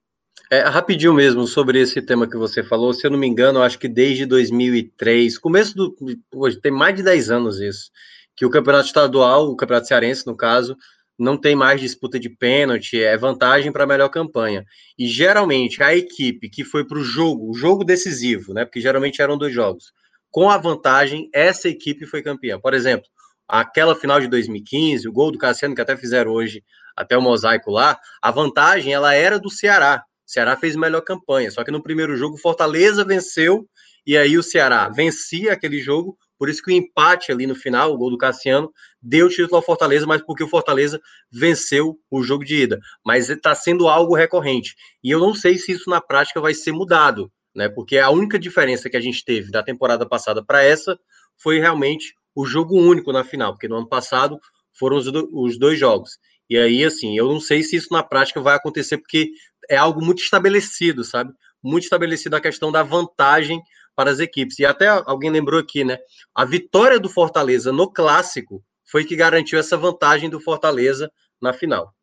É, 0.51 0.63
rapidinho 0.63 1.15
mesmo 1.15 1.47
sobre 1.47 1.81
esse 1.81 2.03
tema 2.03 2.29
que 2.29 2.37
você 2.37 2.63
falou, 2.63 2.93
se 2.93 3.07
eu 3.07 3.11
não 3.11 3.19
me 3.19 3.27
engano, 3.27 3.63
acho 3.63 3.79
que 3.79 3.87
desde 3.87 4.27
2003, 4.27 5.39
começo 5.39 5.77
do. 5.77 5.97
Hoje, 6.35 6.61
tem 6.61 6.73
mais 6.73 6.97
de 6.97 7.05
10 7.05 7.31
anos 7.31 7.61
isso, 7.61 7.91
que 8.35 8.45
o 8.45 8.51
campeonato 8.51 8.87
estadual, 8.87 9.47
o 9.47 9.57
campeonato 9.57 9.87
cearense, 9.87 10.27
no 10.27 10.37
caso, 10.37 10.77
não 11.21 11.37
tem 11.37 11.55
mais 11.55 11.81
disputa 11.81 12.19
de 12.19 12.31
pênalti, 12.31 13.01
é 13.01 13.17
vantagem 13.17 13.71
para 13.71 13.85
a 13.85 13.87
melhor 13.87 14.09
campanha. 14.09 14.65
E 14.99 15.07
geralmente 15.07 15.83
a 15.83 15.95
equipe 15.95 16.49
que 16.49 16.65
foi 16.65 16.87
para 16.87 16.99
o 16.99 17.05
jogo, 17.05 17.51
o 17.51 17.55
jogo 17.55 17.85
decisivo, 17.85 18.55
né? 18.55 18.65
Porque 18.65 18.81
geralmente 18.81 19.21
eram 19.21 19.37
dois 19.37 19.53
jogos, 19.53 19.93
com 20.31 20.49
a 20.49 20.57
vantagem, 20.57 21.29
essa 21.33 21.69
equipe 21.69 22.07
foi 22.07 22.23
campeã. 22.23 22.59
Por 22.59 22.73
exemplo, 22.73 23.07
aquela 23.47 23.95
final 23.95 24.21
de 24.21 24.29
2015, 24.29 25.09
o 25.09 25.13
gol 25.13 25.31
do 25.31 25.39
Cassiano, 25.39 25.75
que 25.75 25.81
até 25.81 25.97
fizeram 25.97 26.31
hoje, 26.33 26.65
até 26.97 27.19
o 27.19 27.23
mosaico 27.23 27.71
lá, 27.71 27.99
a 28.23 28.31
vantagem 28.31 28.93
ela 28.93 29.15
era 29.15 29.39
do 29.39 29.51
Ceará. 29.51 30.05
O 30.27 30.31
Ceará 30.31 30.57
fez 30.57 30.77
melhor 30.77 31.03
campanha, 31.03 31.51
só 31.51 31.65
que 31.65 31.71
no 31.71 31.83
primeiro 31.83 32.17
jogo 32.17 32.37
Fortaleza 32.37 33.05
venceu 33.05 33.69
e 34.07 34.17
aí 34.17 34.39
o 34.39 34.43
Ceará 34.43 34.89
vencia 34.89 35.53
aquele 35.53 35.81
jogo, 35.81 36.17
por 36.41 36.49
isso 36.49 36.63
que 36.63 36.73
o 36.73 36.75
empate 36.75 37.31
ali 37.31 37.47
no 37.47 37.55
final, 37.55 37.93
o 37.93 37.99
gol 37.99 38.09
do 38.09 38.17
Cassiano, 38.17 38.73
deu 39.03 39.29
título 39.29 39.57
ao 39.57 39.63
Fortaleza, 39.63 40.07
mas 40.07 40.23
porque 40.23 40.43
o 40.43 40.49
Fortaleza 40.49 40.99
venceu 41.31 42.01
o 42.11 42.23
jogo 42.23 42.47
de 42.47 42.63
ida. 42.63 42.81
Mas 43.05 43.29
está 43.29 43.55
sendo 43.55 43.87
algo 43.87 44.17
recorrente. 44.17 44.75
E 45.05 45.11
eu 45.11 45.21
não 45.21 45.35
sei 45.35 45.59
se 45.59 45.73
isso 45.73 45.91
na 45.91 46.01
prática 46.01 46.41
vai 46.41 46.55
ser 46.55 46.73
mudado, 46.73 47.31
né? 47.55 47.69
Porque 47.69 47.99
a 47.99 48.09
única 48.09 48.39
diferença 48.39 48.89
que 48.89 48.97
a 48.97 49.01
gente 49.03 49.23
teve 49.23 49.51
da 49.51 49.63
temporada 49.63 50.09
passada 50.09 50.43
para 50.43 50.65
essa 50.65 50.99
foi 51.37 51.59
realmente 51.59 52.15
o 52.35 52.47
jogo 52.47 52.75
único 52.75 53.13
na 53.13 53.23
final, 53.23 53.53
porque 53.53 53.69
no 53.69 53.77
ano 53.77 53.87
passado 53.87 54.41
foram 54.73 54.97
os 54.97 55.59
dois 55.59 55.79
jogos. 55.79 56.13
E 56.49 56.57
aí, 56.57 56.83
assim, 56.87 57.19
eu 57.19 57.29
não 57.29 57.39
sei 57.39 57.63
se 57.63 57.77
isso 57.77 57.93
na 57.93 58.03
prática 58.03 58.41
vai 58.41 58.57
acontecer, 58.57 58.97
porque 58.97 59.31
é 59.69 59.77
algo 59.77 60.03
muito 60.03 60.23
estabelecido, 60.23 61.05
sabe? 61.05 61.35
Muito 61.63 61.85
estabelecido 61.85 62.37
a 62.37 62.41
questão 62.41 62.71
da 62.73 62.83
vantagem 62.83 63.63
para 63.95 64.11
as 64.11 64.19
equipes. 64.19 64.59
E 64.59 64.65
até 64.65 64.89
alguém 64.89 65.31
lembrou 65.31 65.61
aqui, 65.61 65.85
né? 65.85 65.99
A 66.35 66.45
vitória 66.45 66.99
do 66.99 67.09
Fortaleza 67.09 67.73
no 67.73 67.91
clássico 67.93 68.63
foi 68.85 69.05
que 69.05 69.15
garantiu 69.15 69.59
essa 69.59 69.77
vantagem 69.77 70.29
do 70.29 70.41
Fortaleza 70.41 71.11
na 71.41 71.53
final. 71.53 71.95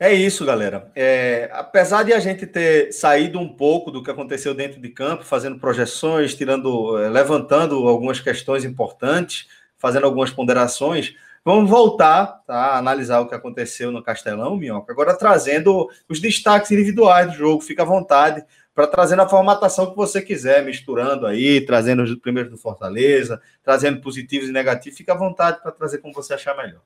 É 0.00 0.12
isso, 0.12 0.44
galera. 0.44 0.92
É, 0.94 1.50
apesar 1.52 2.04
de 2.04 2.12
a 2.12 2.20
gente 2.20 2.46
ter 2.46 2.92
saído 2.92 3.40
um 3.40 3.48
pouco 3.48 3.90
do 3.90 4.00
que 4.00 4.10
aconteceu 4.10 4.54
dentro 4.54 4.80
de 4.80 4.88
campo, 4.90 5.24
fazendo 5.24 5.58
projeções, 5.58 6.36
tirando, 6.36 6.96
é, 6.98 7.08
levantando 7.08 7.74
algumas 7.88 8.20
questões 8.20 8.64
importantes, 8.64 9.48
fazendo 9.76 10.04
algumas 10.04 10.30
ponderações, 10.30 11.14
vamos 11.44 11.70
voltar 11.70 12.42
tá, 12.46 12.54
a 12.54 12.78
analisar 12.78 13.20
o 13.20 13.28
que 13.28 13.34
aconteceu 13.34 13.90
no 13.90 14.02
Castelão, 14.02 14.56
Minhoca. 14.56 14.92
Agora 14.92 15.16
trazendo 15.16 15.88
os 16.08 16.20
destaques 16.20 16.70
individuais 16.70 17.28
do 17.28 17.34
jogo. 17.34 17.62
Fica 17.62 17.82
à 17.82 17.86
vontade 17.86 18.44
para 18.74 18.86
trazer 18.86 19.18
a 19.18 19.28
formatação 19.28 19.90
que 19.90 19.96
você 19.96 20.22
quiser, 20.22 20.64
misturando 20.64 21.26
aí, 21.26 21.60
trazendo 21.60 22.02
os 22.02 22.14
primeiros 22.14 22.52
do 22.52 22.56
Fortaleza, 22.56 23.40
trazendo 23.60 24.00
positivos 24.00 24.48
e 24.48 24.52
negativos, 24.52 24.96
fica 24.96 25.14
à 25.14 25.16
vontade 25.16 25.60
para 25.60 25.72
trazer 25.72 25.98
como 25.98 26.14
você 26.14 26.34
achar 26.34 26.56
melhor. 26.56 26.82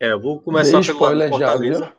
É, 0.00 0.10
eu 0.10 0.18
vou 0.18 0.40
começar 0.40 0.80
Dei 0.80 0.94
pelo 0.94 1.00
lado 1.00 1.18
do 1.18 1.28
Fortaleza. 1.28 1.92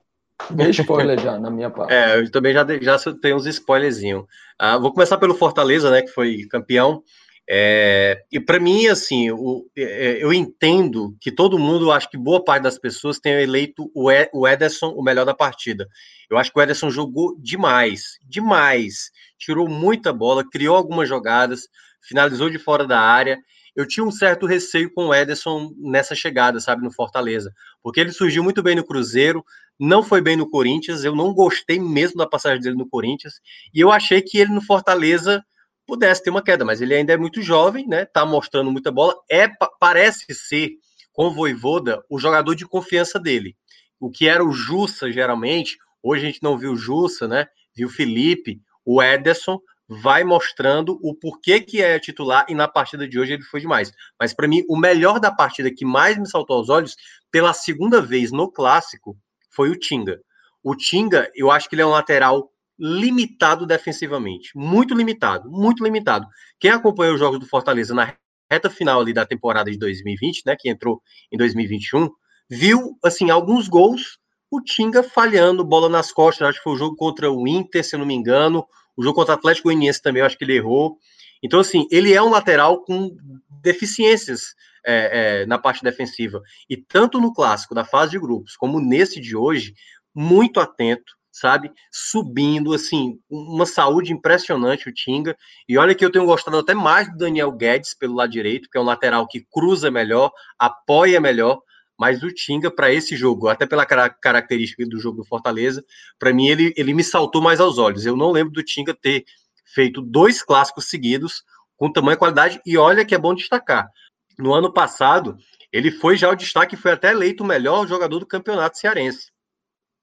Já, 0.58 0.70
spoiler 0.70 1.20
já, 1.20 1.40
na 1.40 1.52
minha 1.52 1.70
parte. 1.70 1.94
É, 1.94 2.20
eu 2.20 2.32
também 2.32 2.54
já, 2.54 2.66
já 2.82 2.98
tenho 3.22 3.36
uns 3.36 3.46
spoilerzinhos. 3.46 4.26
Ah, 4.58 4.80
vou 4.80 4.92
começar 4.92 5.18
pelo 5.18 5.36
Fortaleza, 5.36 5.92
né, 5.92 6.02
que 6.02 6.10
foi 6.10 6.48
campeão. 6.50 7.04
É, 7.50 8.24
e 8.32 8.40
para 8.40 8.60
mim, 8.60 8.88
assim, 8.88 9.30
o, 9.32 9.70
é, 9.76 10.24
eu 10.24 10.32
entendo 10.32 11.16
que 11.20 11.32
todo 11.32 11.60
mundo, 11.60 11.92
acho 11.92 12.10
que 12.10 12.18
boa 12.18 12.44
parte 12.44 12.64
das 12.64 12.80
pessoas 12.80 13.20
tem 13.20 13.34
eleito 13.34 13.92
o 13.94 14.48
Ederson 14.48 14.90
o 14.90 15.04
melhor 15.04 15.26
da 15.26 15.34
partida. 15.34 15.88
Eu 16.30 16.38
acho 16.38 16.52
que 16.52 16.60
o 16.60 16.62
Ederson 16.62 16.90
jogou 16.90 17.36
demais, 17.40 18.18
demais. 18.26 19.12
Tirou 19.38 19.68
muita 19.68 20.14
bola, 20.14 20.50
criou 20.50 20.76
algumas 20.76 21.10
jogadas, 21.10 21.68
finalizou 22.02 22.50
de 22.50 22.58
fora 22.58 22.88
da 22.88 23.00
área. 23.00 23.38
Eu 23.76 23.88
tinha 23.88 24.06
um 24.06 24.12
certo 24.12 24.46
receio 24.46 24.92
com 24.94 25.08
o 25.08 25.14
Ederson 25.14 25.74
nessa 25.78 26.16
chegada, 26.16 26.60
sabe, 26.60 26.84
no 26.84 26.94
Fortaleza, 26.94 27.52
porque 27.82 28.00
ele 28.00 28.12
surgiu 28.12 28.44
muito 28.44 28.62
bem 28.62 28.76
no 28.76 28.86
Cruzeiro, 28.86 29.44
não 29.80 30.04
foi 30.04 30.22
bem 30.22 30.38
no 30.38 30.50
Corinthians. 30.50 31.04
Eu 31.04 31.16
não 31.16 31.34
gostei 31.34 31.80
mesmo 31.80 32.18
da 32.18 32.28
passagem 32.28 32.62
dele 32.62 32.78
no 32.78 32.88
Corinthians, 32.88 33.34
e 33.74 33.80
eu 33.82 33.92
achei 33.92 34.22
que 34.22 34.38
ele 34.38 34.52
no 34.54 34.62
Fortaleza 34.62 35.44
pudesse 35.86 36.24
ter 36.24 36.30
uma 36.30 36.42
queda, 36.42 36.66
mas 36.66 36.82
ele 36.82 36.94
ainda 36.94 37.14
é 37.14 37.18
muito 37.18 37.42
jovem, 37.42 37.88
né? 37.88 38.06
Tá 38.06 38.26
mostrando 38.26 38.72
muita 38.72 38.92
bola. 38.92 39.16
É 39.30 39.48
parece 39.80 40.34
ser 40.34 40.72
com 41.12 41.28
o 41.28 41.32
Voivoda 41.34 42.04
o 42.10 42.20
jogador 42.20 42.56
de 42.56 42.66
confiança 42.66 43.20
dele. 43.20 43.56
O 44.00 44.10
que 44.10 44.28
era 44.28 44.44
o 44.44 44.52
Jussa 44.52 45.12
geralmente, 45.12 45.78
hoje 46.02 46.24
a 46.24 46.26
gente 46.28 46.44
não 46.44 46.58
viu 46.58 46.74
o 46.74 46.78
Jussa, 46.78 47.28
né? 47.28 47.48
Viu 47.76 47.88
o 47.88 47.92
Felipe, 47.92 48.62
o 48.86 49.02
Ederson 49.02 49.60
vai 49.88 50.24
mostrando 50.24 50.98
o 51.02 51.14
porquê 51.14 51.60
que 51.60 51.82
é 51.82 52.00
titular 52.00 52.46
e 52.50 52.56
na 52.56 52.68
partida 52.68 53.08
de 53.08 53.20
hoje 53.20 53.34
ele 53.34 53.44
foi 53.44 53.60
demais. 53.60 53.92
Mas 54.20 54.34
para 54.34 54.48
mim 54.48 54.64
o 54.68 54.78
melhor 54.78 55.20
da 55.20 55.32
partida 55.32 55.74
que 55.74 55.86
mais 55.86 56.18
me 56.18 56.28
saltou 56.28 56.58
aos 56.58 56.70
olhos 56.70 56.96
pela 57.32 57.54
segunda 57.54 58.02
vez 58.02 58.32
no 58.32 58.52
clássico 58.52 59.18
foi 59.50 59.70
o 59.70 59.78
Tinga. 59.78 60.20
O 60.64 60.76
Tinga, 60.76 61.30
eu 61.36 61.52
acho 61.52 61.70
que 61.70 61.76
ele 61.76 61.82
é 61.82 61.86
um 61.86 61.90
lateral 61.90 62.52
limitado 62.78 63.66
defensivamente, 63.66 64.52
muito 64.56 64.94
limitado, 64.94 65.50
muito 65.50 65.84
limitado. 65.84 66.28
Quem 66.60 66.72
acompanhou 66.72 67.14
os 67.14 67.20
jogos 67.20 67.40
do 67.40 67.46
Fortaleza 67.46 67.94
na 67.94 68.16
reta 68.52 68.70
final 68.70 69.02
ali 69.02 69.14
da 69.14 69.26
temporada 69.26 69.72
de 69.72 69.78
2020, 69.78 70.44
né, 70.46 70.56
que 70.58 70.70
entrou 70.70 71.02
em 71.32 71.38
2021, 71.38 72.10
viu 72.50 72.98
assim 73.04 73.30
alguns 73.30 73.68
gols 73.68 74.18
o 74.52 74.62
Tinga 74.62 75.02
falhando, 75.02 75.66
bola 75.66 75.90
nas 75.90 76.12
costas, 76.12 76.48
acho 76.48 76.60
que 76.60 76.64
foi 76.64 76.74
o 76.74 76.78
jogo 76.78 76.96
contra 76.96 77.32
o 77.32 77.48
Inter, 77.48 77.84
se 77.84 77.96
eu 77.96 78.00
não 78.00 78.06
me 78.06 78.14
engano, 78.14 78.64
o 78.96 79.02
jogo 79.02 79.16
contra 79.16 79.34
o 79.34 79.38
Atlético 79.38 79.68
Goianiense 79.68 80.00
também, 80.00 80.22
acho 80.22 80.38
que 80.38 80.44
ele 80.44 80.56
errou. 80.56 81.00
Então, 81.42 81.60
assim, 81.60 81.88
ele 81.90 82.14
é 82.14 82.22
um 82.22 82.30
lateral 82.30 82.84
com 82.84 83.16
deficiências 83.64 84.54
é, 84.86 85.42
é, 85.42 85.46
na 85.48 85.58
parte 85.58 85.84
defensiva. 85.84 86.42
E 86.70 86.78
tanto 86.78 87.20
no 87.20 87.34
clássico 87.34 87.74
da 87.74 87.84
fase 87.84 88.12
de 88.12 88.20
grupos, 88.20 88.56
como 88.56 88.80
nesse 88.80 89.20
de 89.20 89.36
hoje, 89.36 89.74
muito 90.14 90.60
atento, 90.60 91.16
sabe? 91.34 91.72
Subindo, 91.92 92.74
assim, 92.74 93.20
uma 93.28 93.66
saúde 93.66 94.14
impressionante 94.14 94.88
o 94.88 94.94
Tinga. 94.94 95.36
E 95.68 95.78
olha 95.78 95.96
que 95.96 96.06
eu 96.06 96.12
tenho 96.12 96.28
gostado 96.28 96.60
até 96.60 96.76
mais 96.76 97.12
do 97.12 97.18
Daniel 97.18 97.52
Guedes 97.52 97.96
pelo 97.96 98.14
lado 98.14 98.32
direito, 98.32 98.70
que 98.70 98.78
é 98.78 98.82
um 98.82 98.86
lateral 98.86 99.28
que 99.28 99.46
cruza 99.52 99.90
melhor, 99.90 100.32
apoia 100.60 101.20
melhor. 101.20 101.60
Mas 102.00 102.22
o 102.22 102.32
Tinga, 102.32 102.70
para 102.70 102.94
esse 102.94 103.16
jogo, 103.16 103.48
até 103.48 103.66
pela 103.66 103.86
característica 103.86 104.86
do 104.86 105.00
jogo 105.00 105.18
do 105.18 105.28
Fortaleza, 105.28 105.84
para 106.20 106.34
mim 106.34 106.48
ele, 106.48 106.74
ele 106.78 106.94
me 106.94 107.04
saltou 107.04 107.42
mais 107.42 107.60
aos 107.60 107.78
olhos. 107.80 108.06
Eu 108.06 108.16
não 108.16 108.32
lembro 108.32 108.54
do 108.54 108.64
Tinga 108.64 108.94
ter 108.94 109.26
feito 109.66 110.02
dois 110.02 110.44
clássicos 110.44 110.86
seguidos 110.86 111.44
com 111.76 111.92
tamanha 111.92 112.18
qualidade. 112.18 112.62
E 112.66 112.78
olha 112.78 113.06
que 113.06 113.16
é 113.16 113.18
bom 113.18 113.34
destacar. 113.34 113.90
No 114.38 114.54
ano 114.54 114.72
passado, 114.72 115.38
ele 115.72 115.92
foi 115.92 116.16
já 116.16 116.30
o 116.30 116.36
destaque, 116.36 116.76
foi 116.76 116.92
até 116.92 117.12
eleito 117.12 117.44
o 117.44 117.48
melhor 117.48 117.88
jogador 117.88 118.20
do 118.20 118.28
campeonato 118.28 118.78
cearense. 118.78 119.32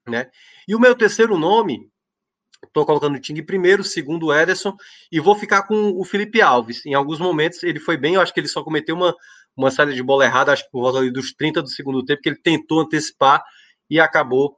Né? 0.09 0.29
E 0.71 0.75
o 0.77 0.79
meu 0.79 0.95
terceiro 0.95 1.37
nome, 1.37 1.91
estou 2.65 2.87
colocando 2.87 3.17
o 3.17 3.21
Ting 3.21 3.43
primeiro, 3.43 3.83
segundo 3.83 4.27
o 4.27 4.33
Ederson, 4.33 4.77
e 5.11 5.19
vou 5.19 5.35
ficar 5.35 5.65
com 5.65 5.99
o 5.99 6.05
Felipe 6.05 6.41
Alves. 6.41 6.87
Em 6.87 6.95
alguns 6.95 7.19
momentos 7.19 7.61
ele 7.65 7.81
foi 7.81 7.97
bem, 7.97 8.15
eu 8.15 8.21
acho 8.21 8.33
que 8.33 8.39
ele 8.39 8.47
só 8.47 8.63
cometeu 8.63 8.95
uma, 8.95 9.13
uma 9.57 9.73
saída 9.73 9.93
de 9.93 10.01
bola 10.01 10.25
errada, 10.25 10.53
acho 10.53 10.63
que 10.63 10.71
por 10.71 10.83
volta 10.83 11.11
dos 11.11 11.33
30 11.33 11.61
do 11.61 11.69
segundo 11.69 12.05
tempo, 12.05 12.23
que 12.23 12.29
ele 12.29 12.41
tentou 12.41 12.79
antecipar 12.79 13.43
e 13.91 13.99
acabou 13.99 14.57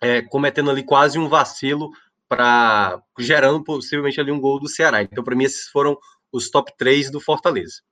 é, 0.00 0.22
cometendo 0.22 0.70
ali 0.70 0.84
quase 0.84 1.18
um 1.18 1.28
vacilo 1.28 1.90
para 2.28 3.02
gerando 3.18 3.64
possivelmente 3.64 4.20
ali 4.20 4.30
um 4.30 4.40
gol 4.40 4.60
do 4.60 4.68
Ceará. 4.68 5.02
Então, 5.02 5.24
para 5.24 5.34
mim, 5.34 5.42
esses 5.42 5.66
foram 5.70 5.98
os 6.30 6.50
top 6.50 6.72
3 6.78 7.10
do 7.10 7.18
Fortaleza. 7.18 7.82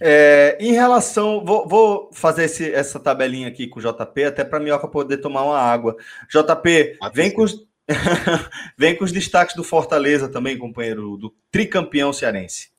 É, 0.00 0.56
em 0.60 0.72
relação, 0.72 1.44
vou, 1.44 1.68
vou 1.68 2.10
fazer 2.12 2.44
esse, 2.44 2.72
essa 2.72 2.98
tabelinha 2.98 3.48
aqui 3.48 3.66
com 3.66 3.80
o 3.80 3.82
JP, 3.82 4.24
até 4.24 4.44
para 4.44 4.58
a 4.58 4.60
Minhoca 4.60 4.88
poder 4.88 5.18
tomar 5.18 5.44
uma 5.44 5.58
água. 5.58 5.96
JP, 6.28 6.98
vem 7.12 7.30
com, 7.32 7.42
os, 7.42 7.66
vem 8.76 8.96
com 8.96 9.04
os 9.04 9.12
destaques 9.12 9.54
do 9.54 9.64
Fortaleza 9.64 10.28
também, 10.28 10.58
companheiro, 10.58 11.16
do 11.16 11.34
tricampeão 11.50 12.12
cearense. 12.12 12.70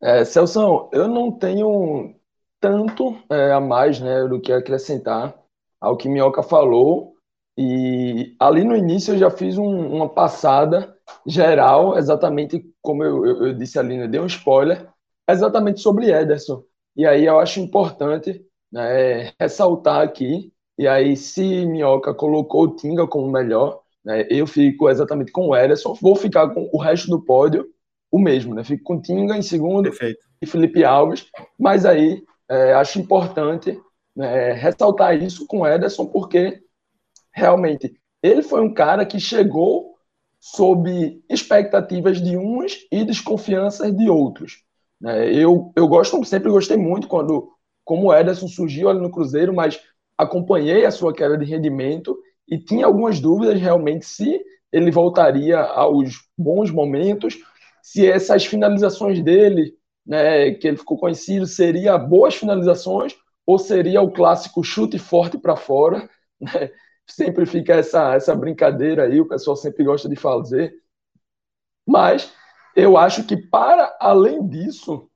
É, 0.00 0.24
Celso, 0.24 0.88
eu 0.92 1.06
não 1.06 1.30
tenho 1.30 2.16
tanto 2.60 3.16
é, 3.30 3.52
a 3.52 3.60
mais 3.60 4.00
né, 4.00 4.26
do 4.26 4.40
que 4.40 4.52
acrescentar 4.52 5.34
ao 5.80 5.96
que 5.96 6.08
Minhoca 6.08 6.42
falou. 6.42 7.14
E 7.56 8.34
ali 8.38 8.64
no 8.64 8.74
início 8.74 9.14
eu 9.14 9.18
já 9.18 9.30
fiz 9.30 9.58
um, 9.58 9.94
uma 9.94 10.08
passada 10.08 10.96
geral, 11.26 11.96
exatamente 11.98 12.64
como 12.80 13.04
eu, 13.04 13.26
eu, 13.26 13.46
eu 13.48 13.54
disse 13.54 13.78
ali, 13.78 13.96
né, 13.96 14.08
dei 14.08 14.20
um 14.20 14.26
spoiler, 14.26 14.88
exatamente 15.28 15.80
sobre 15.80 16.10
Ederson. 16.10 16.62
E 16.96 17.06
aí 17.06 17.24
eu 17.24 17.38
acho 17.38 17.60
importante 17.60 18.44
né, 18.70 19.32
ressaltar 19.40 20.02
aqui, 20.02 20.52
e 20.78 20.86
aí 20.86 21.16
se 21.16 21.66
Minhoca 21.66 22.14
colocou 22.14 22.64
o 22.64 22.76
Tinga 22.76 23.06
como 23.06 23.30
melhor, 23.30 23.80
né, 24.04 24.26
eu 24.30 24.46
fico 24.46 24.88
exatamente 24.88 25.30
com 25.32 25.48
o 25.48 25.56
Ederson, 25.56 25.94
vou 26.00 26.16
ficar 26.16 26.48
com 26.50 26.68
o 26.72 26.78
resto 26.78 27.08
do 27.08 27.22
pódio 27.22 27.66
o 28.12 28.18
mesmo, 28.18 28.54
né? 28.54 28.62
Fico 28.62 28.84
com 28.84 29.00
Tinga 29.00 29.36
em 29.36 29.42
segundo 29.42 29.84
Perfeito. 29.84 30.20
e 30.40 30.46
Felipe 30.46 30.84
Alves, 30.84 31.26
mas 31.58 31.86
aí 31.86 32.22
é, 32.48 32.74
acho 32.74 33.00
importante 33.00 33.80
né, 34.14 34.52
ressaltar 34.52 35.16
isso 35.16 35.46
com 35.46 35.60
o 35.60 35.66
Ederson, 35.66 36.04
porque 36.04 36.60
realmente 37.32 37.94
ele 38.22 38.42
foi 38.42 38.60
um 38.60 38.72
cara 38.72 39.06
que 39.06 39.18
chegou 39.18 39.91
sob 40.42 41.22
expectativas 41.30 42.20
de 42.20 42.36
uns 42.36 42.84
e 42.90 43.04
desconfianças 43.04 43.96
de 43.96 44.10
outros. 44.10 44.64
Né? 45.00 45.32
Eu, 45.32 45.72
eu 45.76 45.86
gosto, 45.86 46.22
sempre 46.24 46.50
gostei 46.50 46.76
muito 46.76 47.06
quando, 47.06 47.48
como 47.84 48.08
o 48.08 48.14
Ederson 48.14 48.48
surgiu 48.48 48.88
ali 48.88 48.98
no 48.98 49.12
Cruzeiro, 49.12 49.54
mas 49.54 49.80
acompanhei 50.18 50.84
a 50.84 50.90
sua 50.90 51.14
queda 51.14 51.38
de 51.38 51.44
rendimento 51.44 52.18
e 52.48 52.58
tinha 52.58 52.86
algumas 52.86 53.20
dúvidas 53.20 53.60
realmente 53.60 54.04
se 54.04 54.40
ele 54.72 54.90
voltaria 54.90 55.60
aos 55.60 56.14
bons 56.36 56.72
momentos 56.72 57.38
se 57.80 58.04
essas 58.04 58.44
finalizações 58.44 59.22
dele, 59.22 59.74
né, 60.04 60.50
que 60.54 60.66
ele 60.66 60.76
ficou 60.76 60.98
conhecido, 60.98 61.46
seria 61.46 61.96
boas 61.96 62.34
finalizações 62.34 63.14
ou 63.46 63.60
seria 63.60 64.02
o 64.02 64.10
clássico 64.10 64.64
chute 64.64 64.98
forte 64.98 65.38
para 65.38 65.54
fora, 65.54 66.10
né? 66.40 66.70
Sempre 67.14 67.44
fica 67.44 67.74
essa, 67.74 68.14
essa 68.14 68.34
brincadeira 68.34 69.04
aí, 69.04 69.20
o 69.20 69.28
pessoal 69.28 69.54
sempre 69.54 69.84
gosta 69.84 70.08
de 70.08 70.16
fazer. 70.16 70.72
Mas 71.86 72.32
eu 72.74 72.96
acho 72.96 73.26
que 73.26 73.36
para 73.36 73.94
além 74.00 74.46
disso, 74.48 75.10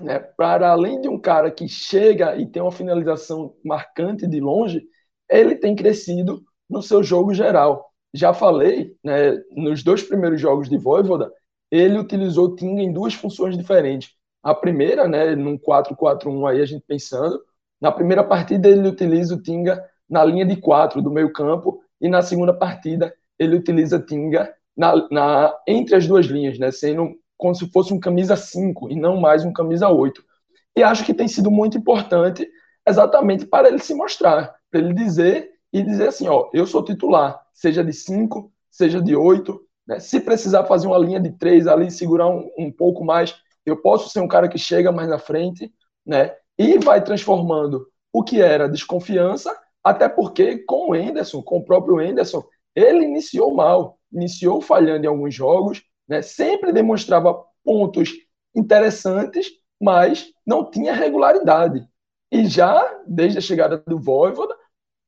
né, 0.00 0.18
para 0.18 0.70
além 0.70 0.98
de 1.00 1.08
um 1.08 1.20
cara 1.20 1.50
que 1.50 1.68
chega 1.68 2.36
e 2.36 2.46
tem 2.46 2.62
uma 2.62 2.72
finalização 2.72 3.54
marcante 3.62 4.26
de 4.26 4.40
longe, 4.40 4.82
ele 5.28 5.56
tem 5.56 5.76
crescido 5.76 6.42
no 6.70 6.80
seu 6.80 7.02
jogo 7.02 7.34
geral. 7.34 7.92
Já 8.14 8.32
falei, 8.32 8.96
né, 9.04 9.32
nos 9.50 9.82
dois 9.82 10.02
primeiros 10.02 10.40
jogos 10.40 10.70
de 10.70 10.78
Voivoda, 10.78 11.30
ele 11.70 11.98
utilizou 11.98 12.46
o 12.46 12.56
Tinga 12.56 12.80
em 12.80 12.92
duas 12.92 13.12
funções 13.12 13.58
diferentes. 13.58 14.10
A 14.42 14.54
primeira, 14.54 15.06
né, 15.06 15.34
num 15.34 15.58
4-4-1 15.58 16.46
aí 16.46 16.62
a 16.62 16.66
gente 16.66 16.84
pensando, 16.86 17.38
na 17.78 17.92
primeira 17.92 18.24
partida 18.24 18.68
ele 18.70 18.88
utiliza 18.88 19.34
o 19.34 19.42
Tinga 19.42 19.84
na 20.08 20.24
linha 20.24 20.44
de 20.44 20.56
quatro 20.56 21.02
do 21.02 21.10
meio 21.10 21.32
campo 21.32 21.80
e 22.00 22.08
na 22.08 22.22
segunda 22.22 22.52
partida 22.52 23.14
ele 23.38 23.56
utiliza 23.56 23.98
Tinga 23.98 24.52
na, 24.76 25.08
na, 25.10 25.54
entre 25.66 25.96
as 25.96 26.06
duas 26.06 26.26
linhas, 26.26 26.58
né, 26.58 26.70
sendo 26.70 27.14
como 27.36 27.54
se 27.54 27.68
fosse 27.70 27.92
um 27.92 28.00
camisa 28.00 28.36
5 28.36 28.90
e 28.90 28.96
não 28.96 29.20
mais 29.20 29.44
um 29.44 29.52
camisa 29.52 29.88
8. 29.88 30.22
E 30.76 30.82
acho 30.82 31.04
que 31.04 31.14
tem 31.14 31.28
sido 31.28 31.50
muito 31.50 31.76
importante 31.76 32.48
exatamente 32.86 33.46
para 33.46 33.68
ele 33.68 33.78
se 33.78 33.94
mostrar, 33.94 34.54
para 34.70 34.80
ele 34.80 34.94
dizer 34.94 35.50
e 35.72 35.82
dizer 35.82 36.08
assim, 36.08 36.28
ó, 36.28 36.48
eu 36.52 36.66
sou 36.66 36.84
titular, 36.84 37.40
seja 37.52 37.82
de 37.82 37.92
5, 37.92 38.50
seja 38.70 39.00
de 39.00 39.16
8, 39.16 39.60
né? 39.86 40.00
Se 40.00 40.20
precisar 40.20 40.64
fazer 40.64 40.86
uma 40.86 40.98
linha 40.98 41.20
de 41.20 41.30
três 41.30 41.66
ali, 41.66 41.90
segurar 41.90 42.28
um, 42.28 42.50
um 42.58 42.72
pouco 42.72 43.04
mais, 43.04 43.34
eu 43.64 43.76
posso 43.76 44.08
ser 44.10 44.20
um 44.20 44.28
cara 44.28 44.48
que 44.48 44.58
chega 44.58 44.90
mais 44.90 45.08
na 45.08 45.18
frente, 45.18 45.72
né? 46.04 46.34
E 46.58 46.78
vai 46.78 47.02
transformando 47.02 47.86
o 48.12 48.22
que 48.22 48.40
era 48.40 48.68
desconfiança, 48.68 49.54
até 49.86 50.08
porque 50.08 50.58
com 50.58 50.90
o 50.90 50.96
Enderson, 50.96 51.40
com 51.40 51.58
o 51.58 51.64
próprio 51.64 52.00
Enderson, 52.00 52.42
ele 52.74 53.04
iniciou 53.04 53.54
mal, 53.54 54.00
iniciou 54.12 54.60
falhando 54.60 55.04
em 55.04 55.08
alguns 55.08 55.32
jogos, 55.32 55.80
né? 56.08 56.22
Sempre 56.22 56.72
demonstrava 56.72 57.40
pontos 57.64 58.10
interessantes, 58.52 59.46
mas 59.80 60.26
não 60.44 60.68
tinha 60.68 60.92
regularidade. 60.92 61.86
E 62.32 62.46
já 62.46 63.00
desde 63.06 63.38
a 63.38 63.40
chegada 63.40 63.78
do 63.86 63.96
Voivoda, 63.96 64.56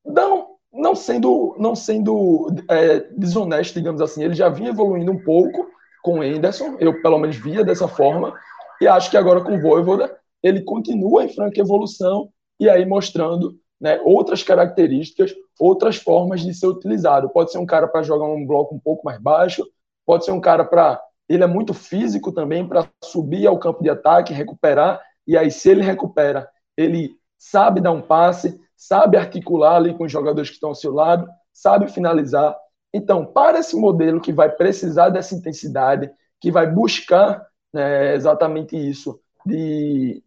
dando 0.05 0.47
não 0.71 0.95
sendo, 0.95 1.57
não 1.59 1.75
sendo 1.75 2.47
é, 2.69 3.01
desonesto, 3.17 3.73
digamos 3.73 3.99
assim, 3.99 4.23
ele 4.23 4.33
já 4.33 4.47
vinha 4.47 4.69
evoluindo 4.69 5.11
um 5.11 5.21
pouco 5.21 5.67
com 6.01 6.19
o 6.19 6.21
Anderson, 6.21 6.77
eu 6.79 7.01
pelo 7.01 7.19
menos 7.19 7.35
via 7.35 7.65
dessa 7.65 7.87
forma, 7.89 8.33
e 8.79 8.87
acho 8.87 9.11
que 9.11 9.17
agora 9.17 9.43
com 9.43 9.57
o 9.57 9.61
Voivoda 9.61 10.17
ele 10.41 10.61
continua 10.61 11.25
em 11.25 11.33
franca 11.33 11.59
evolução 11.59 12.29
e 12.57 12.69
aí 12.69 12.85
mostrando 12.85 13.59
né, 13.79 13.99
outras 14.03 14.43
características, 14.43 15.33
outras 15.59 15.95
formas 15.95 16.41
de 16.41 16.53
ser 16.53 16.67
utilizado. 16.67 17.29
Pode 17.29 17.51
ser 17.51 17.57
um 17.57 17.65
cara 17.65 17.87
para 17.87 18.03
jogar 18.03 18.25
um 18.25 18.45
bloco 18.45 18.75
um 18.75 18.79
pouco 18.79 19.05
mais 19.05 19.19
baixo, 19.21 19.65
pode 20.05 20.25
ser 20.25 20.31
um 20.31 20.41
cara 20.41 20.65
para. 20.65 21.01
Ele 21.27 21.43
é 21.43 21.47
muito 21.47 21.73
físico 21.73 22.31
também 22.31 22.67
para 22.67 22.87
subir 23.03 23.45
ao 23.45 23.59
campo 23.59 23.83
de 23.83 23.89
ataque, 23.89 24.33
recuperar, 24.33 24.99
e 25.27 25.37
aí 25.37 25.51
se 25.51 25.69
ele 25.69 25.81
recupera, 25.81 26.49
ele 26.75 27.11
sabe 27.37 27.79
dar 27.79 27.91
um 27.91 28.01
passe, 28.01 28.59
sabe 28.75 29.15
articular 29.15 29.75
ali 29.75 29.93
com 29.93 30.05
os 30.05 30.11
jogadores 30.11 30.49
que 30.49 30.55
estão 30.55 30.69
ao 30.69 30.75
seu 30.75 30.91
lado, 30.91 31.27
sabe 31.53 31.87
finalizar. 31.87 32.57
Então, 32.93 33.25
para 33.25 33.59
esse 33.59 33.75
modelo 33.75 34.19
que 34.19 34.33
vai 34.33 34.49
precisar 34.49 35.09
dessa 35.09 35.35
intensidade, 35.35 36.09
que 36.41 36.51
vai 36.51 36.65
buscar 36.65 37.45
né, 37.71 38.15
exatamente 38.15 38.75
isso, 38.75 39.19
de, 39.45 40.23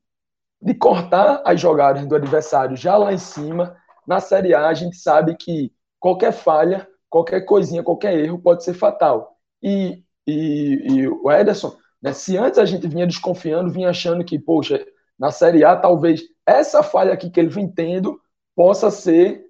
de 0.63 0.75
cortar 0.75 1.43
as 1.45 1.61
jogadas 1.61 2.07
do 2.07 2.15
adversário 2.15 2.77
já 2.77 2.97
lá 2.97 3.13
em 3.13 3.19
cima, 3.19 3.77
na 4.07 4.21
Série 4.21 4.55
A 4.55 4.69
a 4.69 4.75
gente 4.75 4.97
sabe 4.97 5.37
que 5.37 5.73
qualquer 5.99 6.33
falha, 6.33 6.89
qualquer 7.11 7.43
coisinha, 7.43 7.83
qualquer 7.83 8.17
erro 8.19 8.39
pode 8.39 8.63
ser 8.63 8.75
fatal. 8.75 9.37
E, 9.63 10.05
e, 10.27 10.79
e 10.85 11.09
o 11.09 11.31
Ederson, 11.31 11.77
né, 12.01 12.13
se 12.13 12.37
antes 12.37 12.59
a 12.59 12.65
gente 12.65 12.87
vinha 12.87 13.07
desconfiando, 13.07 13.73
vinha 13.73 13.91
achando 13.91 14.25
que, 14.25 14.39
poxa, 14.39 14.85
na 15.19 15.31
Série 15.31 15.65
A 15.65 15.77
talvez 15.77 16.23
essa 16.47 16.83
falha 16.83 17.13
aqui 17.13 17.31
que 17.31 17.39
ele 17.39 17.49
vem 17.49 17.69
tendo 17.69 18.21
possa 18.55 18.91
ser 18.91 19.45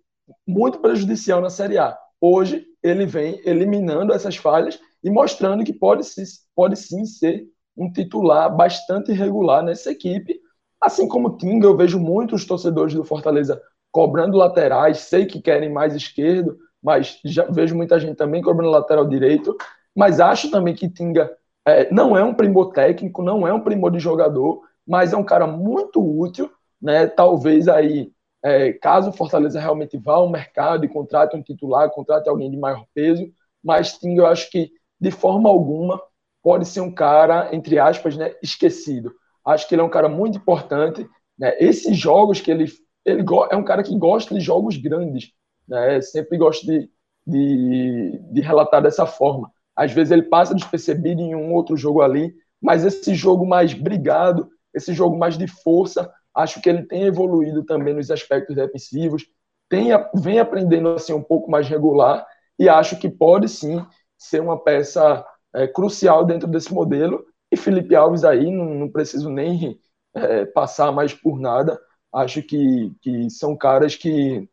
muito 0.47 0.79
prejudicial 0.79 1.41
na 1.41 1.51
Série 1.51 1.79
A. 1.79 1.97
Hoje, 2.21 2.65
ele 2.83 3.05
vem 3.07 3.41
eliminando 3.45 4.13
essas 4.13 4.37
falhas 4.37 4.79
e 5.03 5.11
mostrando 5.11 5.65
que 5.65 5.73
pode, 5.73 6.07
pode 6.55 6.77
sim 6.77 7.05
ser 7.05 7.45
um 7.77 7.91
titular 7.91 8.55
bastante 8.55 9.13
regular 9.13 9.63
nessa 9.63 9.91
equipe. 9.91 10.41
Assim 10.83 11.07
como 11.09 11.29
o 11.29 11.37
Tinga, 11.37 11.67
eu 11.67 11.77
vejo 11.77 11.99
muitos 11.99 12.45
torcedores 12.45 12.95
do 12.95 13.05
Fortaleza 13.05 13.61
cobrando 13.91 14.37
laterais, 14.37 14.99
sei 14.99 15.27
que 15.27 15.41
querem 15.41 15.71
mais 15.73 15.95
esquerdo, 15.95 16.59
mas 16.83 17.21
já 17.25 17.45
vejo 17.45 17.77
muita 17.77 18.01
gente 18.01 18.17
também 18.17 18.43
cobrando 18.43 18.71
lateral 18.71 19.07
direito. 19.07 19.57
Mas 19.95 20.19
acho 20.21 20.51
também 20.51 20.75
que 20.75 20.89
Tinga 20.89 21.31
é, 21.67 21.93
não 21.93 22.17
é 22.17 22.25
um 22.25 22.35
primor 22.35 22.73
técnico, 22.73 23.23
não 23.23 23.47
é 23.47 23.53
um 23.53 23.61
primor 23.61 23.91
de 23.91 23.99
jogador, 24.01 24.63
mas 24.87 25.13
é 25.13 25.17
um 25.17 25.25
cara 25.25 25.47
muito 25.47 26.01
útil, 26.03 26.51
né? 26.81 27.07
Talvez 27.07 27.69
aí 27.69 28.11
é, 28.43 28.73
caso 28.73 29.11
o 29.11 29.13
Fortaleza 29.13 29.61
realmente 29.61 29.97
vá 29.97 30.15
ao 30.15 30.29
mercado 30.29 30.85
e 30.85 30.89
contrate 30.89 31.37
um 31.37 31.43
titular, 31.43 31.91
contrate 31.91 32.29
alguém 32.29 32.51
de 32.51 32.57
maior 32.57 32.85
peso, 32.95 33.31
mas 33.63 33.97
Ting, 33.99 34.17
eu 34.17 34.27
acho 34.27 34.51
que 34.51 34.71
de 35.01 35.11
forma 35.13 35.49
alguma 35.49 36.01
pode 36.43 36.67
ser 36.67 36.81
um 36.81 36.93
cara, 36.93 37.55
entre 37.55 37.79
aspas, 37.79 38.17
né, 38.17 38.35
esquecido. 38.43 39.13
Acho 39.45 39.69
que 39.69 39.75
ele 39.75 39.83
é 39.83 39.85
um 39.85 39.91
cara 39.91 40.09
muito 40.09 40.39
importante. 40.39 41.09
Né? 41.39 41.57
Esses 41.59 41.97
jogos 41.97 42.41
que 42.41 42.51
ele. 42.51 42.71
Ele 43.05 43.25
é 43.51 43.57
um 43.57 43.65
cara 43.65 43.83
que 43.83 43.97
gosta 43.97 44.35
de 44.35 44.41
jogos 44.41 44.77
grandes. 44.77 45.33
Né? 45.67 46.01
Sempre 46.01 46.39
gosta 46.39 46.65
de, 46.65 46.89
de, 47.27 48.21
de 48.33 48.41
relatar 48.41 48.81
dessa 48.81 49.07
forma. 49.07 49.51
Às 49.75 49.93
vezes 49.93 50.13
ele 50.13 50.23
passa 50.23 50.55
despercebido 50.55 51.21
em 51.21 51.35
um 51.35 51.53
outro 51.53 51.77
jogo 51.77 52.03
ali, 52.03 52.33
mas 52.61 52.85
esse 52.85 53.15
jogo 53.15 53.45
mais 53.47 53.73
brigado, 53.73 54.49
esse 54.73 54.93
jogo 54.93 55.17
mais 55.19 55.37
de 55.37 55.49
força, 55.49 56.13
Acho 56.35 56.61
que 56.61 56.69
ele 56.69 56.83
tem 56.85 57.05
evoluído 57.05 57.63
também 57.65 57.95
nos 57.95 58.11
aspectos 58.11 58.57
defensivos, 58.57 59.27
tem, 59.69 59.91
vem 60.15 60.39
aprendendo 60.39 60.89
assim 60.91 61.13
um 61.13 61.23
pouco 61.23 61.51
mais 61.51 61.69
regular 61.69 62.27
e 62.59 62.69
acho 62.69 62.99
que 62.99 63.09
pode 63.09 63.49
sim 63.49 63.85
ser 64.17 64.41
uma 64.41 64.59
peça 64.59 65.25
é, 65.55 65.67
crucial 65.67 66.25
dentro 66.25 66.49
desse 66.49 66.73
modelo. 66.73 67.25
E 67.53 67.57
Felipe 67.57 67.95
Alves 67.95 68.25
aí, 68.25 68.51
não, 68.51 68.75
não 68.75 68.89
preciso 68.89 69.29
nem 69.29 69.79
é, 70.15 70.47
passar 70.47 70.91
mais 70.91 71.13
por 71.13 71.39
nada. 71.39 71.79
Acho 72.11 72.43
que, 72.43 72.91
que 73.03 73.29
são 73.29 73.55
caras 73.55 73.95
que 73.95 74.49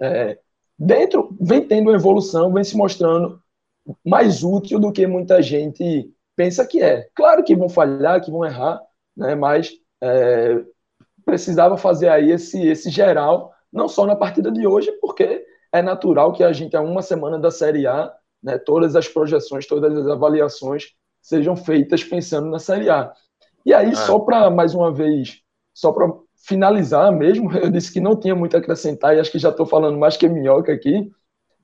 é, 0.00 0.36
dentro 0.76 1.36
vem 1.40 1.66
tendo 1.66 1.88
uma 1.88 1.96
evolução, 1.96 2.52
vem 2.52 2.64
se 2.64 2.76
mostrando 2.76 3.40
mais 4.04 4.42
útil 4.42 4.80
do 4.80 4.92
que 4.92 5.06
muita 5.06 5.40
gente 5.40 6.12
pensa 6.34 6.66
que 6.66 6.82
é. 6.82 7.08
Claro 7.14 7.44
que 7.44 7.54
vão 7.54 7.68
falhar, 7.68 8.20
que 8.20 8.30
vão 8.30 8.44
errar, 8.44 8.80
né? 9.16 9.36
mas 9.36 9.70
é, 10.02 10.64
precisava 11.24 11.76
fazer 11.76 12.08
aí 12.08 12.32
esse, 12.32 12.66
esse 12.66 12.90
geral, 12.90 13.52
não 13.72 13.88
só 13.88 14.04
na 14.04 14.16
partida 14.16 14.50
de 14.50 14.66
hoje, 14.66 14.90
porque 15.00 15.44
é 15.72 15.80
natural 15.80 16.32
que 16.32 16.42
a 16.42 16.52
gente, 16.52 16.76
há 16.76 16.80
uma 16.80 17.02
semana 17.02 17.38
da 17.38 17.52
Série 17.52 17.86
A, 17.86 18.12
né, 18.42 18.58
todas 18.58 18.96
as 18.96 19.06
projeções, 19.06 19.66
todas 19.66 19.96
as 19.96 20.06
avaliações 20.08 20.92
sejam 21.22 21.56
feitas 21.56 22.02
pensando 22.02 22.50
na 22.50 22.58
Série 22.58 22.90
A. 22.90 23.12
E 23.64 23.72
aí, 23.72 23.90
ah. 23.90 23.94
só 23.94 24.18
para, 24.18 24.50
mais 24.50 24.74
uma 24.74 24.92
vez, 24.92 25.40
só 25.72 25.92
para 25.92 26.12
finalizar 26.46 27.12
mesmo, 27.12 27.50
eu 27.56 27.70
disse 27.70 27.92
que 27.92 28.00
não 28.00 28.18
tinha 28.18 28.34
muito 28.34 28.56
a 28.56 28.58
acrescentar, 28.58 29.16
e 29.16 29.20
acho 29.20 29.30
que 29.30 29.38
já 29.38 29.50
estou 29.50 29.64
falando 29.64 29.98
mais 29.98 30.16
que 30.16 30.28
minhoca 30.28 30.72
aqui, 30.72 31.10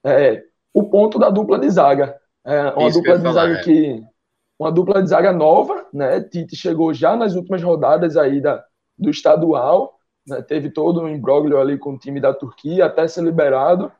é, 0.05 0.45
o 0.73 0.85
ponto 0.89 1.19
da 1.19 1.29
dupla 1.29 1.59
de 1.59 1.69
zaga. 1.69 2.17
É 2.45 2.63
uma 2.71 2.89
Isso 2.89 2.99
dupla 2.99 3.17
de 3.19 3.25
falar, 3.25 3.35
zaga 3.35 3.55
é. 3.55 3.63
que. 3.63 4.03
Uma 4.59 4.73
dupla 4.73 5.03
de 5.03 5.09
zaga 5.09 5.33
nova, 5.33 5.87
né? 5.93 6.21
Tite 6.21 6.57
chegou 6.57 6.93
já 6.93 7.15
nas 7.15 7.35
últimas 7.35 7.63
rodadas 7.63 8.17
aí 8.17 8.41
da, 8.41 8.65
do 8.99 9.09
estadual, 9.09 9.99
né? 10.27 10.43
teve 10.43 10.71
todo 10.71 11.01
um 11.01 11.09
imbróglio 11.09 11.61
ali 11.61 11.79
com 11.79 11.93
o 11.93 11.99
time 11.99 12.21
da 12.21 12.35
Turquia 12.35 12.87
até 12.87 13.07
ser 13.07 13.23
liberado. 13.23 13.93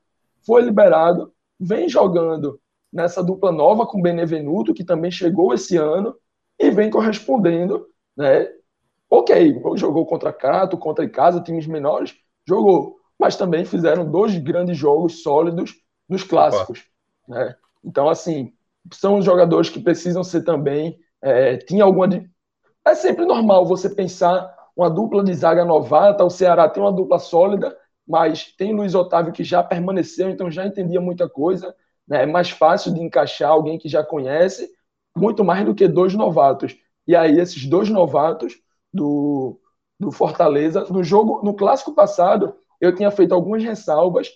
Foi 0.45 0.63
liberado, 0.63 1.33
vem 1.61 1.89
jogando 1.89 2.61
nessa 2.93 3.23
dupla 3.23 3.53
nova 3.53 3.87
com 3.87 4.01
Benevenuto, 4.01 4.75
que 4.75 4.85
também 4.85 5.11
chegou 5.11 5.53
esse 5.53 5.77
ano, 5.77 6.15
e 6.59 6.71
vem 6.71 6.91
correspondendo, 6.91 7.87
né? 8.17 8.49
Ok, 9.11 9.63
jogou 9.77 10.05
contra 10.05 10.33
Crato, 10.33 10.77
contra 10.77 11.05
Icasa, 11.05 11.41
times 11.41 11.67
menores, 11.67 12.15
jogou, 12.47 12.97
mas 13.19 13.37
também 13.37 13.65
fizeram 13.65 14.11
dois 14.11 14.37
grandes 14.37 14.77
jogos 14.77 15.23
sólidos 15.23 15.75
nos 16.09 16.23
clássicos. 16.23 16.85
Né? 17.27 17.55
Então, 17.83 18.09
assim, 18.09 18.53
são 18.93 19.23
jogadores 19.23 19.71
que 19.71 19.81
precisam 19.81 20.23
ser 20.23 20.43
também. 20.43 20.99
É, 21.23 21.57
tinha 21.57 21.85
alguma. 21.85 22.09
É 22.85 22.95
sempre 22.95 23.25
normal 23.25 23.67
você 23.67 23.89
pensar 23.89 24.55
uma 24.77 24.89
dupla 24.89 25.25
de 25.25 25.35
zaga 25.35 25.65
novata, 25.65 26.25
o 26.25 26.31
Ceará 26.31 26.69
tem 26.69 26.83
uma 26.83 26.93
dupla 26.93 27.19
sólida, 27.19 27.77
mas 28.07 28.55
tem 28.57 28.75
Luiz 28.75 28.95
Otávio 28.95 29.33
que 29.33 29.43
já 29.43 29.63
permaneceu, 29.63 30.31
então 30.31 30.51
já 30.51 30.67
entendia 30.67 31.01
muita 31.01 31.29
coisa. 31.29 31.75
Né? 32.09 32.23
É 32.23 32.27
mais 32.27 32.51
fácil 32.51 32.93
de 32.93 33.01
encaixar 33.01 33.51
alguém 33.51 33.79
que 33.79 33.89
já 33.89 34.03
conhece, 34.03 34.71
muito 35.17 35.45
mais 35.45 35.65
do 35.65 35.75
que 35.75 35.87
dois 35.87 36.15
novatos. 36.15 36.77
E 37.07 37.15
aí, 37.15 37.39
esses 37.39 37.67
dois 37.67 37.89
novatos 37.89 38.55
do, 38.93 39.59
do 39.99 40.11
Fortaleza, 40.11 40.87
no 40.91 41.03
jogo, 41.03 41.43
no 41.45 41.55
clássico 41.55 41.95
passado, 41.95 42.55
eu 42.81 42.95
tinha 42.95 43.11
feito 43.11 43.35
algumas 43.35 43.63
ressalvas, 43.63 44.31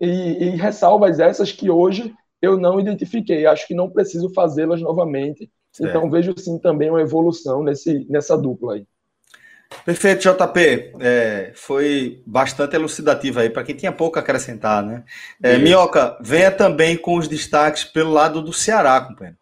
e, 0.00 0.06
e 0.06 0.50
ressalvas 0.56 1.20
essas 1.20 1.52
que 1.52 1.70
hoje 1.70 2.14
eu 2.42 2.58
não 2.58 2.80
identifiquei. 2.80 3.46
Acho 3.46 3.66
que 3.66 3.74
não 3.74 3.90
preciso 3.90 4.32
fazê-las 4.32 4.80
novamente. 4.80 5.50
Certo. 5.72 5.88
Então, 5.88 6.10
vejo 6.10 6.34
sim 6.36 6.58
também 6.58 6.90
uma 6.90 7.00
evolução 7.00 7.62
nesse, 7.62 8.06
nessa 8.10 8.36
dupla 8.36 8.74
aí. 8.74 8.86
Perfeito, 9.84 10.22
JP. 10.22 10.92
É, 11.00 11.52
foi 11.54 12.22
bastante 12.26 12.74
elucidativo 12.74 13.40
aí 13.40 13.48
para 13.48 13.62
quem 13.62 13.76
tinha 13.76 13.92
pouco 13.92 14.18
a 14.18 14.22
acrescentar, 14.22 14.82
né? 14.84 15.04
É, 15.42 15.56
Minhoca, 15.58 16.18
venha 16.20 16.50
também 16.50 16.96
com 16.96 17.16
os 17.16 17.28
destaques 17.28 17.84
pelo 17.84 18.12
lado 18.12 18.42
do 18.42 18.52
Ceará, 18.52 19.00
companheiro. 19.00 19.38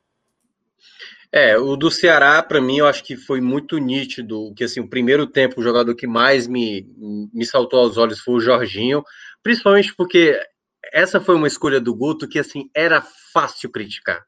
É, 1.30 1.58
o 1.58 1.76
do 1.76 1.90
Ceará, 1.90 2.42
para 2.42 2.60
mim, 2.60 2.78
eu 2.78 2.86
acho 2.86 3.04
que 3.04 3.14
foi 3.16 3.40
muito 3.40 3.76
nítido, 3.78 4.52
que 4.54 4.64
assim, 4.64 4.80
o 4.80 4.88
primeiro 4.88 5.26
tempo, 5.26 5.60
o 5.60 5.62
jogador 5.62 5.94
que 5.94 6.06
mais 6.06 6.46
me, 6.46 6.86
me 7.32 7.44
saltou 7.44 7.80
aos 7.80 7.98
olhos 7.98 8.20
foi 8.20 8.34
o 8.34 8.40
Jorginho, 8.40 9.04
principalmente 9.42 9.94
porque 9.94 10.38
essa 10.92 11.20
foi 11.20 11.34
uma 11.34 11.46
escolha 11.46 11.80
do 11.80 11.94
Guto 11.94 12.26
que, 12.26 12.38
assim, 12.38 12.70
era 12.74 13.04
fácil 13.32 13.70
criticar. 13.70 14.24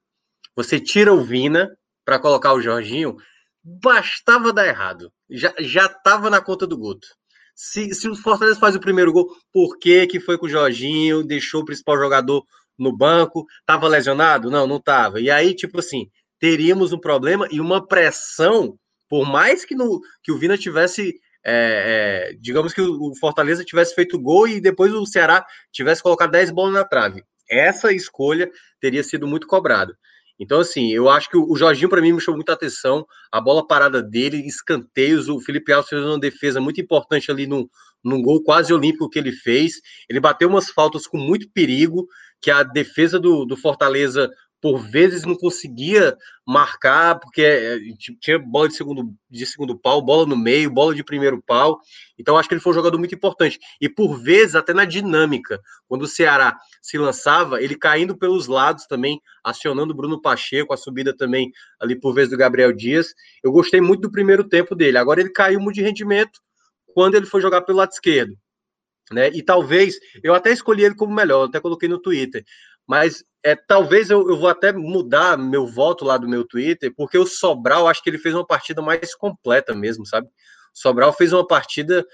Você 0.55 0.79
tira 0.79 1.13
o 1.13 1.23
Vina 1.23 1.71
para 2.05 2.19
colocar 2.19 2.53
o 2.53 2.61
Jorginho, 2.61 3.17
bastava 3.63 4.53
dar 4.53 4.67
errado. 4.67 5.11
Já, 5.31 5.55
já 5.61 6.01
na 6.31 6.41
conta 6.41 6.67
do 6.67 6.77
Guto. 6.77 7.07
Se, 7.55 7.95
se 7.95 8.09
o 8.09 8.17
Fortaleza 8.17 8.59
faz 8.59 8.75
o 8.75 8.81
primeiro 8.81 9.13
gol, 9.13 9.29
por 9.53 9.79
que 9.79 10.07
que 10.07 10.19
foi 10.19 10.39
com 10.39 10.47
o 10.47 10.49
Jorginho, 10.49 11.23
deixou 11.23 11.63
o 11.63 11.65
principal 11.65 11.99
jogador 11.99 12.45
no 12.79 12.97
banco, 12.97 13.45
tava 13.67 13.87
lesionado? 13.87 14.51
Não, 14.51 14.67
não 14.67 14.81
tava. 14.81 15.21
E 15.21 15.31
aí, 15.31 15.55
tipo 15.55 15.79
assim, 15.79 16.09
teríamos 16.39 16.93
um 16.93 16.99
problema 16.99 17.47
e 17.51 17.61
uma 17.61 17.87
pressão, 17.87 18.77
por 19.09 19.27
mais 19.27 19.65
que, 19.65 19.75
no, 19.75 20.01
que 20.23 20.33
o 20.33 20.39
Vina 20.39 20.57
tivesse, 20.57 21.15
é, 21.45 22.31
é, 22.33 22.37
digamos 22.41 22.73
que 22.73 22.81
o 22.81 23.15
Fortaleza 23.21 23.65
tivesse 23.65 23.95
feito 23.95 24.19
gol 24.19 24.49
e 24.49 24.61
depois 24.61 24.93
o 24.93 25.05
Ceará 25.05 25.45
tivesse 25.71 26.03
colocado 26.03 26.31
10 26.31 26.51
bolas 26.51 26.73
na 26.73 26.85
trave. 26.85 27.23
Essa 27.49 27.93
escolha 27.93 28.51
teria 28.81 29.03
sido 29.03 29.27
muito 29.27 29.47
cobrada. 29.47 29.95
Então, 30.41 30.59
assim, 30.59 30.91
eu 30.91 31.11
acho 31.11 31.29
que 31.29 31.37
o 31.37 31.55
Jorginho, 31.55 31.91
para 31.91 32.01
mim, 32.01 32.15
me 32.15 32.21
chamou 32.21 32.39
muita 32.39 32.55
atenção. 32.55 33.07
A 33.31 33.39
bola 33.43 33.67
parada 33.67 34.03
dele, 34.03 34.39
escanteios. 34.47 35.29
O 35.29 35.39
Felipe 35.39 35.71
Alves 35.71 35.91
fez 35.91 36.03
uma 36.03 36.19
defesa 36.19 36.59
muito 36.63 36.81
importante 36.81 37.31
ali 37.31 37.47
no, 37.47 37.71
num 38.03 38.23
gol 38.23 38.43
quase 38.43 38.73
olímpico 38.73 39.11
que 39.11 39.19
ele 39.19 39.33
fez. 39.33 39.75
Ele 40.09 40.19
bateu 40.19 40.49
umas 40.49 40.71
faltas 40.71 41.07
com 41.07 41.19
muito 41.19 41.47
perigo, 41.53 42.07
que 42.41 42.51
a 42.51 42.63
defesa 42.63 43.21
do, 43.21 43.45
do 43.45 43.55
Fortaleza 43.55 44.31
por 44.61 44.79
vezes 44.79 45.25
não 45.25 45.35
conseguia 45.35 46.17
marcar, 46.47 47.19
porque 47.19 47.43
eh, 47.43 47.79
tinha 48.21 48.39
bola 48.39 48.69
de 48.69 48.75
segundo, 48.75 49.15
de 49.31 49.47
segundo 49.47 49.79
pau, 49.79 50.03
bola 50.03 50.27
no 50.27 50.37
meio, 50.37 50.71
bola 50.71 50.95
de 50.95 51.03
primeiro 51.03 51.43
pau. 51.43 51.81
Então, 52.19 52.37
acho 52.37 52.49
que 52.49 52.55
ele 52.55 52.61
foi 52.61 52.73
um 52.73 52.75
jogador 52.75 52.99
muito 52.99 53.15
importante. 53.15 53.59
E 53.81 53.89
por 53.89 54.21
vezes, 54.21 54.55
até 54.55 54.75
na 54.75 54.85
dinâmica, 54.85 55.61
quando 55.89 56.03
o 56.03 56.09
Ceará 56.09 56.59
se 56.83 56.99
lançava, 56.99 57.63
ele 57.63 57.75
caindo 57.75 58.17
pelos 58.17 58.47
lados 58.47 58.87
também, 58.87 59.21
acionando 59.43 59.93
o 59.93 59.97
Bruno 59.97 60.21
Pacheco, 60.21 60.75
a 60.75 60.77
subida 60.77 61.17
também 61.17 61.51
ali 61.81 61.99
por 61.99 62.13
vez 62.13 62.29
do 62.29 62.37
Gabriel 62.37 62.73
Dias. 62.73 63.15
Eu 63.43 63.53
gostei 63.53 63.81
muito 63.81 64.03
do 64.03 64.13
primeiro 64.13 64.45
tempo 64.45 64.75
dele. 64.75 64.99
Agora 64.99 65.21
ele 65.21 65.31
caiu 65.31 65.61
muito 65.61 65.77
de 65.77 65.83
rendimento 65.83 66.41
quando 66.95 67.15
ele 67.15 67.27
foi 67.27 67.41
jogar 67.41 67.63
pelo 67.63 67.79
lado 67.79 67.93
esquerdo. 67.93 68.37
Né? 69.11 69.29
E 69.31 69.43
talvez, 69.43 69.99
eu 70.23 70.35
até 70.35 70.53
escolhi 70.53 70.85
ele 70.85 70.95
como 70.95 71.15
melhor, 71.15 71.49
até 71.49 71.59
coloquei 71.59 71.89
no 71.89 71.99
Twitter. 72.01 72.45
Mas 72.87 73.25
é, 73.45 73.55
talvez 73.55 74.11
eu, 74.11 74.29
eu 74.29 74.39
vou 74.39 74.49
até 74.49 74.73
mudar 74.73 75.39
meu 75.39 75.67
voto 75.67 76.05
lá 76.05 76.17
do 76.17 76.29
meu 76.29 76.47
Twitter, 76.47 76.93
porque 76.95 77.19
o 77.19 77.27
Sobral, 77.27 77.89
acho 77.89 78.03
que 78.03 78.11
ele 78.11 78.19
fez 78.19 78.35
uma 78.35 78.47
partida 78.47 78.83
mais 78.83 79.15
completa 79.15 79.75
mesmo, 79.75 80.07
sabe? 80.07 80.27
O 80.27 80.31
Sobral 80.75 81.13
fez 81.13 81.33
uma 81.33 81.47
partida 81.47 82.05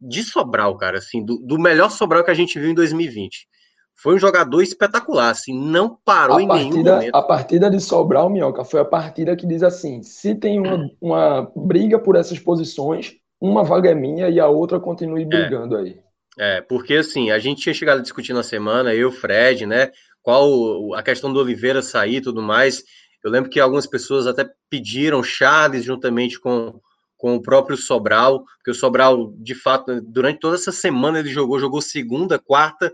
de 0.00 0.22
Sobral, 0.22 0.76
cara, 0.76 0.98
assim, 0.98 1.24
do, 1.24 1.38
do 1.38 1.58
melhor 1.58 1.90
Sobral 1.90 2.22
que 2.22 2.30
a 2.30 2.34
gente 2.34 2.58
viu 2.58 2.70
em 2.70 2.74
2020. 2.74 3.48
Foi 3.96 4.16
um 4.16 4.18
jogador 4.18 4.60
espetacular, 4.60 5.30
assim, 5.30 5.56
não 5.56 5.96
parou 6.04 6.38
a 6.38 6.42
em 6.42 6.48
partida, 6.48 6.72
nenhum 6.72 6.84
momento. 6.84 7.14
A 7.14 7.22
partida 7.22 7.70
de 7.70 7.80
Sobral, 7.80 8.28
Minhoca, 8.28 8.64
foi 8.64 8.80
a 8.80 8.84
partida 8.84 9.36
que 9.36 9.46
diz 9.46 9.62
assim: 9.62 10.02
se 10.02 10.34
tem 10.34 10.58
uma, 10.58 10.90
uma 11.00 11.52
briga 11.54 11.98
por 11.98 12.16
essas 12.16 12.38
posições, 12.38 13.14
uma 13.40 13.62
vaga 13.62 13.90
é 13.90 13.94
minha 13.94 14.28
e 14.28 14.40
a 14.40 14.48
outra 14.48 14.80
continue 14.80 15.22
é. 15.22 15.26
brigando 15.26 15.76
é. 15.76 15.80
aí. 15.80 16.00
É, 16.36 16.60
porque 16.60 16.94
assim, 16.94 17.30
a 17.30 17.38
gente 17.38 17.62
tinha 17.62 17.74
chegado 17.74 17.98
a 17.98 18.02
discutir 18.02 18.32
na 18.32 18.42
semana, 18.42 18.92
eu, 18.92 19.12
Fred, 19.12 19.64
né? 19.64 19.92
Qual 20.24 20.94
a 20.94 21.02
questão 21.02 21.30
do 21.30 21.38
Oliveira 21.38 21.82
sair 21.82 22.16
e 22.16 22.20
tudo 22.22 22.42
mais. 22.42 22.82
Eu 23.22 23.30
lembro 23.30 23.50
que 23.50 23.60
algumas 23.60 23.86
pessoas 23.86 24.26
até 24.26 24.48
pediram 24.70 25.22
Charles 25.22 25.84
juntamente 25.84 26.40
com, 26.40 26.80
com 27.16 27.36
o 27.36 27.42
próprio 27.42 27.76
Sobral, 27.76 28.42
porque 28.56 28.70
o 28.70 28.74
Sobral, 28.74 29.34
de 29.36 29.54
fato, 29.54 30.00
durante 30.00 30.40
toda 30.40 30.56
essa 30.56 30.72
semana 30.72 31.18
ele 31.18 31.28
jogou, 31.28 31.60
jogou 31.60 31.82
segunda, 31.82 32.38
quarta, 32.38 32.92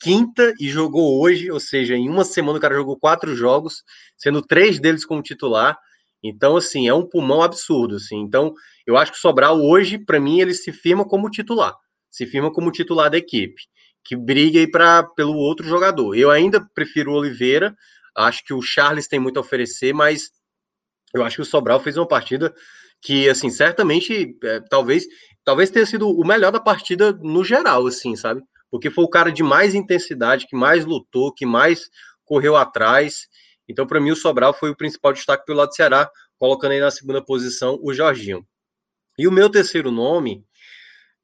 quinta 0.00 0.52
e 0.58 0.68
jogou 0.68 1.20
hoje, 1.22 1.52
ou 1.52 1.60
seja, 1.60 1.94
em 1.94 2.08
uma 2.08 2.24
semana 2.24 2.58
o 2.58 2.60
cara 2.60 2.74
jogou 2.74 2.98
quatro 2.98 3.34
jogos, 3.36 3.84
sendo 4.16 4.42
três 4.42 4.80
deles 4.80 5.04
como 5.04 5.22
titular. 5.22 5.78
Então, 6.20 6.56
assim, 6.56 6.88
é 6.88 6.94
um 6.94 7.08
pulmão 7.08 7.42
absurdo, 7.42 7.94
assim. 7.94 8.18
Então, 8.18 8.52
eu 8.84 8.96
acho 8.96 9.12
que 9.12 9.18
o 9.18 9.20
Sobral 9.20 9.60
hoje, 9.60 9.98
para 9.98 10.18
mim, 10.18 10.40
ele 10.40 10.52
se 10.52 10.72
firma 10.72 11.04
como 11.04 11.30
titular, 11.30 11.76
se 12.10 12.26
firma 12.26 12.52
como 12.52 12.72
titular 12.72 13.08
da 13.08 13.18
equipe 13.18 13.62
que 14.04 14.16
brigue 14.16 14.58
aí 14.58 14.70
pra, 14.70 15.02
pelo 15.02 15.34
outro 15.34 15.66
jogador. 15.66 16.16
Eu 16.16 16.30
ainda 16.30 16.60
prefiro 16.74 17.12
o 17.12 17.14
Oliveira, 17.14 17.76
acho 18.16 18.44
que 18.44 18.52
o 18.52 18.62
Charles 18.62 19.08
tem 19.08 19.20
muito 19.20 19.38
a 19.38 19.40
oferecer, 19.40 19.92
mas 19.94 20.30
eu 21.14 21.24
acho 21.24 21.36
que 21.36 21.42
o 21.42 21.46
Sobral 21.46 21.80
fez 21.80 21.96
uma 21.96 22.06
partida 22.06 22.54
que, 23.00 23.28
assim, 23.28 23.50
certamente, 23.50 24.36
é, 24.44 24.60
talvez, 24.70 25.04
talvez 25.44 25.70
tenha 25.70 25.84
sido 25.84 26.08
o 26.08 26.24
melhor 26.26 26.52
da 26.52 26.60
partida 26.60 27.12
no 27.12 27.44
geral, 27.44 27.86
assim, 27.86 28.14
sabe? 28.16 28.42
Porque 28.70 28.90
foi 28.90 29.04
o 29.04 29.10
cara 29.10 29.30
de 29.30 29.42
mais 29.42 29.74
intensidade, 29.74 30.46
que 30.46 30.56
mais 30.56 30.84
lutou, 30.84 31.32
que 31.32 31.44
mais 31.44 31.90
correu 32.24 32.56
atrás. 32.56 33.26
Então, 33.68 33.86
para 33.86 34.00
mim, 34.00 34.12
o 34.12 34.16
Sobral 34.16 34.54
foi 34.54 34.70
o 34.70 34.76
principal 34.76 35.12
destaque 35.12 35.44
pelo 35.44 35.58
lado 35.58 35.68
do 35.68 35.74
Ceará, 35.74 36.10
colocando 36.38 36.72
aí 36.72 36.80
na 36.80 36.90
segunda 36.90 37.22
posição 37.22 37.78
o 37.82 37.92
Jorginho. 37.92 38.46
E 39.18 39.28
o 39.28 39.32
meu 39.32 39.50
terceiro 39.50 39.90
nome, 39.90 40.44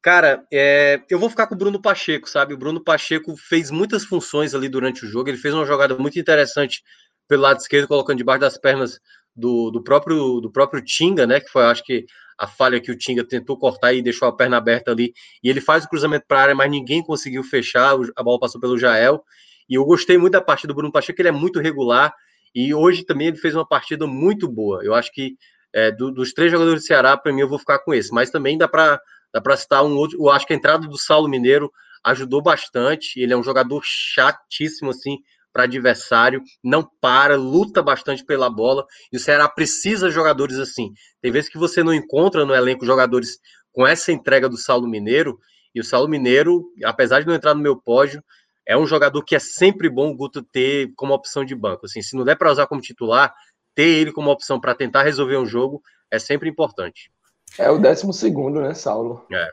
Cara, 0.01 0.45
é, 0.51 1.01
eu 1.09 1.19
vou 1.19 1.29
ficar 1.29 1.47
com 1.47 1.55
o 1.55 1.57
Bruno 1.57 1.81
Pacheco, 1.81 2.29
sabe? 2.29 2.53
O 2.53 2.57
Bruno 2.57 2.81
Pacheco 2.81 3.35
fez 3.35 3.69
muitas 3.69 4.05
funções 4.05 4.55
ali 4.55 4.69
durante 4.69 5.05
o 5.05 5.07
jogo. 5.07 5.29
Ele 5.29 5.37
fez 5.37 5.53
uma 5.53 5.65
jogada 5.65 5.97
muito 5.97 6.17
interessante 6.17 6.81
pelo 7.27 7.43
lado 7.43 7.59
esquerdo, 7.59 7.87
colocando 7.87 8.17
debaixo 8.17 8.41
das 8.41 8.57
pernas 8.57 8.99
do, 9.35 9.69
do 9.71 9.83
próprio 9.83 10.39
do 10.39 10.51
próprio 10.51 10.83
Tinga, 10.83 11.27
né? 11.27 11.39
Que 11.39 11.49
foi, 11.49 11.63
acho 11.63 11.83
que, 11.83 12.05
a 12.39 12.47
falha 12.47 12.79
que 12.79 12.89
o 12.89 12.97
Tinga 12.97 13.23
tentou 13.27 13.57
cortar 13.57 13.93
e 13.93 14.01
deixou 14.01 14.27
a 14.27 14.35
perna 14.35 14.57
aberta 14.57 14.91
ali. 14.91 15.13
E 15.43 15.49
ele 15.49 15.59
faz 15.59 15.83
o 15.83 15.89
cruzamento 15.89 16.25
para 16.25 16.39
a 16.39 16.43
área, 16.43 16.55
mas 16.55 16.71
ninguém 16.71 17.03
conseguiu 17.03 17.43
fechar. 17.43 17.93
A 18.15 18.23
bola 18.23 18.39
passou 18.39 18.61
pelo 18.61 18.77
Jael. 18.77 19.21
E 19.69 19.75
eu 19.75 19.83
gostei 19.83 20.17
muito 20.17 20.33
da 20.33 20.41
parte 20.41 20.65
do 20.65 20.73
Bruno 20.73 20.91
Pacheco, 20.91 21.21
ele 21.21 21.27
é 21.27 21.33
muito 21.33 21.59
regular. 21.59 22.13
E 22.55 22.73
hoje 22.73 23.03
também 23.03 23.27
ele 23.27 23.37
fez 23.37 23.53
uma 23.53 23.67
partida 23.67 24.07
muito 24.07 24.47
boa. 24.47 24.81
Eu 24.83 24.95
acho 24.95 25.11
que 25.11 25.35
é, 25.73 25.91
do, 25.91 26.11
dos 26.11 26.33
três 26.33 26.49
jogadores 26.49 26.81
do 26.81 26.87
Ceará, 26.87 27.17
para 27.17 27.33
mim, 27.33 27.41
eu 27.41 27.49
vou 27.49 27.59
ficar 27.59 27.79
com 27.79 27.93
esse. 27.93 28.11
Mas 28.11 28.31
também 28.31 28.57
dá 28.57 28.69
para 28.69 28.99
dá 29.33 29.41
para 29.41 29.57
citar 29.57 29.83
um 29.83 29.95
outro. 29.95 30.17
Eu 30.19 30.29
acho 30.29 30.45
que 30.45 30.53
a 30.53 30.55
entrada 30.55 30.87
do 30.87 30.97
Saulo 30.97 31.27
Mineiro 31.27 31.71
ajudou 32.03 32.41
bastante. 32.41 33.19
Ele 33.19 33.33
é 33.33 33.37
um 33.37 33.43
jogador 33.43 33.81
chatíssimo, 33.83 34.91
assim, 34.91 35.17
para 35.51 35.63
adversário, 35.63 36.41
não 36.63 36.87
para, 37.01 37.35
luta 37.35 37.81
bastante 37.81 38.23
pela 38.23 38.49
bola. 38.49 38.85
E 39.11 39.17
o 39.17 39.19
Ceará 39.19 39.47
precisa 39.49 40.07
de 40.07 40.13
jogadores 40.13 40.57
assim. 40.57 40.93
Tem 41.21 41.31
vezes 41.31 41.49
que 41.49 41.57
você 41.57 41.83
não 41.83 41.93
encontra 41.93 42.45
no 42.45 42.53
elenco 42.53 42.85
jogadores 42.85 43.39
com 43.71 43.85
essa 43.85 44.11
entrega 44.11 44.47
do 44.47 44.57
Saulo 44.57 44.87
Mineiro. 44.87 45.39
E 45.73 45.79
o 45.79 45.83
Saulo 45.83 46.07
Mineiro, 46.07 46.71
apesar 46.83 47.21
de 47.21 47.27
não 47.27 47.33
entrar 47.33 47.53
no 47.53 47.61
meu 47.61 47.75
pódio, 47.75 48.23
é 48.67 48.77
um 48.77 48.85
jogador 48.85 49.23
que 49.23 49.35
é 49.35 49.39
sempre 49.39 49.89
bom 49.89 50.11
o 50.11 50.15
Guto 50.15 50.43
ter 50.43 50.91
como 50.95 51.13
opção 51.13 51.43
de 51.43 51.55
banco. 51.55 51.85
Assim, 51.85 52.01
se 52.01 52.15
não 52.15 52.23
der 52.23 52.35
para 52.35 52.51
usar 52.51 52.67
como 52.67 52.81
titular, 52.81 53.33
ter 53.75 53.87
ele 53.87 54.11
como 54.11 54.29
opção 54.29 54.59
para 54.59 54.75
tentar 54.75 55.03
resolver 55.03 55.37
um 55.37 55.45
jogo 55.45 55.81
é 56.11 56.19
sempre 56.19 56.49
importante. 56.49 57.11
É 57.57 57.69
o 57.69 57.77
décimo 57.77 58.13
segundo, 58.13 58.61
né, 58.61 58.73
Saulo? 58.73 59.25
É. 59.31 59.49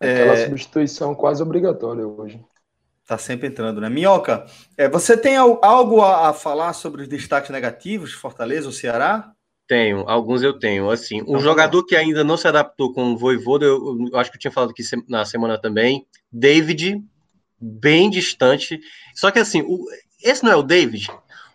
Aquela 0.00 0.34
é... 0.34 0.44
substituição 0.46 1.14
quase 1.14 1.42
obrigatória 1.42 2.06
hoje. 2.06 2.40
Tá 3.06 3.16
sempre 3.16 3.46
entrando, 3.46 3.80
né? 3.80 3.88
Minhoca, 3.88 4.44
é, 4.76 4.88
você 4.88 5.16
tem 5.16 5.36
algo 5.36 6.00
a, 6.00 6.30
a, 6.30 6.32
falar 6.32 6.72
sobre 6.72 7.02
os 7.02 7.08
destaques 7.08 7.50
negativos 7.50 8.10
de 8.10 8.16
Fortaleza 8.16 8.66
ou 8.66 8.72
Ceará? 8.72 9.30
Tenho, 9.68 10.08
alguns 10.08 10.42
eu 10.42 10.58
tenho. 10.58 10.90
Assim, 10.90 11.20
um 11.22 11.24
então, 11.24 11.40
jogador 11.40 11.84
que 11.84 11.94
ainda 11.94 12.24
não 12.24 12.36
se 12.36 12.48
adaptou 12.48 12.92
com 12.92 13.12
o 13.12 13.16
Voivoda, 13.16 13.64
eu, 13.64 13.96
eu, 14.12 14.18
acho 14.18 14.30
que 14.30 14.36
eu 14.36 14.40
tinha 14.40 14.50
falado 14.50 14.70
aqui 14.70 14.82
na 15.08 15.24
semana 15.24 15.56
também, 15.56 16.04
David, 16.32 17.00
bem 17.60 18.10
distante. 18.10 18.80
Só 19.14 19.30
que 19.30 19.38
assim, 19.38 19.62
o, 19.62 19.78
esse 20.22 20.42
não 20.42 20.50
é 20.50 20.56
o 20.56 20.62
David. 20.62 21.08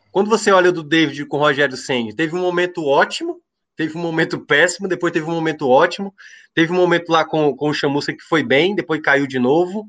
Quando 0.09 0.29
você 0.29 0.51
olha 0.51 0.71
do 0.71 0.83
David 0.83 1.25
com 1.25 1.35
o 1.35 1.39
Rogério 1.41 1.75
Senni, 1.75 2.15
teve 2.15 2.33
um 2.33 2.41
momento 2.41 2.85
ótimo, 2.85 3.41
teve 3.81 3.97
um 3.97 4.01
momento 4.01 4.39
péssimo, 4.39 4.87
depois 4.87 5.11
teve 5.11 5.25
um 5.25 5.33
momento 5.33 5.67
ótimo, 5.67 6.13
teve 6.53 6.71
um 6.71 6.75
momento 6.75 7.09
lá 7.09 7.25
com, 7.25 7.55
com 7.55 7.69
o 7.69 7.73
Chamuça 7.73 8.13
que 8.13 8.21
foi 8.21 8.43
bem, 8.43 8.75
depois 8.75 9.01
caiu 9.01 9.25
de 9.25 9.39
novo. 9.39 9.87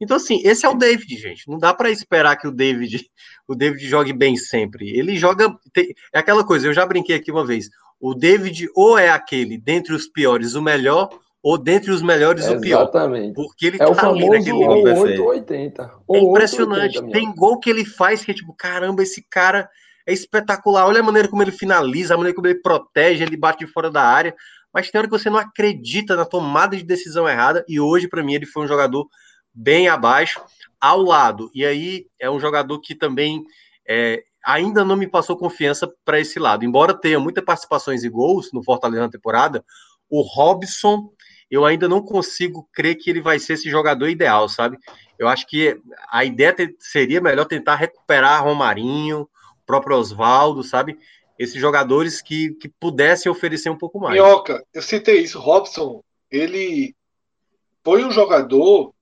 Então, 0.00 0.16
assim, 0.16 0.40
esse 0.42 0.64
é 0.64 0.68
o 0.68 0.74
David, 0.74 1.16
gente. 1.16 1.46
Não 1.46 1.58
dá 1.58 1.74
para 1.74 1.90
esperar 1.90 2.36
que 2.36 2.48
o 2.48 2.50
David, 2.50 3.06
o 3.46 3.54
David 3.54 3.86
jogue 3.86 4.14
bem 4.14 4.36
sempre. 4.36 4.88
Ele 4.96 5.18
joga. 5.18 5.54
Tem, 5.72 5.94
é 6.14 6.18
aquela 6.18 6.44
coisa, 6.44 6.66
eu 6.66 6.72
já 6.72 6.86
brinquei 6.86 7.14
aqui 7.14 7.30
uma 7.30 7.44
vez. 7.44 7.68
O 8.00 8.14
David 8.14 8.68
ou 8.74 8.98
é 8.98 9.10
aquele 9.10 9.58
dentre 9.58 9.94
os 9.94 10.06
piores 10.06 10.54
o 10.54 10.62
melhor, 10.62 11.10
ou 11.42 11.58
dentre 11.58 11.90
os 11.90 12.00
melhores 12.00 12.48
o 12.48 12.58
pior. 12.58 12.82
Exatamente. 12.82 13.34
Porque 13.34 13.66
ele 13.66 13.76
é 13.76 13.78
tá 13.78 13.90
o 13.90 13.94
famoso 13.94 14.32
ali 14.32 14.38
naquele 14.38 14.64
ou 14.64 14.82
880. 14.82 15.82
é 16.10 16.18
impressionante. 16.18 16.98
880, 16.98 17.12
Tem 17.12 17.34
gol 17.34 17.60
que 17.60 17.68
ele 17.68 17.84
faz 17.84 18.24
que 18.24 18.30
é 18.30 18.34
tipo, 18.34 18.54
caramba, 18.54 19.02
esse 19.02 19.24
cara 19.28 19.68
é 20.06 20.12
espetacular. 20.12 20.86
Olha 20.86 21.00
a 21.00 21.02
maneira 21.02 21.28
como 21.28 21.42
ele 21.42 21.52
finaliza, 21.52 22.14
a 22.14 22.16
maneira 22.16 22.34
como 22.34 22.46
ele 22.46 22.60
protege, 22.60 23.24
ele 23.24 23.36
bate 23.36 23.64
de 23.64 23.72
fora 23.72 23.90
da 23.90 24.02
área. 24.02 24.34
Mas 24.72 24.90
tem 24.90 24.98
hora 24.98 25.08
que 25.08 25.18
você 25.18 25.28
não 25.28 25.38
acredita 25.38 26.14
na 26.14 26.24
tomada 26.24 26.76
de 26.76 26.84
decisão 26.84 27.28
errada. 27.28 27.64
E 27.68 27.80
hoje, 27.80 28.08
para 28.08 28.22
mim, 28.22 28.34
ele 28.34 28.46
foi 28.46 28.64
um 28.64 28.68
jogador 28.68 29.08
bem 29.52 29.88
abaixo, 29.88 30.40
ao 30.80 31.02
lado. 31.02 31.50
E 31.54 31.64
aí 31.64 32.06
é 32.20 32.30
um 32.30 32.38
jogador 32.38 32.78
que 32.80 32.94
também 32.94 33.42
é, 33.88 34.22
ainda 34.44 34.84
não 34.84 34.96
me 34.96 35.08
passou 35.08 35.36
confiança 35.36 35.90
para 36.04 36.20
esse 36.20 36.38
lado. 36.38 36.64
Embora 36.64 36.94
tenha 36.94 37.18
muitas 37.18 37.44
participações 37.44 38.04
e 38.04 38.08
gols 38.08 38.52
no 38.52 38.62
Fortaleza 38.62 39.02
na 39.02 39.10
temporada, 39.10 39.64
o 40.08 40.20
Robson, 40.20 41.10
eu 41.50 41.64
ainda 41.64 41.88
não 41.88 42.00
consigo 42.02 42.68
crer 42.72 42.96
que 42.96 43.10
ele 43.10 43.20
vai 43.20 43.38
ser 43.38 43.54
esse 43.54 43.68
jogador 43.68 44.08
ideal, 44.08 44.48
sabe? 44.48 44.78
Eu 45.18 45.26
acho 45.26 45.46
que 45.46 45.80
a 46.10 46.24
ideia 46.24 46.54
seria 46.78 47.20
melhor 47.20 47.46
tentar 47.46 47.76
recuperar 47.76 48.44
Romarinho, 48.44 49.28
próprio 49.66 49.98
Oswaldo, 49.98 50.62
sabe? 50.62 50.98
Esses 51.38 51.60
jogadores 51.60 52.22
que, 52.22 52.54
que 52.54 52.68
pudessem 52.68 53.30
oferecer 53.30 53.68
um 53.68 53.76
pouco 53.76 54.00
mais. 54.00 54.14
Minhoca, 54.14 54.64
eu 54.72 54.80
citei 54.80 55.20
isso. 55.20 55.38
Robson, 55.38 56.02
ele 56.30 56.94
foi 57.84 58.04
um 58.04 58.10
jogador 58.10 58.94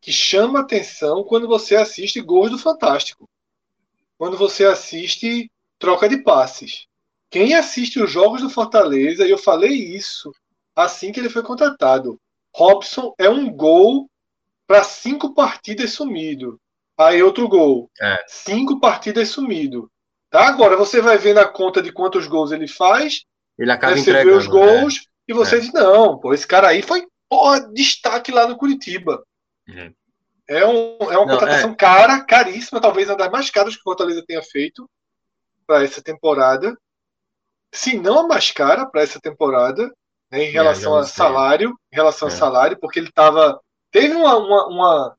que 0.00 0.12
chama 0.12 0.60
atenção 0.60 1.24
quando 1.24 1.48
você 1.48 1.76
assiste 1.76 2.20
gols 2.20 2.50
do 2.50 2.58
Fantástico. 2.58 3.28
Quando 4.18 4.36
você 4.36 4.64
assiste 4.64 5.50
troca 5.78 6.08
de 6.08 6.18
passes. 6.18 6.86
Quem 7.30 7.54
assiste 7.54 8.00
os 8.00 8.10
jogos 8.10 8.40
do 8.40 8.50
Fortaleza, 8.50 9.26
e 9.26 9.30
eu 9.30 9.38
falei 9.38 9.72
isso 9.72 10.32
assim 10.74 11.12
que 11.12 11.20
ele 11.20 11.28
foi 11.28 11.42
contratado. 11.42 12.18
Robson 12.54 13.14
é 13.18 13.28
um 13.28 13.50
gol 13.50 14.08
para 14.66 14.82
cinco 14.82 15.34
partidas 15.34 15.92
sumido. 15.92 16.60
Aí 16.96 17.22
outro 17.22 17.48
gol. 17.48 17.90
É. 18.00 18.24
Cinco 18.26 18.80
partidas 18.80 19.28
sumido. 19.28 19.90
Tá? 20.30 20.46
Agora 20.46 20.76
você 20.76 21.00
vai 21.00 21.18
ver 21.18 21.34
na 21.34 21.46
conta 21.46 21.82
de 21.82 21.92
quantos 21.92 22.26
gols 22.26 22.52
ele 22.52 22.68
faz. 22.68 23.24
Ele 23.58 23.72
acaba 23.72 23.94
os 23.94 24.46
gols 24.46 24.94
né? 24.96 25.00
e 25.28 25.34
você 25.34 25.56
é. 25.56 25.60
diz: 25.60 25.72
não, 25.72 26.18
pô, 26.18 26.32
esse 26.32 26.46
cara 26.46 26.68
aí 26.68 26.82
foi 26.82 27.06
destaque 27.72 28.32
lá 28.32 28.46
no 28.46 28.56
Curitiba. 28.56 29.22
Uhum. 29.68 29.92
É, 30.48 30.66
um, 30.66 30.96
é 31.12 31.18
uma 31.18 31.26
Não, 31.26 31.38
contratação 31.38 31.72
é... 31.72 31.74
cara, 31.74 32.24
caríssima, 32.24 32.80
talvez 32.80 33.08
uma 33.08 33.16
das 33.16 33.30
mais 33.30 33.50
caras 33.50 33.74
que 33.74 33.80
o 33.80 33.84
Fortaleza 33.84 34.24
tenha 34.26 34.42
feito 34.42 34.88
para 35.66 35.84
essa 35.84 36.02
temporada. 36.02 36.74
Se 37.70 37.98
não 37.98 38.20
a 38.20 38.26
mais 38.26 38.50
cara 38.50 38.86
para 38.86 39.02
essa 39.02 39.20
temporada, 39.20 39.92
né, 40.30 40.44
em 40.44 40.48
é, 40.48 40.50
relação 40.50 40.96
é, 40.96 41.02
a 41.02 41.04
salário, 41.04 41.78
em 41.92 41.96
relação 41.96 42.28
é. 42.28 42.32
a 42.32 42.34
salário, 42.34 42.78
porque 42.80 42.98
ele 42.98 43.10
estava. 43.10 43.60
Teve 43.90 44.14
uma, 44.14 44.36
uma, 44.36 44.66
uma, 44.66 45.16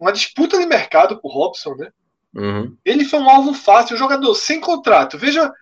uma, 0.00 0.12
disputa 0.12 0.58
de 0.58 0.66
mercado 0.66 1.20
por 1.20 1.32
Robson, 1.32 1.76
né? 1.76 1.92
Uhum. 2.34 2.76
Ele 2.84 3.04
foi 3.04 3.18
um 3.18 3.28
alvo 3.28 3.54
fácil, 3.54 3.96
um 3.96 3.98
jogador 3.98 4.34
sem 4.34 4.60
contrato. 4.60 5.18
Veja 5.18 5.52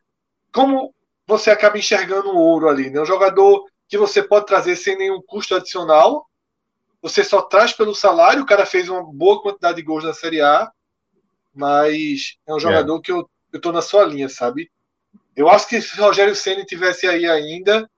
como 0.52 0.94
você 1.26 1.50
acaba 1.50 1.78
enxergando 1.78 2.30
o 2.30 2.38
ouro 2.38 2.68
ali, 2.68 2.90
né? 2.90 3.00
Um 3.00 3.06
jogador 3.06 3.64
que 3.88 3.98
você 3.98 4.22
pode 4.22 4.46
trazer 4.46 4.76
sem 4.76 4.96
nenhum 4.96 5.22
custo 5.22 5.54
adicional 5.54 6.26
você 7.06 7.22
só 7.22 7.42
traz 7.42 7.72
pelo 7.72 7.94
salário. 7.94 8.42
O 8.42 8.46
cara 8.46 8.66
fez 8.66 8.88
uma 8.88 9.02
boa 9.02 9.40
quantidade 9.40 9.76
de 9.76 9.82
gols 9.82 10.04
na 10.04 10.12
Série 10.12 10.40
A, 10.40 10.70
mas 11.54 12.36
é 12.46 12.52
um 12.52 12.58
jogador 12.58 12.98
é. 12.98 13.00
que 13.00 13.12
eu, 13.12 13.30
eu 13.52 13.60
tô 13.60 13.72
na 13.72 13.80
sua 13.80 14.04
linha, 14.04 14.28
sabe? 14.28 14.70
Eu 15.34 15.48
acho 15.48 15.68
que 15.68 15.80
se 15.80 15.98
o 16.00 16.02
Rogério 16.02 16.34
Senna 16.34 16.64
tivesse 16.64 17.06
aí 17.06 17.26
ainda, 17.26 17.88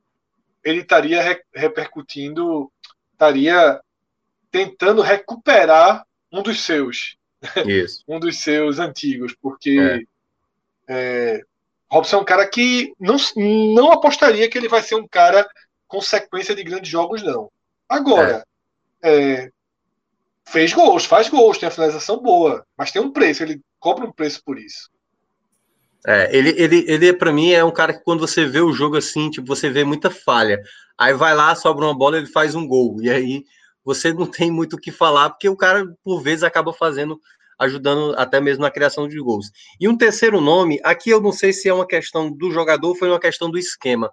ele 0.62 0.80
estaria 0.80 1.22
re, 1.22 1.40
repercutindo, 1.54 2.70
estaria 3.12 3.80
tentando 4.50 5.02
recuperar 5.02 6.04
um 6.32 6.42
dos 6.42 6.60
seus. 6.60 7.16
um 8.08 8.18
dos 8.18 8.38
seus 8.38 8.78
antigos, 8.78 9.34
porque 9.40 9.78
é. 9.80 10.18
É, 10.90 11.42
Robson 11.90 12.16
é 12.16 12.20
um 12.20 12.24
cara 12.24 12.46
que 12.46 12.92
não, 12.98 13.16
não 13.36 13.92
apostaria 13.92 14.48
que 14.48 14.56
ele 14.56 14.68
vai 14.68 14.82
ser 14.82 14.94
um 14.94 15.06
cara 15.06 15.46
com 15.86 16.00
sequência 16.00 16.54
de 16.54 16.62
grandes 16.62 16.90
jogos, 16.90 17.22
não. 17.22 17.50
Agora, 17.88 18.44
é, 19.02 19.50
fez 20.46 20.72
gols, 20.72 21.04
faz 21.04 21.28
gols, 21.28 21.58
tem 21.58 21.68
a 21.68 21.72
finalização 21.72 22.20
boa, 22.20 22.64
mas 22.76 22.90
tem 22.90 23.00
um 23.00 23.10
preço, 23.10 23.42
ele 23.42 23.60
cobra 23.78 24.04
um 24.04 24.12
preço 24.12 24.42
por 24.44 24.58
isso. 24.58 24.90
É, 26.06 26.34
ele, 26.36 26.50
ele, 26.56 26.84
ele 26.86 27.12
para 27.12 27.32
mim 27.32 27.50
é 27.50 27.64
um 27.64 27.72
cara 27.72 27.92
que 27.92 28.04
quando 28.04 28.20
você 28.20 28.46
vê 28.46 28.60
o 28.60 28.72
jogo 28.72 28.96
assim, 28.96 29.30
tipo, 29.30 29.46
você 29.46 29.68
vê 29.68 29.84
muita 29.84 30.10
falha. 30.10 30.60
Aí 30.96 31.12
vai 31.12 31.34
lá, 31.34 31.54
sobra 31.54 31.84
uma 31.84 31.96
bola, 31.96 32.18
ele 32.18 32.26
faz 32.26 32.54
um 32.54 32.66
gol. 32.66 32.98
E 33.02 33.10
aí 33.10 33.44
você 33.88 34.12
não 34.12 34.26
tem 34.26 34.50
muito 34.50 34.74
o 34.74 34.78
que 34.78 34.92
falar, 34.92 35.30
porque 35.30 35.48
o 35.48 35.56
cara, 35.56 35.82
por 36.04 36.20
vezes, 36.20 36.42
acaba 36.42 36.74
fazendo, 36.74 37.18
ajudando 37.58 38.14
até 38.18 38.38
mesmo 38.38 38.60
na 38.60 38.70
criação 38.70 39.08
de 39.08 39.18
gols. 39.18 39.50
E 39.80 39.88
um 39.88 39.96
terceiro 39.96 40.42
nome, 40.42 40.78
aqui 40.84 41.08
eu 41.08 41.22
não 41.22 41.32
sei 41.32 41.54
se 41.54 41.70
é 41.70 41.72
uma 41.72 41.86
questão 41.86 42.30
do 42.30 42.50
jogador 42.50 42.94
foi 42.96 43.08
uma 43.08 43.18
questão 43.18 43.50
do 43.50 43.56
esquema. 43.58 44.12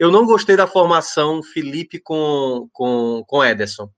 Eu 0.00 0.10
não 0.10 0.26
gostei 0.26 0.56
da 0.56 0.66
formação 0.66 1.44
Felipe 1.44 2.00
com, 2.00 2.68
com, 2.72 3.22
com 3.24 3.44
Ederson. 3.44 3.88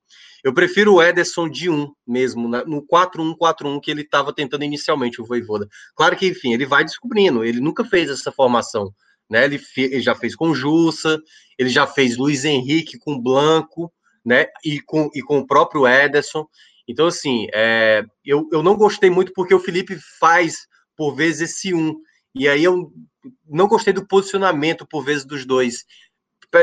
Eu 0.44 0.52
prefiro 0.52 0.92
o 0.92 1.02
Ederson 1.02 1.48
de 1.48 1.70
1 1.70 1.90
mesmo, 2.06 2.46
no 2.46 2.86
4-1-4-1 2.86 3.80
que 3.80 3.90
ele 3.90 4.02
estava 4.02 4.34
tentando 4.34 4.64
inicialmente, 4.64 5.18
o 5.18 5.24
Voivoda. 5.24 5.66
Claro 5.94 6.14
que, 6.14 6.26
enfim, 6.26 6.52
ele 6.52 6.66
vai 6.66 6.84
descobrindo, 6.84 7.42
ele 7.42 7.58
nunca 7.58 7.86
fez 7.86 8.10
essa 8.10 8.30
formação. 8.30 8.92
Né? 9.30 9.46
Ele, 9.46 9.58
ele 9.78 10.02
já 10.02 10.14
fez 10.14 10.36
com 10.36 10.54
Jussa, 10.54 11.18
ele 11.58 11.70
já 11.70 11.86
fez 11.86 12.18
Luiz 12.18 12.44
Henrique 12.44 12.98
com 12.98 13.18
Blanco, 13.18 13.90
né? 14.26 14.46
E 14.64 14.80
com, 14.80 15.08
e 15.14 15.22
com 15.22 15.38
o 15.38 15.46
próprio 15.46 15.86
Ederson. 15.86 16.46
Então, 16.88 17.06
assim, 17.06 17.46
é, 17.54 18.04
eu, 18.24 18.48
eu 18.52 18.62
não 18.62 18.76
gostei 18.76 19.08
muito 19.08 19.32
porque 19.32 19.54
o 19.54 19.60
Felipe 19.60 19.96
faz, 20.18 20.66
por 20.96 21.14
vezes, 21.14 21.50
esse 21.50 21.72
1. 21.72 21.94
E 22.34 22.48
aí 22.48 22.64
eu 22.64 22.92
não 23.48 23.66
gostei 23.66 23.92
do 23.92 24.06
posicionamento, 24.06 24.86
por 24.86 25.02
vezes, 25.02 25.24
dos 25.24 25.46
dois 25.46 25.84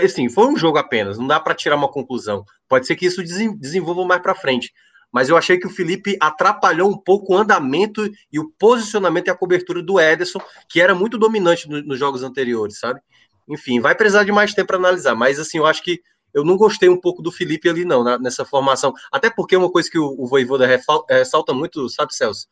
assim, 0.03 0.29
foi 0.29 0.47
um 0.47 0.57
jogo 0.57 0.77
apenas, 0.77 1.17
não 1.17 1.27
dá 1.27 1.39
para 1.39 1.53
tirar 1.53 1.75
uma 1.75 1.91
conclusão. 1.91 2.43
Pode 2.67 2.87
ser 2.87 2.95
que 2.95 3.05
isso 3.05 3.21
desenvolva 3.57 4.05
mais 4.05 4.21
para 4.21 4.33
frente. 4.33 4.73
Mas 5.11 5.29
eu 5.29 5.37
achei 5.37 5.59
que 5.59 5.67
o 5.67 5.69
Felipe 5.69 6.17
atrapalhou 6.19 6.89
um 6.89 6.97
pouco 6.97 7.33
o 7.33 7.37
andamento 7.37 8.09
e 8.31 8.39
o 8.39 8.49
posicionamento 8.57 9.27
e 9.27 9.29
a 9.29 9.35
cobertura 9.35 9.83
do 9.83 9.99
Ederson, 9.99 10.39
que 10.67 10.81
era 10.81 10.95
muito 10.95 11.19
dominante 11.19 11.69
no, 11.69 11.83
nos 11.83 11.99
jogos 11.99 12.23
anteriores, 12.23 12.79
sabe? 12.79 12.99
Enfim, 13.47 13.79
vai 13.79 13.93
precisar 13.93 14.23
de 14.23 14.31
mais 14.31 14.53
tempo 14.53 14.67
para 14.67 14.77
analisar, 14.77 15.13
mas 15.13 15.39
assim, 15.39 15.59
eu 15.59 15.67
acho 15.67 15.83
que 15.83 16.01
eu 16.33 16.43
não 16.43 16.57
gostei 16.57 16.89
um 16.89 16.99
pouco 16.99 17.21
do 17.21 17.31
Felipe 17.31 17.69
ali, 17.69 17.85
não, 17.85 18.03
na, 18.03 18.17
nessa 18.17 18.43
formação. 18.43 18.93
Até 19.11 19.29
porque 19.29 19.55
é 19.55 19.57
uma 19.57 19.71
coisa 19.71 19.89
que 19.89 19.99
o, 19.99 20.15
o 20.17 20.25
Voivoda 20.25 20.67
ressalta 21.09 21.53
muito, 21.53 21.87
sabe, 21.89 22.15
Celso? 22.15 22.47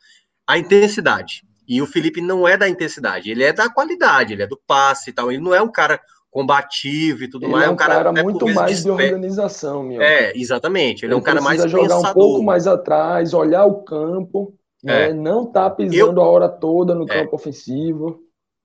A 0.47 0.57
intensidade. 0.57 1.43
E 1.67 1.81
o 1.81 1.87
Felipe 1.87 2.21
não 2.21 2.47
é 2.47 2.57
da 2.57 2.67
intensidade, 2.67 3.31
ele 3.31 3.43
é 3.43 3.53
da 3.53 3.69
qualidade, 3.69 4.33
ele 4.33 4.43
é 4.43 4.47
do 4.47 4.59
passe 4.67 5.09
e 5.09 5.13
tal. 5.13 5.31
Ele 5.31 5.41
não 5.41 5.55
é 5.55 5.61
um 5.61 5.71
cara 5.71 5.99
combativo 6.29 7.23
e 7.23 7.29
tudo 7.29 7.45
ele 7.45 7.51
mais. 7.51 7.65
É 7.65 7.69
um 7.69 7.75
cara, 7.75 7.95
cara 7.95 8.23
muito 8.23 8.45
mais 8.53 8.83
de 8.83 8.89
organização, 8.89 9.83
meu. 9.83 10.01
É, 10.01 10.31
exatamente. 10.35 11.05
Ele, 11.05 11.07
ele 11.07 11.13
é 11.13 11.17
um 11.17 11.21
cara 11.21 11.41
mais 11.41 11.61
jogar 11.69 11.95
pensador. 11.95 12.09
um 12.09 12.13
pouco 12.13 12.43
mais 12.43 12.67
atrás, 12.67 13.33
olhar 13.33 13.65
o 13.65 13.83
campo, 13.83 14.53
é. 14.85 15.07
né? 15.09 15.13
não 15.13 15.45
tá 15.45 15.69
pisando 15.69 16.19
eu, 16.19 16.23
a 16.23 16.27
hora 16.27 16.49
toda 16.49 16.95
no 16.95 17.03
é. 17.03 17.07
campo 17.07 17.35
ofensivo. 17.35 18.19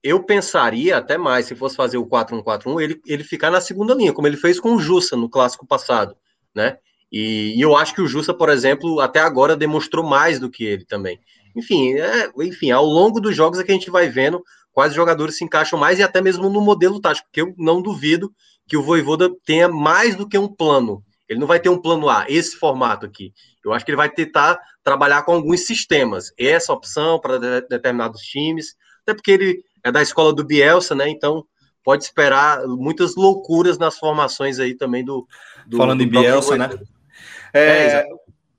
Eu 0.06 0.22
pensaria 0.22 0.96
até 0.96 1.18
mais, 1.18 1.46
se 1.46 1.56
fosse 1.56 1.74
fazer 1.74 1.98
o 1.98 2.06
4-1-4-1, 2.06 2.80
ele, 2.80 3.00
ele 3.04 3.24
ficar 3.24 3.50
na 3.50 3.60
segunda 3.60 3.92
linha, 3.92 4.12
como 4.12 4.28
ele 4.28 4.36
fez 4.36 4.60
com 4.60 4.76
o 4.76 4.78
Jussa 4.78 5.16
no 5.16 5.28
clássico 5.28 5.66
passado, 5.66 6.16
né? 6.54 6.78
E, 7.10 7.54
e, 7.56 7.60
eu 7.60 7.76
acho 7.76 7.92
que 7.92 8.00
o 8.00 8.06
Jussa, 8.06 8.32
por 8.32 8.48
exemplo, 8.48 9.00
até 9.00 9.18
agora 9.18 9.56
demonstrou 9.56 10.04
mais 10.04 10.38
do 10.38 10.48
que 10.48 10.64
ele 10.64 10.84
também. 10.84 11.18
Enfim, 11.56 11.94
é, 11.94 12.30
enfim, 12.40 12.70
ao 12.70 12.84
longo 12.84 13.20
dos 13.20 13.34
jogos 13.34 13.58
é 13.58 13.64
que 13.64 13.72
a 13.72 13.74
gente 13.74 13.90
vai 13.90 14.08
vendo 14.08 14.44
quais 14.72 14.94
jogadores 14.94 15.36
se 15.36 15.44
encaixam 15.44 15.76
mais 15.76 15.98
e 15.98 16.04
até 16.04 16.20
mesmo 16.20 16.48
no 16.48 16.60
modelo 16.60 17.00
tático, 17.00 17.26
porque 17.26 17.40
eu 17.40 17.52
não 17.58 17.82
duvido 17.82 18.32
que 18.68 18.76
o 18.76 18.82
Voivoda 18.84 19.28
tenha 19.44 19.68
mais 19.68 20.14
do 20.14 20.28
que 20.28 20.38
um 20.38 20.46
plano. 20.46 21.02
Ele 21.28 21.40
não 21.40 21.48
vai 21.48 21.58
ter 21.58 21.68
um 21.68 21.82
plano 21.82 22.08
A, 22.08 22.26
esse 22.28 22.56
formato 22.56 23.04
aqui. 23.04 23.32
Eu 23.64 23.72
acho 23.72 23.84
que 23.84 23.90
ele 23.90 23.96
vai 23.96 24.08
tentar 24.08 24.56
trabalhar 24.84 25.22
com 25.22 25.32
alguns 25.32 25.66
sistemas, 25.66 26.32
essa 26.38 26.72
opção 26.72 27.18
para 27.18 27.38
de 27.38 27.62
determinados 27.62 28.20
times, 28.20 28.76
até 29.02 29.12
porque 29.12 29.32
ele 29.32 29.64
é 29.86 29.92
da 29.92 30.02
escola 30.02 30.34
do 30.34 30.44
Bielsa, 30.44 30.94
né? 30.94 31.08
Então 31.08 31.44
pode 31.84 32.02
esperar 32.02 32.66
muitas 32.66 33.14
loucuras 33.14 33.78
nas 33.78 33.96
formações 33.96 34.58
aí 34.58 34.74
também 34.74 35.04
do. 35.04 35.26
do 35.66 35.76
Falando 35.76 35.98
do 35.98 36.04
em 36.04 36.08
Bielsa, 36.08 36.56
né? 36.56 36.70
É, 37.54 37.60
é 37.60 38.06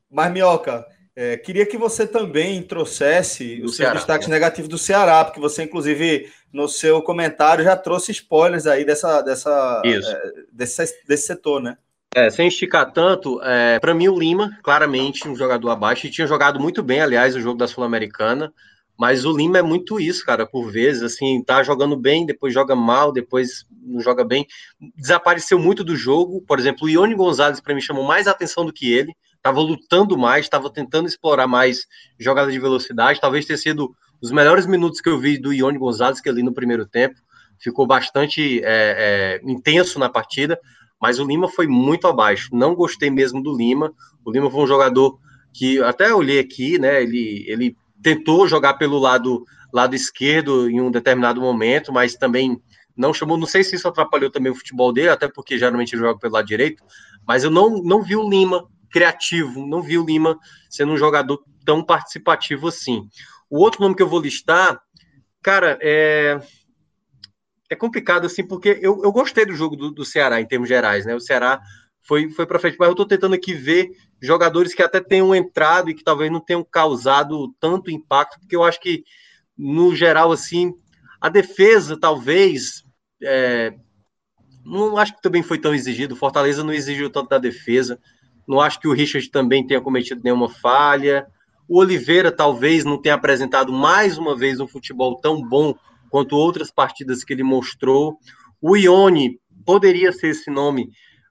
mas, 0.09 0.31
Minhoca, 0.31 0.85
é, 1.13 1.35
queria 1.35 1.65
que 1.65 1.77
você 1.77 2.07
também 2.07 2.63
trouxesse 2.63 3.61
os 3.61 3.75
seus 3.75 3.91
destaques 3.91 4.27
negativos 4.27 4.69
do 4.69 4.77
Ceará, 4.77 5.25
porque 5.25 5.39
você, 5.39 5.63
inclusive, 5.63 6.31
no 6.51 6.69
seu 6.69 7.01
comentário 7.01 7.65
já 7.65 7.75
trouxe 7.75 8.11
spoilers 8.13 8.65
aí 8.65 8.85
dessa, 8.85 9.21
dessa, 9.21 9.81
é, 9.85 10.31
desse, 10.51 11.05
desse 11.05 11.27
setor, 11.27 11.61
né? 11.61 11.77
É, 12.15 12.29
sem 12.29 12.47
esticar 12.47 12.93
tanto, 12.93 13.41
é, 13.43 13.79
para 13.79 13.93
mim 13.93 14.07
o 14.07 14.17
Lima, 14.17 14.57
claramente 14.63 15.27
um 15.27 15.35
jogador 15.35 15.69
abaixo, 15.69 16.07
e 16.07 16.09
tinha 16.09 16.25
jogado 16.25 16.59
muito 16.59 16.81
bem, 16.81 17.01
aliás, 17.01 17.35
o 17.35 17.41
jogo 17.41 17.57
da 17.57 17.67
Sul-Americana, 17.67 18.53
mas 18.97 19.25
o 19.25 19.35
Lima 19.35 19.59
é 19.59 19.61
muito 19.61 19.99
isso, 19.99 20.25
cara, 20.25 20.45
por 20.45 20.71
vezes, 20.71 21.03
assim, 21.03 21.43
tá 21.43 21.61
jogando 21.61 21.95
bem, 21.95 22.25
depois 22.25 22.53
joga 22.53 22.75
mal, 22.75 23.11
depois 23.11 23.65
não 23.83 24.01
joga 24.01 24.23
bem, 24.23 24.45
desapareceu 24.95 25.59
muito 25.59 25.83
do 25.83 25.95
jogo, 25.95 26.41
por 26.41 26.59
exemplo, 26.59 26.85
o 26.85 26.89
Ione 26.89 27.15
Gonzalez 27.15 27.59
para 27.61 27.75
mim 27.75 27.81
chamou 27.81 28.03
mais 28.03 28.27
atenção 28.27 28.65
do 28.65 28.73
que 28.73 28.91
ele, 28.91 29.13
estava 29.35 29.61
lutando 29.61 30.17
mais, 30.17 30.45
estava 30.45 30.69
tentando 30.69 31.07
explorar 31.07 31.47
mais 31.47 31.85
jogada 32.19 32.51
de 32.51 32.59
velocidade. 32.59 33.21
Talvez 33.21 33.45
tenha 33.45 33.57
sido 33.57 33.95
os 34.21 34.31
melhores 34.31 34.65
minutos 34.65 34.99
que 34.99 35.09
eu 35.09 35.19
vi 35.19 35.37
do 35.37 35.53
Ione 35.53 35.77
Gonzalez, 35.77 36.19
que 36.19 36.29
ali 36.29 36.43
no 36.43 36.53
primeiro 36.53 36.85
tempo 36.85 37.15
ficou 37.59 37.87
bastante 37.87 38.59
é, 38.63 39.39
é, 39.41 39.41
intenso 39.43 39.97
na 39.99 40.09
partida, 40.09 40.59
mas 41.01 41.19
o 41.19 41.25
Lima 41.25 41.47
foi 41.47 41.67
muito 41.67 42.07
abaixo. 42.07 42.49
Não 42.53 42.75
gostei 42.75 43.09
mesmo 43.09 43.41
do 43.41 43.55
Lima. 43.55 43.93
O 44.25 44.31
Lima 44.31 44.49
foi 44.49 44.61
um 44.61 44.67
jogador 44.67 45.17
que 45.53 45.81
até 45.81 46.13
olhei 46.13 46.39
aqui, 46.39 46.77
né? 46.77 47.01
Ele, 47.01 47.45
ele 47.47 47.75
tentou 48.07 48.47
jogar 48.47 48.75
pelo 48.75 48.97
lado 48.97 49.43
lado 49.73 49.93
esquerdo 49.93 50.69
em 50.69 50.79
um 50.79 50.89
determinado 50.89 51.41
momento, 51.41 51.91
mas 51.91 52.15
também 52.15 52.57
não 52.95 53.13
chamou. 53.13 53.37
Não 53.37 53.45
sei 53.45 53.65
se 53.65 53.75
isso 53.75 53.85
atrapalhou 53.85 54.31
também 54.31 54.49
o 54.49 54.55
futebol 54.55 54.93
dele, 54.93 55.09
até 55.09 55.27
porque 55.27 55.57
geralmente 55.57 55.93
ele 55.93 56.03
joga 56.03 56.17
pelo 56.17 56.35
lado 56.35 56.47
direito. 56.47 56.81
Mas 57.27 57.43
eu 57.43 57.51
não, 57.51 57.83
não 57.83 58.01
vi 58.01 58.15
o 58.15 58.29
Lima 58.29 58.65
criativo, 58.89 59.67
não 59.67 59.81
vi 59.81 59.97
o 59.97 60.05
Lima 60.05 60.39
sendo 60.69 60.93
um 60.93 60.97
jogador 60.97 61.43
tão 61.65 61.83
participativo 61.83 62.69
assim. 62.69 63.01
O 63.49 63.59
outro 63.59 63.81
nome 63.81 63.93
que 63.93 64.01
eu 64.01 64.07
vou 64.07 64.21
listar, 64.21 64.79
cara, 65.43 65.77
é, 65.81 66.39
é 67.69 67.75
complicado 67.75 68.25
assim, 68.25 68.47
porque 68.47 68.79
eu, 68.81 69.03
eu 69.03 69.11
gostei 69.11 69.45
do 69.45 69.53
jogo 69.53 69.75
do, 69.75 69.91
do 69.91 70.05
Ceará 70.05 70.39
em 70.39 70.47
termos 70.47 70.69
gerais, 70.69 71.05
né? 71.05 71.13
O 71.13 71.19
Ceará 71.19 71.59
foi, 72.01 72.29
foi 72.29 72.45
para 72.45 72.57
frente, 72.57 72.77
mas 72.79 72.87
eu 72.87 72.93
estou 72.93 73.05
tentando 73.05 73.35
aqui 73.35 73.53
ver 73.53 73.89
jogadores 74.21 74.73
que 74.73 74.81
até 74.81 74.99
tenham 74.99 75.33
entrado 75.35 75.89
e 75.89 75.93
que 75.93 76.03
talvez 76.03 76.31
não 76.31 76.39
tenham 76.39 76.63
causado 76.63 77.53
tanto 77.59 77.91
impacto, 77.91 78.39
porque 78.39 78.55
eu 78.55 78.63
acho 78.63 78.79
que, 78.79 79.03
no 79.57 79.95
geral, 79.95 80.31
assim, 80.31 80.73
a 81.19 81.29
defesa 81.29 81.99
talvez. 81.99 82.83
É, 83.21 83.73
não 84.63 84.97
acho 84.97 85.15
que 85.15 85.21
também 85.21 85.41
foi 85.41 85.57
tão 85.57 85.73
exigido. 85.73 86.15
Fortaleza 86.15 86.63
não 86.63 86.73
exigiu 86.73 87.09
tanto 87.09 87.29
da 87.29 87.37
defesa. 87.37 87.99
Não 88.47 88.59
acho 88.59 88.79
que 88.79 88.87
o 88.87 88.93
Richard 88.93 89.29
também 89.29 89.65
tenha 89.65 89.81
cometido 89.81 90.21
nenhuma 90.23 90.49
falha. 90.49 91.25
O 91.67 91.79
Oliveira 91.79 92.31
talvez 92.31 92.85
não 92.85 93.01
tenha 93.01 93.15
apresentado 93.15 93.71
mais 93.71 94.17
uma 94.17 94.35
vez 94.35 94.59
um 94.59 94.67
futebol 94.67 95.17
tão 95.19 95.41
bom 95.41 95.73
quanto 96.09 96.35
outras 96.35 96.71
partidas 96.71 97.23
que 97.23 97.33
ele 97.33 97.43
mostrou. 97.43 98.17
O 98.61 98.75
Ione 98.75 99.39
poderia 99.65 100.11
ser 100.11 100.29
esse 100.29 100.49
nome, 100.49 100.89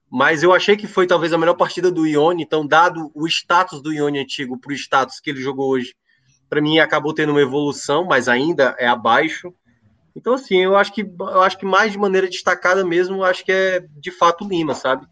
mas 0.09 0.41
eu 0.41 0.53
achei 0.53 0.77
que 0.77 0.87
foi 0.87 1.05
talvez 1.05 1.33
a 1.33 1.37
melhor 1.37 1.55
partida 1.55 1.91
do 1.91 2.05
Ione. 2.05 2.43
Então, 2.43 2.65
dado 2.65 3.11
o 3.13 3.27
status 3.27 3.81
do 3.81 3.91
Ione 3.91 4.19
antigo 4.19 4.57
para 4.57 4.71
o 4.71 4.75
status 4.75 5.19
que 5.19 5.29
ele 5.29 5.41
jogou 5.41 5.69
hoje, 5.69 5.95
para 6.49 6.61
mim 6.61 6.79
acabou 6.79 7.13
tendo 7.13 7.31
uma 7.31 7.41
evolução, 7.41 8.05
mas 8.05 8.27
ainda 8.27 8.75
é 8.79 8.87
abaixo. 8.87 9.53
Então, 10.15 10.33
assim, 10.33 10.63
eu 10.63 10.75
acho 10.75 10.93
que 10.93 11.01
eu 11.01 11.41
acho 11.41 11.57
que 11.57 11.65
mais 11.65 11.91
de 11.91 11.97
maneira 11.97 12.27
destacada 12.27 12.83
mesmo, 12.85 13.23
acho 13.23 13.43
que 13.43 13.51
é 13.51 13.85
de 13.97 14.11
fato 14.11 14.47
Lima, 14.47 14.73
sabe? 14.73 15.05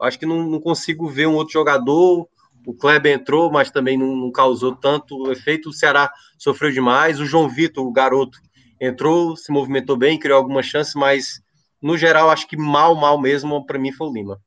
Acho 0.00 0.18
que 0.18 0.26
não, 0.26 0.48
não, 0.48 0.60
consigo 0.60 1.08
ver 1.08 1.26
um 1.26 1.34
outro 1.34 1.52
jogador. 1.52 2.28
O 2.66 2.74
Kleber 2.74 3.12
entrou, 3.12 3.50
mas 3.50 3.70
também 3.70 3.98
não, 3.98 4.14
não, 4.14 4.30
causou 4.30 4.74
tanto 4.74 5.30
efeito. 5.30 5.70
O 5.70 5.72
Ceará 5.72 6.10
sofreu 6.38 6.70
demais. 6.70 7.20
O 7.20 7.26
João 7.26 7.48
Vitor, 7.48 7.86
o 7.86 7.92
garoto, 7.92 8.38
entrou, 8.80 9.36
se 9.36 9.50
movimentou 9.50 9.96
bem, 9.96 10.18
criou 10.18 10.38
algumas 10.38 10.66
chances, 10.66 10.94
mas 10.94 11.40
no 11.86 11.96
geral, 11.96 12.30
acho 12.30 12.46
que 12.48 12.56
mal, 12.56 12.94
mal 12.94 13.20
mesmo, 13.20 13.64
para 13.64 13.78
mim 13.78 13.92
foi 13.92 14.08
o 14.08 14.12
Lima. 14.12 14.40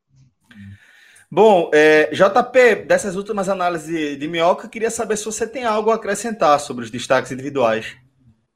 Bom, 1.31 1.69
é, 1.73 2.09
JP, 2.11 2.85
dessas 2.87 3.15
últimas 3.15 3.47
análises 3.47 3.87
de, 3.87 4.15
de 4.17 4.27
Minhoca, 4.27 4.67
queria 4.67 4.89
saber 4.89 5.15
se 5.15 5.25
você 5.25 5.47
tem 5.47 5.63
algo 5.63 5.91
a 5.91 5.95
acrescentar 5.95 6.59
sobre 6.59 6.83
os 6.83 6.91
destaques 6.91 7.31
individuais. 7.31 7.95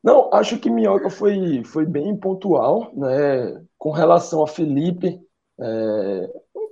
Não, 0.04 0.30
acho 0.34 0.58
que 0.58 0.70
Minhoca 0.70 1.10
foi, 1.10 1.64
foi 1.64 1.86
bem 1.86 2.18
pontual, 2.18 2.92
né? 2.96 3.64
Com 3.78 3.92
relação 3.92 4.44
a 4.44 4.48
Felipe, 4.48 5.20
é, 5.60 6.30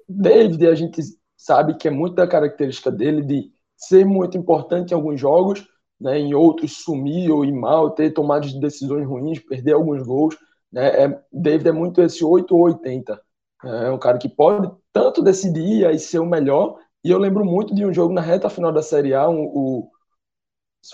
David, 0.10 0.68
a 0.68 0.76
gente 0.76 1.02
sabe 1.38 1.76
que 1.76 1.88
é 1.88 1.92
muito 1.92 2.16
da 2.16 2.28
característica 2.28 2.92
dele 2.92 3.22
de 3.22 3.52
ser 3.78 4.06
muito 4.06 4.38
importante 4.38 4.92
em 4.92 4.96
alguns 4.96 5.20
jogos, 5.20 5.66
né, 6.00 6.20
em 6.20 6.34
outros 6.34 6.84
sumir 6.84 7.32
ou 7.32 7.46
ir 7.46 7.52
mal, 7.52 7.92
ter 7.92 8.12
tomadas 8.12 8.52
de 8.52 8.60
decisões 8.60 9.08
ruins, 9.08 9.40
perder 9.40 9.74
alguns 9.74 10.04
gols. 10.04 10.36
Né, 10.72 11.06
é, 11.06 11.22
David 11.32 11.70
é 11.70 11.72
muito 11.72 12.02
esse 12.02 12.24
8 12.24 12.56
ou 12.56 12.64
80. 12.64 13.22
É 13.64 13.92
um 13.92 14.00
cara 14.00 14.18
que 14.18 14.30
pode 14.30 14.72
tanto 14.92 15.22
decidir 15.22 15.90
e 15.90 16.00
ser 16.00 16.20
o 16.20 16.26
melhor. 16.26 16.78
E 17.04 17.10
eu 17.10 17.18
lembro 17.18 17.46
muito 17.46 17.74
de 17.76 17.86
um 17.86 17.94
jogo 17.94 18.14
na 18.14 18.22
reta 18.22 18.50
final 18.50 18.72
da 18.72 18.82
Série 18.82 19.14
A, 19.14 19.30
um, 19.30 19.44
o 19.44 19.92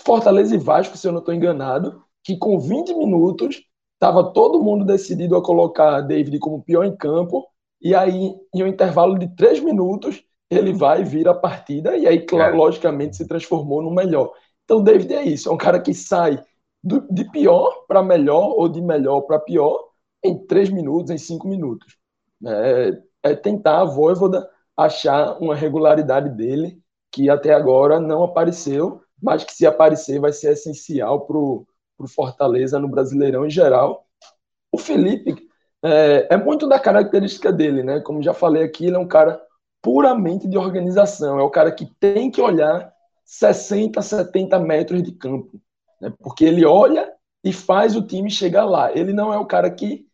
Fortaleza 0.04 0.54
e 0.54 0.58
Vasco, 0.58 0.96
se 0.96 1.06
eu 1.06 1.12
não 1.12 1.20
estou 1.20 1.34
enganado, 1.34 2.02
que 2.22 2.36
com 2.36 2.58
20 2.58 2.94
minutos 2.94 3.62
estava 3.94 4.32
todo 4.32 4.62
mundo 4.62 4.84
decidido 4.84 5.36
a 5.36 5.42
colocar 5.42 6.00
David 6.02 6.38
como 6.38 6.62
pior 6.62 6.84
em 6.84 6.96
campo 6.96 7.46
e 7.80 7.94
aí, 7.94 8.34
em 8.54 8.62
um 8.62 8.66
intervalo 8.66 9.18
de 9.18 9.28
três 9.36 9.60
minutos, 9.60 10.22
ele 10.50 10.72
vai 10.72 11.04
vir 11.04 11.28
a 11.28 11.34
partida, 11.34 11.96
e 11.96 12.06
aí, 12.06 12.20
claro, 12.24 12.54
é. 12.54 12.58
logicamente, 12.58 13.16
se 13.16 13.26
transformou 13.26 13.82
no 13.82 13.90
melhor. 13.90 14.32
Então, 14.64 14.82
David 14.82 15.14
é 15.14 15.24
isso, 15.24 15.48
é 15.48 15.52
um 15.52 15.56
cara 15.56 15.80
que 15.80 15.94
sai 15.94 16.42
do, 16.82 17.06
de 17.12 17.30
pior 17.30 17.84
para 17.86 18.02
melhor, 18.02 18.54
ou 18.56 18.68
de 18.68 18.80
melhor 18.80 19.22
para 19.22 19.38
pior, 19.38 19.88
em 20.24 20.46
três 20.46 20.70
minutos, 20.70 21.10
em 21.10 21.18
cinco 21.18 21.48
minutos. 21.48 21.96
É, 22.46 23.02
é 23.22 23.34
tentar 23.34 23.80
a 23.80 23.84
Voivoda 23.84 24.48
achar 24.76 25.38
uma 25.40 25.54
regularidade 25.54 26.30
dele, 26.30 26.80
que 27.10 27.28
até 27.28 27.52
agora 27.52 27.98
não 27.98 28.22
apareceu, 28.24 29.02
mas 29.20 29.44
que 29.44 29.52
se 29.52 29.66
aparecer 29.66 30.20
vai 30.20 30.32
ser 30.32 30.52
essencial 30.52 31.26
para 31.26 31.36
o 31.36 31.66
Fortaleza 32.06 32.78
no 32.78 32.88
Brasileirão 32.88 33.44
em 33.46 33.50
geral. 33.50 34.06
O 34.70 34.78
Felipe, 34.78 35.48
é, 35.82 36.28
é, 36.30 36.36
muito 36.36 36.68
da 36.68 36.78
característica 36.78 37.52
dele, 37.52 37.82
né? 37.82 38.00
Como 38.00 38.22
já 38.22 38.34
falei 38.34 38.62
aqui, 38.62 38.86
ele 38.86 38.96
é 38.96 38.98
um 38.98 39.08
cara 39.08 39.40
puramente 39.82 40.48
de 40.48 40.58
organização, 40.58 41.38
é 41.38 41.42
o 41.42 41.50
cara 41.50 41.72
que 41.72 41.86
tem 42.00 42.30
que 42.30 42.40
olhar 42.40 42.92
60, 43.24 44.00
70 44.02 44.58
metros 44.58 45.02
de 45.02 45.12
campo, 45.12 45.60
né? 46.00 46.12
porque 46.20 46.44
ele 46.44 46.64
olha 46.64 47.12
e 47.44 47.52
faz 47.52 47.96
o 47.96 48.02
time 48.02 48.30
chegar 48.30 48.64
lá. 48.64 48.92
Ele 48.96 49.12
não 49.12 49.32
é 49.32 49.38
o 49.38 49.46
cara 49.46 49.70
que, 49.70 50.06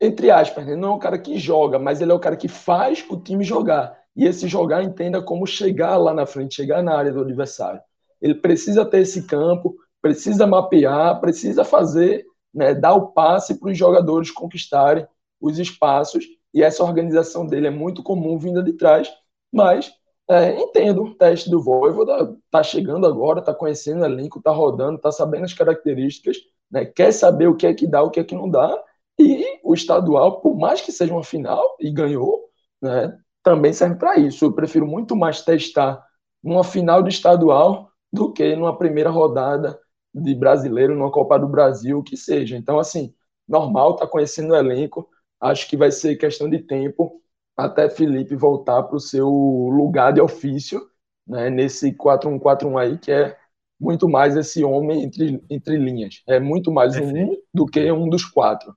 entre 0.00 0.30
aspas, 0.30 0.66
né? 0.66 0.76
não 0.76 0.92
é 0.92 0.94
o 0.94 0.98
cara 0.98 1.18
que 1.18 1.38
joga, 1.38 1.78
mas 1.78 2.00
ele 2.00 2.12
é 2.12 2.14
o 2.14 2.20
cara 2.20 2.36
que 2.36 2.48
faz 2.48 3.04
o 3.08 3.16
time 3.18 3.44
jogar. 3.44 3.98
E 4.14 4.24
esse 4.24 4.48
jogar 4.48 4.82
entenda 4.82 5.22
como 5.22 5.46
chegar 5.46 5.96
lá 5.96 6.14
na 6.14 6.26
frente, 6.26 6.54
chegar 6.54 6.82
na 6.82 6.96
área 6.96 7.12
do 7.12 7.20
adversário. 7.20 7.80
Ele 8.20 8.34
precisa 8.34 8.84
ter 8.84 9.00
esse 9.00 9.26
campo, 9.26 9.76
precisa 10.00 10.46
mapear, 10.46 11.20
precisa 11.20 11.64
fazer 11.64 12.24
né, 12.54 12.74
dar 12.74 12.94
o 12.94 13.08
passe 13.08 13.60
para 13.60 13.70
os 13.70 13.76
jogadores 13.76 14.30
conquistarem 14.30 15.06
os 15.38 15.58
espaços, 15.58 16.24
e 16.54 16.62
essa 16.62 16.82
organização 16.82 17.46
dele 17.46 17.66
é 17.66 17.70
muito 17.70 18.02
comum 18.02 18.38
vinda 18.38 18.62
de 18.62 18.72
trás, 18.72 19.12
mas 19.52 19.92
É, 20.28 20.60
entendo 20.60 21.04
o 21.04 21.14
teste 21.14 21.48
do 21.48 21.62
Voivoda, 21.62 22.36
tá 22.50 22.62
chegando 22.62 23.06
agora, 23.06 23.40
tá 23.40 23.54
conhecendo 23.54 24.02
o 24.02 24.04
elenco, 24.04 24.42
tá 24.42 24.50
rodando, 24.50 24.98
tá 24.98 25.12
sabendo 25.12 25.44
as 25.44 25.54
características, 25.54 26.38
né? 26.70 26.84
quer 26.84 27.12
saber 27.12 27.46
o 27.46 27.56
que 27.56 27.66
é 27.66 27.72
que 27.72 27.86
dá, 27.86 28.02
o 28.02 28.10
que 28.10 28.18
é 28.18 28.24
que 28.24 28.34
não 28.34 28.50
dá, 28.50 28.76
e 29.18 29.44
o 29.62 29.72
estadual, 29.72 30.40
por 30.40 30.56
mais 30.56 30.80
que 30.80 30.90
seja 30.90 31.12
uma 31.12 31.22
final, 31.22 31.76
e 31.80 31.92
ganhou, 31.92 32.50
né? 32.82 33.16
também 33.42 33.72
serve 33.72 33.94
para 33.96 34.18
isso. 34.18 34.44
Eu 34.44 34.52
prefiro 34.52 34.86
muito 34.86 35.14
mais 35.14 35.42
testar 35.42 36.04
numa 36.42 36.64
final 36.64 37.02
de 37.02 37.10
estadual 37.10 37.90
do 38.12 38.32
que 38.32 38.56
numa 38.56 38.76
primeira 38.76 39.10
rodada 39.10 39.78
de 40.12 40.34
brasileiro, 40.34 40.94
numa 40.96 41.10
Copa 41.10 41.38
do 41.38 41.46
Brasil, 41.48 41.98
o 41.98 42.02
que 42.02 42.16
seja. 42.16 42.56
Então, 42.56 42.78
assim, 42.80 43.14
normal, 43.46 43.94
tá 43.96 44.06
conhecendo 44.06 44.52
o 44.52 44.56
elenco, 44.56 45.08
acho 45.40 45.68
que 45.68 45.76
vai 45.76 45.92
ser 45.92 46.16
questão 46.16 46.50
de 46.50 46.58
tempo 46.58 47.22
até 47.56 47.88
Felipe 47.88 48.36
voltar 48.36 48.82
para 48.82 48.96
o 48.96 49.00
seu 49.00 49.28
lugar 49.28 50.12
de 50.12 50.20
ofício, 50.20 50.80
né, 51.26 51.48
nesse 51.50 51.92
4-1-4-1 51.92 52.78
aí, 52.78 52.98
que 52.98 53.10
é 53.10 53.36
muito 53.80 54.08
mais 54.08 54.36
esse 54.36 54.64
homem 54.64 55.04
entre, 55.04 55.42
entre 55.48 55.76
linhas. 55.76 56.22
É 56.26 56.38
muito 56.38 56.70
mais 56.70 56.96
um 56.96 57.36
do 57.52 57.66
que 57.66 57.90
um 57.90 58.08
dos 58.08 58.24
quatro. 58.24 58.74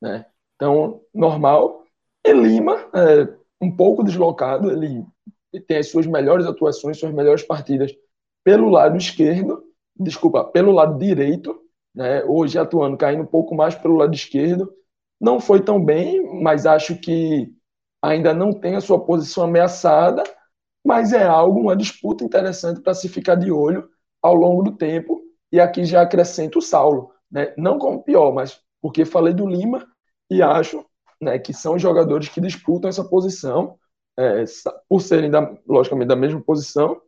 Né? 0.00 0.24
Então, 0.56 1.00
normal. 1.14 1.84
E 2.24 2.32
Lima, 2.32 2.74
é, 2.94 3.28
um 3.60 3.74
pouco 3.74 4.02
deslocado, 4.02 4.70
ele 4.70 5.04
tem 5.66 5.78
as 5.78 5.88
suas 5.88 6.06
melhores 6.06 6.46
atuações, 6.46 6.98
suas 6.98 7.12
melhores 7.12 7.42
partidas 7.42 7.94
pelo 8.44 8.68
lado 8.68 8.96
esquerdo, 8.96 9.62
desculpa, 9.96 10.44
pelo 10.44 10.72
lado 10.72 10.98
direito, 10.98 11.60
né? 11.94 12.24
hoje 12.24 12.58
atuando, 12.58 12.96
caindo 12.96 13.22
um 13.22 13.26
pouco 13.26 13.54
mais 13.54 13.74
pelo 13.74 13.96
lado 13.96 14.14
esquerdo. 14.14 14.72
Não 15.20 15.40
foi 15.40 15.60
tão 15.60 15.84
bem, 15.84 16.42
mas 16.42 16.64
acho 16.64 16.96
que 16.98 17.52
ainda 18.02 18.32
não 18.32 18.52
tem 18.52 18.76
a 18.76 18.80
sua 18.80 19.04
posição 19.04 19.44
ameaçada, 19.44 20.22
mas 20.84 21.12
é 21.12 21.24
algo, 21.24 21.60
uma 21.60 21.76
disputa 21.76 22.24
interessante 22.24 22.80
para 22.80 22.94
se 22.94 23.08
ficar 23.08 23.34
de 23.34 23.50
olho 23.50 23.88
ao 24.22 24.34
longo 24.34 24.62
do 24.62 24.76
tempo. 24.76 25.20
E 25.50 25.60
aqui 25.60 25.84
já 25.84 26.02
acrescento 26.02 26.58
o 26.58 26.62
Saulo, 26.62 27.12
né? 27.30 27.54
não 27.56 27.78
como 27.78 28.02
pior, 28.02 28.32
mas 28.32 28.60
porque 28.80 29.04
falei 29.04 29.34
do 29.34 29.46
Lima 29.46 29.86
e 30.30 30.42
acho 30.42 30.84
né, 31.20 31.38
que 31.38 31.52
são 31.52 31.78
jogadores 31.78 32.28
que 32.28 32.40
disputam 32.40 32.88
essa 32.88 33.04
posição, 33.04 33.78
é, 34.18 34.44
por 34.88 35.00
serem, 35.00 35.30
da, 35.30 35.56
logicamente, 35.66 36.08
da 36.08 36.16
mesma 36.16 36.40
posição. 36.40 37.00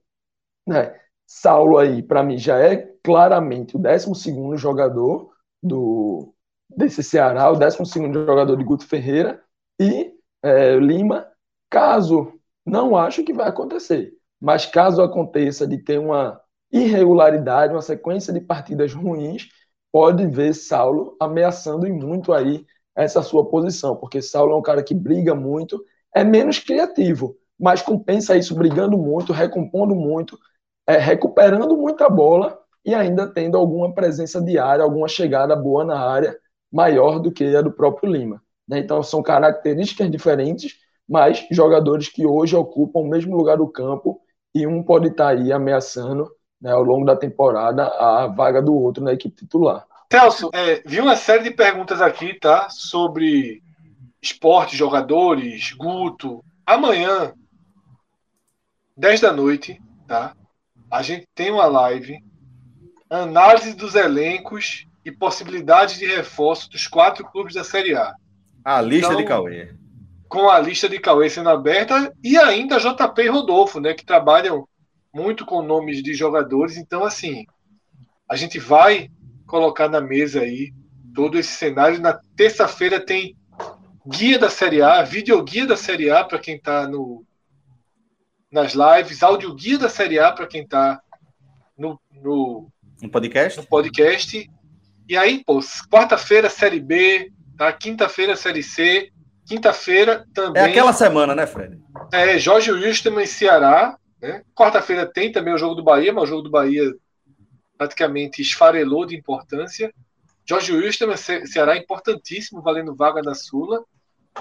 Né? 0.66 0.98
Saulo 1.26 1.78
aí, 1.78 2.02
para 2.02 2.22
mim, 2.22 2.38
já 2.38 2.58
é 2.58 2.76
claramente 3.04 3.76
o 3.76 3.78
12 3.78 4.56
jogador 4.56 5.30
do, 5.62 6.34
desse 6.68 7.02
Ceará, 7.02 7.50
o 7.50 7.56
12 7.56 7.78
jogador 8.12 8.56
de 8.56 8.64
Guto 8.64 8.86
Ferreira, 8.86 9.42
e 9.80 10.12
é, 10.42 10.76
Lima, 10.76 11.26
caso, 11.68 12.32
não 12.64 12.96
acho 12.96 13.24
que 13.24 13.32
vai 13.32 13.48
acontecer, 13.48 14.12
mas 14.40 14.66
caso 14.66 15.02
aconteça 15.02 15.66
de 15.66 15.78
ter 15.78 15.98
uma 15.98 16.40
irregularidade, 16.72 17.72
uma 17.74 17.82
sequência 17.82 18.32
de 18.32 18.40
partidas 18.40 18.92
ruins, 18.94 19.48
pode 19.92 20.26
ver 20.26 20.54
Saulo 20.54 21.16
ameaçando 21.20 21.86
e 21.86 21.92
muito 21.92 22.32
aí 22.32 22.64
essa 22.94 23.22
sua 23.22 23.48
posição, 23.48 23.96
porque 23.96 24.22
Saulo 24.22 24.52
é 24.52 24.56
um 24.56 24.62
cara 24.62 24.82
que 24.82 24.94
briga 24.94 25.34
muito, 25.34 25.84
é 26.14 26.22
menos 26.24 26.58
criativo, 26.58 27.36
mas 27.58 27.82
compensa 27.82 28.36
isso 28.36 28.54
brigando 28.54 28.96
muito, 28.96 29.32
recompondo 29.32 29.94
muito, 29.94 30.38
é, 30.86 30.96
recuperando 30.98 31.76
muita 31.76 32.08
bola 32.08 32.58
e 32.84 32.94
ainda 32.94 33.26
tendo 33.32 33.56
alguma 33.56 33.92
presença 33.94 34.40
diária, 34.42 34.82
alguma 34.84 35.08
chegada 35.08 35.54
boa 35.54 35.84
na 35.84 35.98
área, 35.98 36.38
maior 36.72 37.18
do 37.18 37.32
que 37.32 37.54
a 37.56 37.62
do 37.62 37.72
próprio 37.72 38.10
Lima. 38.10 38.42
Né? 38.70 38.78
Então, 38.78 39.02
são 39.02 39.20
características 39.20 40.08
diferentes, 40.08 40.76
mas 41.08 41.44
jogadores 41.50 42.08
que 42.08 42.24
hoje 42.24 42.54
ocupam 42.54 43.00
o 43.00 43.08
mesmo 43.08 43.36
lugar 43.36 43.56
do 43.56 43.66
campo 43.66 44.20
e 44.54 44.64
um 44.64 44.80
pode 44.80 45.08
estar 45.08 45.24
tá 45.24 45.30
aí 45.30 45.52
ameaçando 45.52 46.30
né, 46.62 46.70
ao 46.70 46.84
longo 46.84 47.04
da 47.04 47.16
temporada 47.16 47.88
a 47.88 48.28
vaga 48.28 48.62
do 48.62 48.72
outro 48.72 49.02
na 49.02 49.12
equipe 49.12 49.34
titular. 49.34 49.84
Celso, 50.12 50.50
é, 50.52 50.80
vi 50.86 51.00
uma 51.00 51.16
série 51.16 51.42
de 51.42 51.50
perguntas 51.50 52.00
aqui, 52.00 52.34
tá? 52.34 52.68
Sobre 52.70 53.60
esporte, 54.22 54.76
jogadores, 54.76 55.72
Guto. 55.72 56.44
Amanhã, 56.64 57.32
10 58.96 59.20
da 59.20 59.32
noite, 59.32 59.80
tá? 60.06 60.36
A 60.88 61.02
gente 61.02 61.26
tem 61.34 61.50
uma 61.50 61.66
live, 61.66 62.22
análise 63.08 63.74
dos 63.74 63.96
elencos 63.96 64.86
e 65.04 65.10
possibilidades 65.10 65.98
de 65.98 66.06
reforço 66.06 66.70
dos 66.70 66.86
quatro 66.86 67.24
clubes 67.24 67.54
da 67.54 67.64
Série 67.64 67.96
A. 67.96 68.14
A 68.64 68.80
lista 68.80 69.08
então, 69.08 69.16
de 69.16 69.24
Cauê. 69.24 69.74
Com 70.28 70.48
a 70.48 70.58
lista 70.58 70.88
de 70.88 70.98
Cauê 70.98 71.28
sendo 71.28 71.48
aberta 71.48 72.12
e 72.22 72.36
ainda 72.36 72.78
JP 72.78 73.22
e 73.22 73.28
Rodolfo, 73.28 73.80
né, 73.80 73.94
que 73.94 74.04
trabalham 74.04 74.68
muito 75.12 75.44
com 75.44 75.62
nomes 75.62 76.02
de 76.02 76.14
jogadores. 76.14 76.76
Então, 76.76 77.04
assim, 77.04 77.44
a 78.28 78.36
gente 78.36 78.58
vai 78.58 79.10
colocar 79.46 79.88
na 79.88 80.00
mesa 80.00 80.40
aí 80.40 80.72
todo 81.14 81.38
esse 81.38 81.52
cenário. 81.52 82.00
Na 82.00 82.18
terça-feira 82.36 83.04
tem 83.04 83.36
guia 84.06 84.38
da 84.38 84.48
Série 84.48 84.82
A, 84.82 85.02
videoguia 85.02 85.66
da 85.66 85.76
Série 85.76 86.10
A 86.10 86.24
para 86.24 86.38
quem 86.38 86.56
está 86.56 86.86
no, 86.86 87.24
nas 88.50 88.72
lives, 88.72 89.22
áudio 89.22 89.54
guia 89.54 89.78
da 89.78 89.88
Série 89.88 90.18
A 90.18 90.32
para 90.32 90.46
quem 90.46 90.62
está 90.62 91.00
no, 91.76 92.00
no, 92.12 92.70
no, 93.02 93.10
podcast. 93.10 93.58
no 93.58 93.66
podcast. 93.66 94.50
E 95.08 95.16
aí, 95.16 95.42
pô, 95.44 95.60
quarta-feira, 95.90 96.48
Série 96.48 96.80
B, 96.80 97.32
Tá? 97.60 97.70
Quinta-feira, 97.74 98.34
Série 98.36 98.62
C. 98.62 99.12
Quinta-feira 99.46 100.24
também. 100.32 100.62
É 100.62 100.64
aquela 100.64 100.94
semana, 100.94 101.34
né, 101.34 101.46
Fred? 101.46 101.78
É, 102.10 102.38
Jorge 102.38 102.72
Wilstermann 102.72 103.24
em 103.24 103.26
Ceará. 103.26 103.98
Né? 104.18 104.42
Quarta-feira 104.54 105.04
tem 105.04 105.30
também 105.30 105.52
o 105.52 105.58
jogo 105.58 105.74
do 105.74 105.84
Bahia, 105.84 106.10
mas 106.10 106.24
o 106.24 106.26
jogo 106.26 106.40
do 106.40 106.50
Bahia 106.50 106.90
praticamente 107.76 108.40
esfarelou 108.40 109.04
de 109.04 109.14
importância. 109.14 109.92
Jorge 110.48 110.72
Wilstermann, 110.72 111.18
Ceará, 111.18 111.76
importantíssimo, 111.76 112.62
valendo 112.62 112.96
vaga 112.96 113.20
na 113.20 113.34
Sula. 113.34 113.84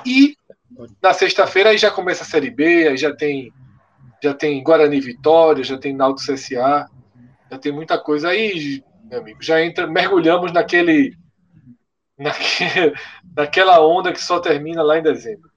E 0.06 0.38
na 1.04 1.12
sexta-feira 1.12 1.72
aí 1.72 1.78
já 1.78 1.92
começa 1.92 2.24
a 2.24 2.26
Série 2.26 2.50
B, 2.50 2.88
aí 2.88 2.96
já 2.96 3.14
tem, 3.14 3.52
já 4.24 4.34
tem 4.34 4.64
Guarani 4.64 5.02
Vitória, 5.02 5.62
já 5.62 5.78
tem 5.78 5.94
Náutico 5.94 6.32
CSA, 6.32 6.90
já 7.52 7.58
tem 7.58 7.74
muita 7.74 7.98
coisa 7.98 8.30
aí, 8.30 8.82
meu 9.04 9.20
amigo. 9.20 9.44
Já 9.44 9.62
entra, 9.62 9.86
mergulhamos 9.88 10.54
naquele 10.54 11.18
naquela 12.20 13.80
onda 13.86 14.12
que 14.12 14.22
só 14.22 14.40
termina 14.40 14.84
lá 14.84 15.00
em 15.00 15.04
dezembro. 15.04 15.50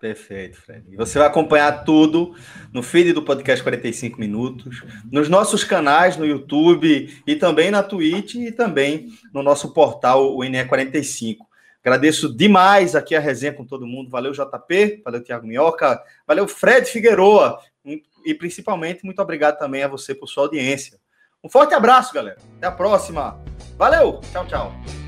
Perfeito, 0.00 0.60
Fred. 0.60 0.96
Você 0.96 1.16
vai 1.16 1.28
acompanhar 1.28 1.84
tudo 1.84 2.34
no 2.72 2.82
feed 2.82 3.12
do 3.12 3.22
podcast 3.22 3.62
45 3.62 4.18
Minutos, 4.18 4.82
nos 5.12 5.28
nossos 5.28 5.62
canais 5.62 6.16
no 6.16 6.26
YouTube 6.26 7.22
e 7.24 7.36
também 7.36 7.70
na 7.70 7.84
Twitch 7.84 8.34
e 8.34 8.50
também 8.50 9.10
no 9.32 9.44
nosso 9.44 9.72
portal, 9.72 10.36
o 10.36 10.40
NE45. 10.40 11.36
Agradeço 11.84 12.36
demais 12.36 12.96
aqui 12.96 13.14
a 13.14 13.20
resenha 13.20 13.52
com 13.52 13.64
todo 13.64 13.86
mundo. 13.86 14.10
Valeu, 14.10 14.32
JP, 14.32 15.02
valeu, 15.04 15.22
Tiago 15.22 15.46
Minhoca, 15.46 16.02
valeu, 16.26 16.48
Fred 16.48 16.84
Figueroa 16.90 17.60
e 18.24 18.34
principalmente 18.34 19.04
muito 19.04 19.22
obrigado 19.22 19.56
também 19.56 19.84
a 19.84 19.88
você 19.88 20.14
por 20.14 20.26
sua 20.26 20.44
audiência. 20.44 20.98
Um 21.44 21.48
forte 21.48 21.74
abraço, 21.74 22.14
galera. 22.14 22.38
Até 22.56 22.66
a 22.66 22.72
próxima. 22.72 23.40
Valeu, 23.76 24.20
tchau, 24.32 24.46
tchau. 24.46 25.01